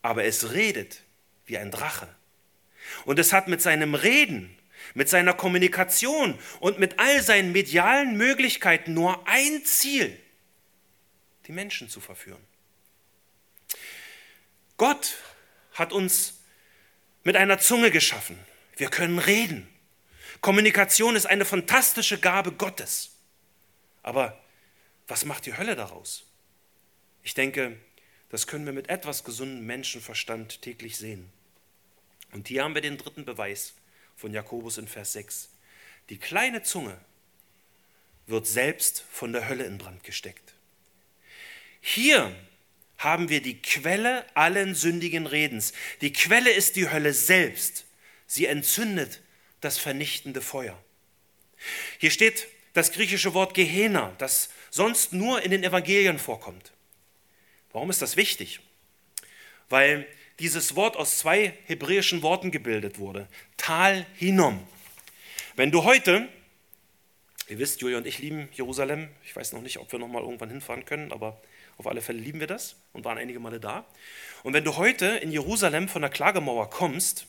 aber 0.03 0.25
es 0.25 0.53
redet 0.53 1.03
wie 1.47 1.59
ein 1.59 1.71
Drache. 1.71 2.09
Und 3.05 3.19
es 3.19 3.33
hat 3.33 3.49
mit 3.49 3.63
seinem 3.63 3.95
Reden, 3.95 4.57
mit 4.95 5.09
seiner 5.09 5.35
Kommunikation 5.35 6.39
und 6.61 6.79
mit 6.79 6.99
all 6.99 7.23
seinen 7.23 7.53
medialen 7.53 8.17
Möglichkeiten 8.17 8.95
nur 8.95 9.27
ein 9.27 9.65
Ziel, 9.65 10.19
die 11.47 11.53
Menschen 11.53 11.89
zu 11.89 12.01
verführen. 12.01 12.43
Gott 14.77 15.17
hat 15.73 15.93
uns 15.93 16.41
mit 17.23 17.37
einer 17.37 17.59
Zunge 17.59 17.91
geschaffen. 17.91 18.39
Wir 18.77 18.91
können 18.91 19.19
reden. 19.19 19.69
Kommunikation 20.41 21.17
ist 21.17 21.27
eine 21.27 21.45
fantastische 21.45 22.19
Gabe 22.19 22.53
Gottes. 22.53 23.11
Aber 24.03 24.41
Was 25.07 25.25
macht 25.25 25.47
die 25.47 25.57
Hölle 25.57 25.77
daraus? 25.77 26.25
Ich 27.23 27.35
denke, 27.35 27.77
das 28.31 28.47
können 28.47 28.67
wir 28.67 28.73
mit 28.73 28.89
etwas 28.89 29.25
gesundem 29.25 29.67
Menschenverstand 29.67 30.63
täglich 30.63 30.97
sehen. 30.97 31.31
Und 32.33 32.49
hier 32.49 32.65
haben 32.65 32.75
wir 32.75 32.83
den 32.83 32.99
dritten 32.99 33.25
Beweis 33.25 33.75
von 34.17 34.33
Jakobus 34.33 34.79
in 34.79 34.89
Vers 34.89 35.13
6. 35.13 35.51
Die 36.09 36.19
kleine 36.19 36.63
Zunge 36.63 36.99
wird 38.27 38.47
selbst 38.47 39.05
von 39.11 39.33
der 39.33 39.49
Hölle 39.49 39.65
in 39.65 39.79
Brand 39.79 40.03
gesteckt. 40.05 40.55
Hier 41.81 42.35
haben 42.97 43.29
wir 43.29 43.43
die 43.43 43.61
Quelle 43.61 44.25
allen 44.35 44.75
sündigen 44.75 45.27
Redens. 45.27 45.75
Die 46.01 46.13
Quelle 46.13 46.51
ist 46.51 46.77
die 46.77 46.89
Hölle 46.91 47.13
selbst. 47.13 47.85
Sie 48.27 48.47
entzündet 48.47 49.21
das 49.65 49.79
vernichtende 49.79 50.41
Feuer. 50.41 50.79
Hier 51.99 52.11
steht 52.11 52.49
das 52.75 52.93
griechische 52.93 53.35
Wort 53.35 53.55
Gehenna, 53.55 54.15
das 54.19 54.51
sonst 54.71 55.13
nur 55.13 55.43
in 55.43 55.51
den 55.51 55.65
Evangelien 55.65 56.19
vorkommt. 56.19 56.73
Warum 57.73 57.91
ist 57.91 58.03
das 58.03 58.17
wichtig? 58.17 58.61
Weil 59.69 60.07
dieses 60.39 60.77
Wort 60.77 60.97
aus 60.97 61.19
zwei 61.19 61.55
hebräischen 61.67 62.23
Worten 62.23 62.51
gebildet 62.51 62.99
wurde. 62.99 63.29
Tal 63.57 64.07
Hinom. 64.15 64.67
Wenn 65.57 65.71
du 65.71 65.85
heute, 65.85 66.29
ihr 67.49 67.59
wisst, 67.59 67.81
Julia 67.81 67.99
und 67.99 68.07
ich 68.07 68.19
lieben 68.19 68.49
Jerusalem, 68.53 69.09
ich 69.25 69.35
weiß 69.35 69.53
noch 69.53 69.63
nicht, 69.63 69.79
ob 69.79 69.91
wir 69.93 69.99
noch 70.01 70.09
mal 70.09 70.23
irgendwann 70.23 70.51
hinfahren 70.51 70.85
können, 70.85 71.13
aber 71.13 71.41
auf 71.77 71.87
alle 71.87 72.03
Fälle 72.03 72.19
lieben 72.19 72.41
wir 72.41 72.47
das 72.47 72.77
und 72.93 73.05
waren 73.05 73.19
einige 73.19 73.41
Male 73.41 73.61
da. 73.61 73.87
Und 74.43 74.53
wenn 74.53 74.65
du 74.65 74.77
heute 74.77 75.07
in 75.07 75.31
Jerusalem 75.31 75.89
von 75.89 76.03
der 76.03 76.11
Klagemauer 76.11 76.71
kommst, 76.71 77.27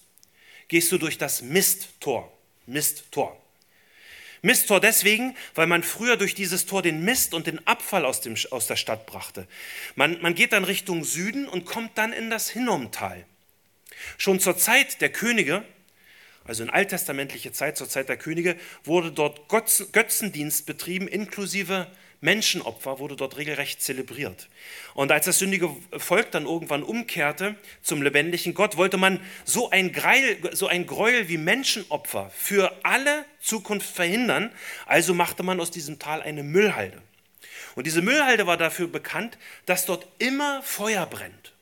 gehst 0.68 0.92
du 0.92 0.98
durch 0.98 1.18
das 1.18 1.42
Misttor. 1.42 2.32
Misttor. 2.66 3.40
Misttor 4.42 4.80
deswegen, 4.80 5.36
weil 5.56 5.66
man 5.66 5.82
früher 5.82 6.18
durch 6.18 6.36
dieses 6.36 6.68
Tor 6.68 6.84
den 6.84 7.04
Mist 7.04 7.34
und 7.34 7.48
den 7.48 7.66
Abfall 7.66 8.06
aus, 8.06 8.22
dem, 8.22 8.36
aus 8.52 8.68
der 8.68 8.76
Stadt 8.76 9.08
brachte. 9.08 9.48
Man, 9.96 10.22
man 10.22 10.36
geht 10.36 10.54
dann 10.54 10.64
Richtung 10.64 11.04
Süden 11.04 11.48
und 11.48 11.66
kommt 11.66 11.98
dann 11.98 12.14
in 12.14 12.30
das 12.30 12.50
Hinnomtal. 12.50 13.26
Schon 14.18 14.40
zur 14.40 14.56
Zeit 14.56 15.02
der 15.02 15.10
Könige, 15.10 15.64
also 16.44 16.64
in 16.64 16.70
alttestamentliche 16.70 17.54
Zeit, 17.54 17.76
zur 17.76 17.90
Zeit 17.90 18.08
der 18.08 18.18
Könige, 18.18 18.56
wurde 18.84 19.12
dort 19.12 19.50
Götzendienst 19.50 20.68
betrieben, 20.68 21.08
inklusive 21.08 21.88
Menschenopfer 22.22 23.00
wurde 23.00 23.16
dort 23.16 23.38
regelrecht 23.38 23.82
zelebriert. 23.82 24.48
Und 24.94 25.12
als 25.12 25.26
das 25.26 25.40
sündige 25.40 25.70
Volk 25.98 26.32
dann 26.32 26.46
irgendwann 26.46 26.84
umkehrte 26.84 27.56
zum 27.82 28.02
lebendigen 28.02 28.54
Gott, 28.54 28.78
wollte 28.78 28.98
man 28.98 29.20
so 29.44 29.70
ein, 29.70 29.92
Greil, 29.92 30.38
so 30.54 30.68
ein 30.68 30.86
Gräuel 30.86 31.30
wie 31.30 31.38
Menschenopfer 31.38 32.32
für 32.36 32.72
alle 32.84 33.26
Zukunft 33.40 33.90
verhindern. 33.90 34.52
Also 34.86 35.14
machte 35.14 35.44
man 35.44 35.60
aus 35.60 35.72
diesem 35.72 36.00
Tal 36.00 36.22
eine 36.22 36.44
Müllhalde. 36.44 37.02
Und 37.76 37.86
diese 37.86 38.02
Müllhalde 38.02 38.48
war 38.48 38.58
dafür 38.58 38.88
bekannt, 38.88 39.38
dass 39.66 39.86
dort 39.86 40.08
immer 40.18 40.64
Feuer 40.64 41.06
brennt. 41.06 41.54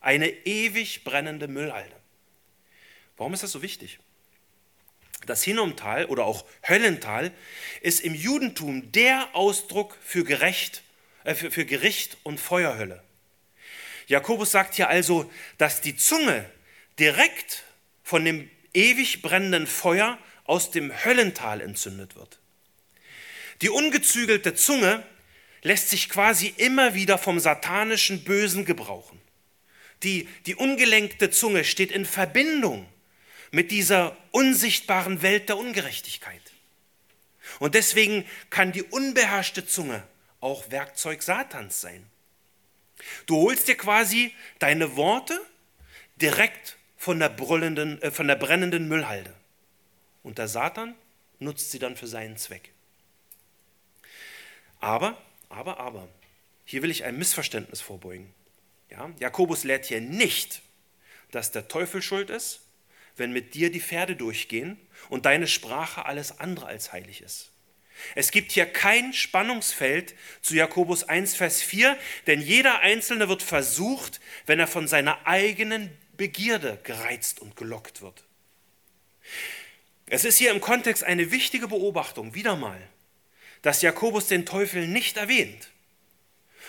Eine 0.00 0.28
ewig 0.28 1.04
brennende 1.04 1.46
Müllhalde. 1.46 1.94
Warum 3.16 3.34
ist 3.34 3.42
das 3.42 3.52
so 3.52 3.62
wichtig? 3.62 4.00
Das 5.26 5.42
Hinnomtal 5.42 6.06
oder 6.06 6.24
auch 6.24 6.44
Höllental 6.68 7.30
ist 7.80 8.00
im 8.00 8.14
Judentum 8.14 8.90
der 8.92 9.28
Ausdruck 9.34 9.96
für, 10.02 10.24
Gerecht, 10.24 10.82
äh, 11.24 11.34
für, 11.34 11.50
für 11.50 11.64
Gericht 11.64 12.16
und 12.22 12.40
Feuerhölle. 12.40 13.02
Jakobus 14.06 14.50
sagt 14.50 14.74
hier 14.74 14.88
also, 14.88 15.30
dass 15.58 15.80
die 15.80 15.96
Zunge 15.96 16.44
direkt 16.98 17.64
von 18.02 18.24
dem 18.24 18.50
ewig 18.74 19.22
brennenden 19.22 19.66
Feuer 19.66 20.18
aus 20.44 20.70
dem 20.70 20.92
Höllental 21.04 21.60
entzündet 21.60 22.16
wird. 22.16 22.38
Die 23.62 23.70
ungezügelte 23.70 24.54
Zunge 24.54 25.04
lässt 25.62 25.90
sich 25.90 26.08
quasi 26.08 26.52
immer 26.56 26.94
wieder 26.94 27.16
vom 27.16 27.38
satanischen 27.38 28.24
Bösen 28.24 28.64
gebrauchen. 28.64 29.20
Die, 30.02 30.28
die 30.46 30.56
ungelenkte 30.56 31.30
Zunge 31.30 31.64
steht 31.64 31.92
in 31.92 32.04
Verbindung 32.04 32.86
mit 33.52 33.70
dieser 33.70 34.16
unsichtbaren 34.32 35.22
Welt 35.22 35.48
der 35.48 35.58
Ungerechtigkeit. 35.58 36.40
Und 37.60 37.74
deswegen 37.74 38.24
kann 38.50 38.72
die 38.72 38.82
unbeherrschte 38.82 39.66
Zunge 39.66 40.02
auch 40.40 40.70
Werkzeug 40.70 41.22
Satans 41.22 41.80
sein. 41.80 42.04
Du 43.26 43.36
holst 43.36 43.68
dir 43.68 43.76
quasi 43.76 44.34
deine 44.58 44.96
Worte 44.96 45.40
direkt 46.16 46.76
von 46.96 47.18
der, 47.18 47.28
brüllenden, 47.28 48.00
äh, 48.02 48.10
von 48.10 48.26
der 48.26 48.36
brennenden 48.36 48.88
Müllhalde. 48.88 49.34
Und 50.22 50.38
der 50.38 50.48
Satan 50.48 50.94
nutzt 51.38 51.70
sie 51.70 51.78
dann 51.78 51.96
für 51.96 52.06
seinen 52.06 52.36
Zweck. 52.36 52.70
Aber, 54.80 55.20
aber, 55.48 55.78
aber, 55.78 56.08
hier 56.64 56.82
will 56.82 56.90
ich 56.90 57.04
ein 57.04 57.18
Missverständnis 57.18 57.80
vorbeugen. 57.80 58.32
Ja, 58.90 59.10
Jakobus 59.18 59.64
lehrt 59.64 59.86
hier 59.86 60.00
nicht, 60.00 60.62
dass 61.30 61.50
der 61.50 61.68
Teufel 61.68 62.02
schuld 62.02 62.30
ist, 62.30 62.60
wenn 63.16 63.32
mit 63.32 63.54
dir 63.54 63.70
die 63.70 63.80
Pferde 63.80 64.16
durchgehen 64.16 64.78
und 65.08 65.26
deine 65.26 65.46
Sprache 65.46 66.06
alles 66.06 66.38
andere 66.40 66.66
als 66.66 66.92
heilig 66.92 67.20
ist. 67.22 67.50
Es 68.14 68.30
gibt 68.30 68.52
hier 68.52 68.66
kein 68.66 69.12
Spannungsfeld 69.12 70.14
zu 70.40 70.54
Jakobus 70.54 71.04
1, 71.04 71.34
Vers 71.34 71.62
4, 71.62 71.96
denn 72.26 72.40
jeder 72.40 72.80
Einzelne 72.80 73.28
wird 73.28 73.42
versucht, 73.42 74.20
wenn 74.46 74.58
er 74.58 74.66
von 74.66 74.88
seiner 74.88 75.26
eigenen 75.26 75.90
Begierde 76.16 76.78
gereizt 76.82 77.40
und 77.40 77.56
gelockt 77.56 78.02
wird. 78.02 78.24
Es 80.06 80.24
ist 80.24 80.38
hier 80.38 80.50
im 80.50 80.60
Kontext 80.60 81.04
eine 81.04 81.30
wichtige 81.30 81.68
Beobachtung, 81.68 82.34
wieder 82.34 82.56
mal, 82.56 82.80
dass 83.62 83.82
Jakobus 83.82 84.26
den 84.26 84.44
Teufel 84.44 84.86
nicht 84.88 85.16
erwähnt. 85.16 85.70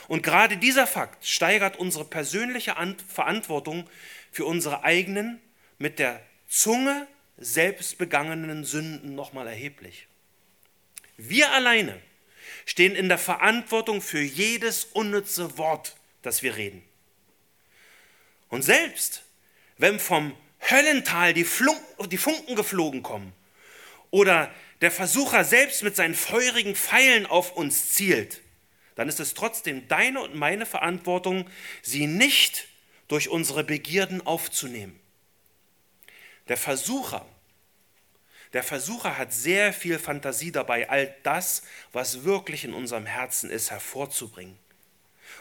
Und 0.08 0.24
gerade 0.24 0.58
dieser 0.58 0.88
Fakt 0.88 1.26
steigert 1.26 1.78
unsere 1.78 2.06
persönliche 2.06 2.76
Verantwortung 3.08 3.90
für 4.32 4.46
unsere 4.46 4.84
eigenen, 4.84 5.42
mit 5.78 6.00
der 6.00 6.22
Zunge 6.54 7.08
selbst 7.36 7.98
begangenen 7.98 8.64
Sünden 8.64 9.16
nochmal 9.16 9.48
erheblich. 9.48 10.06
Wir 11.18 11.52
alleine 11.52 12.00
stehen 12.68 12.96
in 12.96 13.10
der 13.10 13.18
Verantwortung 13.18 14.04
für 14.04 14.22
jedes 14.22 14.84
unnütze 14.84 15.58
Wort, 15.58 15.96
das 16.22 16.44
wir 16.44 16.56
reden. 16.56 16.84
Und 18.50 18.62
selbst 18.62 19.24
wenn 19.80 20.00
vom 20.00 20.38
Höllental 20.70 21.34
die, 21.34 21.44
Flunken, 21.44 22.08
die 22.10 22.20
Funken 22.20 22.56
geflogen 22.56 23.02
kommen 23.02 23.34
oder 24.12 24.54
der 24.82 24.92
Versucher 24.92 25.46
selbst 25.46 25.82
mit 25.82 25.96
seinen 25.96 26.14
feurigen 26.14 26.76
Pfeilen 26.76 27.26
auf 27.26 27.54
uns 27.54 27.94
zielt, 27.94 28.42
dann 28.94 29.10
ist 29.10 29.20
es 29.20 29.34
trotzdem 29.34 29.88
deine 29.88 30.22
und 30.22 30.36
meine 30.36 30.68
Verantwortung, 30.68 31.50
sie 31.82 32.06
nicht 32.06 32.68
durch 33.08 33.28
unsere 33.30 33.64
Begierden 33.64 34.22
aufzunehmen. 34.22 35.00
Der 36.48 36.58
Versucher, 36.58 37.26
der 38.54 38.64
Versucher 38.64 39.18
hat 39.18 39.34
sehr 39.34 39.74
viel 39.74 39.98
Fantasie 39.98 40.52
dabei, 40.52 40.90
all 40.90 41.16
das, 41.24 41.64
was 41.92 42.24
wirklich 42.24 42.64
in 42.66 42.74
unserem 42.74 43.06
Herzen 43.06 43.50
ist, 43.50 43.72
hervorzubringen. 43.72 44.58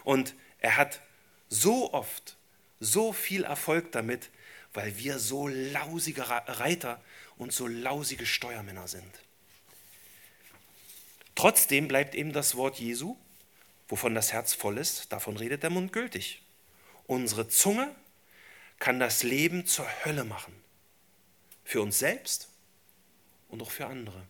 Und 0.04 0.34
er 0.60 0.76
hat 0.76 1.00
so 1.48 1.92
oft 1.92 2.36
so 2.80 3.12
viel 3.12 3.44
Erfolg 3.44 3.92
damit, 3.92 4.30
weil 4.72 4.96
wir 4.96 5.18
so 5.18 5.48
lausige 5.48 6.28
Reiter 6.28 7.00
und 7.36 7.52
so 7.52 7.66
lausige 7.66 8.24
Steuermänner 8.24 8.88
sind. 8.88 9.20
Trotzdem 11.34 11.88
bleibt 11.88 12.14
eben 12.14 12.32
das 12.32 12.56
Wort 12.56 12.78
Jesu, 12.78 13.16
wovon 13.88 14.14
das 14.14 14.32
Herz 14.32 14.54
voll 14.54 14.78
ist, 14.78 15.12
davon 15.12 15.36
redet 15.36 15.62
der 15.62 15.70
Mund 15.70 15.92
gültig. 15.92 16.42
Unsere 17.06 17.48
Zunge 17.48 17.94
kann 18.78 18.98
das 18.98 19.22
Leben 19.22 19.66
zur 19.66 19.86
Hölle 20.04 20.24
machen. 20.24 20.61
Für 21.72 21.80
uns 21.80 21.98
selbst 21.98 22.48
und 23.48 23.62
auch 23.62 23.70
für 23.70 23.86
andere. 23.86 24.26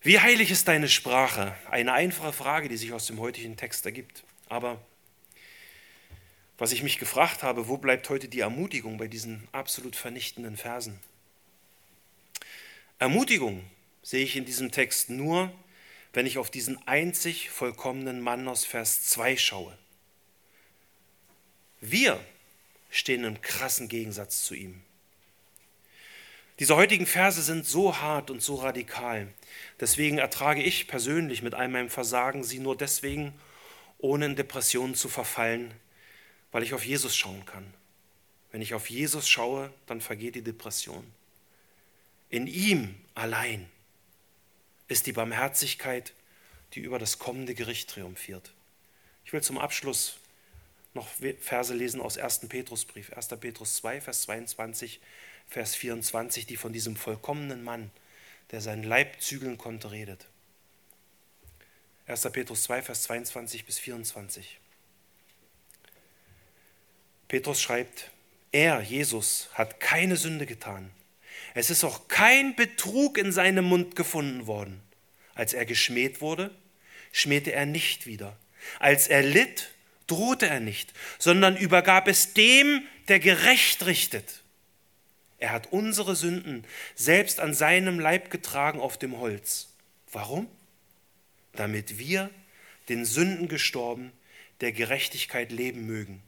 Wie 0.00 0.18
heilig 0.18 0.50
ist 0.50 0.66
deine 0.66 0.88
Sprache? 0.88 1.54
Eine 1.70 1.92
einfache 1.92 2.32
Frage, 2.32 2.68
die 2.68 2.76
sich 2.76 2.92
aus 2.92 3.06
dem 3.06 3.20
heutigen 3.20 3.56
Text 3.56 3.86
ergibt. 3.86 4.24
Aber 4.48 4.84
was 6.58 6.72
ich 6.72 6.82
mich 6.82 6.98
gefragt 6.98 7.44
habe, 7.44 7.68
wo 7.68 7.76
bleibt 7.76 8.08
heute 8.08 8.26
die 8.26 8.40
Ermutigung 8.40 8.98
bei 8.98 9.06
diesen 9.06 9.46
absolut 9.52 9.94
vernichtenden 9.94 10.56
Versen? 10.56 10.98
Ermutigung 12.98 13.62
sehe 14.02 14.24
ich 14.24 14.34
in 14.34 14.46
diesem 14.46 14.72
Text 14.72 15.10
nur, 15.10 15.52
wenn 16.12 16.26
ich 16.26 16.38
auf 16.38 16.50
diesen 16.50 16.88
einzig 16.88 17.50
vollkommenen 17.50 18.20
Mann 18.20 18.48
aus 18.48 18.64
Vers 18.64 19.04
2 19.04 19.36
schaue. 19.36 19.78
Wir 21.80 22.18
stehen 22.90 23.22
im 23.22 23.40
krassen 23.40 23.88
Gegensatz 23.88 24.42
zu 24.42 24.54
ihm. 24.54 24.82
Diese 26.60 26.76
heutigen 26.76 27.06
Verse 27.06 27.42
sind 27.42 27.66
so 27.66 27.96
hart 27.98 28.30
und 28.30 28.40
so 28.40 28.56
radikal. 28.56 29.26
Deswegen 29.80 30.18
ertrage 30.18 30.62
ich 30.62 30.86
persönlich 30.86 31.42
mit 31.42 31.54
all 31.54 31.68
meinem 31.68 31.90
Versagen 31.90 32.44
sie 32.44 32.60
nur 32.60 32.76
deswegen, 32.76 33.34
ohne 33.98 34.26
in 34.26 34.36
Depressionen 34.36 34.94
zu 34.94 35.08
verfallen, 35.08 35.74
weil 36.52 36.62
ich 36.62 36.72
auf 36.72 36.84
Jesus 36.84 37.16
schauen 37.16 37.44
kann. 37.44 37.74
Wenn 38.52 38.62
ich 38.62 38.74
auf 38.74 38.88
Jesus 38.88 39.28
schaue, 39.28 39.72
dann 39.86 40.00
vergeht 40.00 40.36
die 40.36 40.42
Depression. 40.42 41.04
In 42.30 42.46
ihm 42.46 42.94
allein 43.14 43.68
ist 44.86 45.06
die 45.06 45.12
Barmherzigkeit, 45.12 46.12
die 46.74 46.80
über 46.80 47.00
das 47.00 47.18
kommende 47.18 47.54
Gericht 47.54 47.90
triumphiert. 47.90 48.52
Ich 49.24 49.32
will 49.32 49.42
zum 49.42 49.58
Abschluss 49.58 50.18
noch 50.92 51.08
Verse 51.40 51.74
lesen 51.74 52.00
aus 52.00 52.16
1. 52.16 52.46
Petrusbrief, 52.48 53.12
1. 53.12 53.28
Petrus 53.40 53.76
2, 53.76 54.00
Vers 54.00 54.22
22, 54.22 55.00
Vers 55.48 55.74
24, 55.74 56.46
die 56.46 56.56
von 56.56 56.72
diesem 56.72 56.96
vollkommenen 56.96 57.62
Mann, 57.62 57.90
der 58.50 58.60
seinen 58.60 58.84
Leib 58.84 59.20
zügeln 59.20 59.58
konnte, 59.58 59.90
redet. 59.90 60.26
1. 62.06 62.22
Petrus 62.32 62.64
2, 62.64 62.82
Vers 62.82 63.02
22 63.04 63.64
bis 63.64 63.78
24. 63.78 64.58
Petrus 67.28 67.60
schreibt, 67.60 68.10
er, 68.52 68.80
Jesus, 68.82 69.48
hat 69.54 69.80
keine 69.80 70.16
Sünde 70.16 70.46
getan. 70.46 70.90
Es 71.54 71.70
ist 71.70 71.82
auch 71.82 72.06
kein 72.08 72.54
Betrug 72.54 73.18
in 73.18 73.32
seinem 73.32 73.64
Mund 73.64 73.96
gefunden 73.96 74.46
worden. 74.46 74.80
Als 75.34 75.52
er 75.52 75.64
geschmäht 75.64 76.20
wurde, 76.20 76.54
schmähte 77.10 77.52
er 77.52 77.66
nicht 77.66 78.06
wieder. 78.06 78.36
Als 78.78 79.08
er 79.08 79.22
litt, 79.22 79.70
drohte 80.06 80.46
er 80.46 80.60
nicht, 80.60 80.92
sondern 81.18 81.56
übergab 81.56 82.06
es 82.06 82.34
dem, 82.34 82.86
der 83.08 83.18
gerecht 83.18 83.86
richtet. 83.86 84.43
Er 85.44 85.52
hat 85.52 85.72
unsere 85.72 86.16
Sünden 86.16 86.66
selbst 86.94 87.38
an 87.38 87.52
seinem 87.52 88.00
Leib 88.00 88.30
getragen 88.30 88.80
auf 88.80 88.96
dem 88.96 89.18
Holz. 89.18 89.68
Warum? 90.10 90.48
Damit 91.52 91.98
wir, 91.98 92.30
den 92.88 93.04
Sünden 93.04 93.46
gestorben, 93.46 94.10
der 94.62 94.72
Gerechtigkeit 94.72 95.52
leben 95.52 95.84
mögen. 95.84 96.22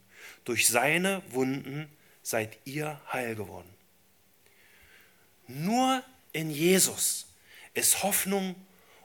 Durch 0.44 0.66
seine 0.66 1.22
Wunden 1.30 1.90
seid 2.22 2.58
ihr 2.66 3.00
heil 3.10 3.36
geworden. 3.36 3.72
Nur 5.46 6.04
in 6.34 6.50
Jesus 6.50 7.32
ist 7.72 8.02
Hoffnung 8.02 8.54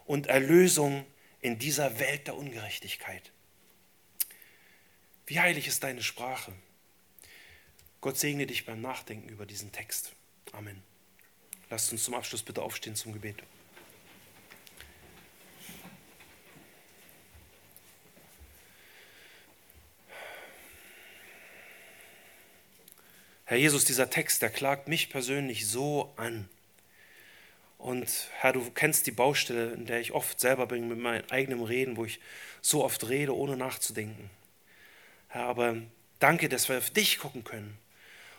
und 0.04 0.26
Erlösung 0.26 1.06
in 1.40 1.58
dieser 1.58 1.98
Welt 1.98 2.26
der 2.26 2.36
Ungerechtigkeit. 2.36 3.32
Wie 5.24 5.40
heilig 5.40 5.68
ist 5.68 5.82
deine 5.82 6.02
Sprache? 6.02 6.52
Gott 8.02 8.18
segne 8.18 8.46
dich 8.46 8.66
beim 8.66 8.80
Nachdenken 8.80 9.28
über 9.28 9.46
diesen 9.46 9.70
Text. 9.70 10.12
Amen. 10.50 10.82
Lasst 11.70 11.92
uns 11.92 12.02
zum 12.02 12.14
Abschluss 12.14 12.42
bitte 12.42 12.60
aufstehen 12.60 12.96
zum 12.96 13.12
Gebet. 13.12 13.36
Herr 23.44 23.56
Jesus, 23.56 23.84
dieser 23.84 24.10
Text, 24.10 24.42
der 24.42 24.50
klagt 24.50 24.88
mich 24.88 25.08
persönlich 25.08 25.68
so 25.68 26.12
an. 26.16 26.48
Und 27.78 28.28
Herr, 28.40 28.52
du 28.52 28.68
kennst 28.72 29.06
die 29.06 29.12
Baustelle, 29.12 29.74
in 29.74 29.86
der 29.86 30.00
ich 30.00 30.10
oft 30.10 30.40
selber 30.40 30.66
bin 30.66 30.88
mit 30.88 30.98
meinem 30.98 31.24
eigenen 31.30 31.62
Reden, 31.62 31.96
wo 31.96 32.04
ich 32.04 32.18
so 32.62 32.82
oft 32.82 33.08
rede, 33.08 33.36
ohne 33.36 33.56
nachzudenken. 33.56 34.28
Herr, 35.28 35.44
aber 35.44 35.76
danke, 36.18 36.48
dass 36.48 36.68
wir 36.68 36.78
auf 36.78 36.90
dich 36.90 37.20
gucken 37.20 37.44
können 37.44 37.78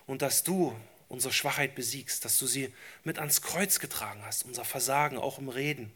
und 0.08 0.22
dass 0.22 0.43
du 0.43 0.76
unsere 1.10 1.34
Schwachheit 1.34 1.76
besiegst, 1.76 2.26
dass 2.26 2.38
du 2.39 2.47
sie 2.47 2.74
mit 3.04 3.20
ans 3.20 3.41
Kreuz 3.41 3.80
getragen 3.80 4.22
hast, 4.26 4.45
unser 4.45 4.66
Versagen 4.66 5.18
auch 5.18 5.38
im 5.38 5.49
Reden, 5.49 5.91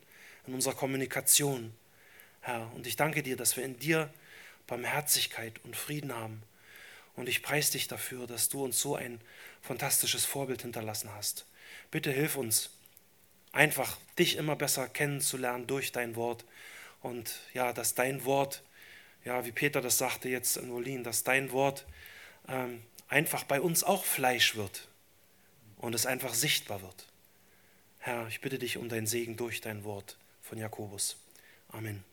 in 0.45 0.53
unserer 0.53 0.75
Kommunikation. 0.75 1.73
Herr, 2.41 2.71
und 2.75 2.87
ich 2.87 2.95
danke 2.95 3.23
dir, 3.23 3.35
dass 3.35 3.57
wir 3.57 3.65
in 3.65 3.79
dir 3.79 4.13
Barmherzigkeit 4.67 5.53
und 5.63 5.75
Frieden 5.75 6.13
haben. 6.13 6.43
Und 7.15 7.27
ich 7.27 7.41
preise 7.41 7.71
dich 7.71 7.87
dafür, 7.87 8.27
dass 8.27 8.49
du 8.49 8.63
uns 8.63 8.79
so 8.79 8.95
ein 8.95 9.19
fantastisches 9.61 10.23
Vorbild 10.25 10.61
hinterlassen 10.61 11.11
hast. 11.13 11.45
Bitte 11.89 12.11
hilf 12.11 12.35
uns, 12.35 12.69
einfach 13.51 13.97
dich 14.19 14.35
immer 14.35 14.55
besser 14.55 14.87
kennenzulernen 14.87 15.65
durch 15.65 15.91
dein 15.91 16.15
Wort. 16.15 16.45
Und 17.01 17.39
ja, 17.53 17.73
dass 17.73 17.95
dein 17.95 18.23
Wort 18.25 18.61
ja, 19.27 19.45
wie 19.45 19.51
Peter 19.51 19.81
das 19.81 19.97
sagte 19.97 20.29
jetzt 20.29 20.55
in 20.55 20.71
Wolin, 20.71 21.03
dass 21.03 21.25
dein 21.25 21.51
Wort 21.51 21.85
ähm, 22.47 22.81
einfach 23.07 23.43
bei 23.43 23.61
uns 23.61 23.83
auch 23.83 24.05
Fleisch 24.05 24.55
wird 24.55 24.87
und 25.77 25.93
es 25.93 26.05
einfach 26.05 26.33
sichtbar 26.33 26.81
wird. 26.81 27.07
Herr, 27.99 28.27
ich 28.27 28.41
bitte 28.41 28.59
dich 28.59 28.77
um 28.77 28.89
deinen 28.89 29.07
Segen 29.07 29.37
durch 29.37 29.61
dein 29.61 29.83
Wort 29.83 30.17
von 30.41 30.57
Jakobus. 30.57 31.17
Amen. 31.69 32.03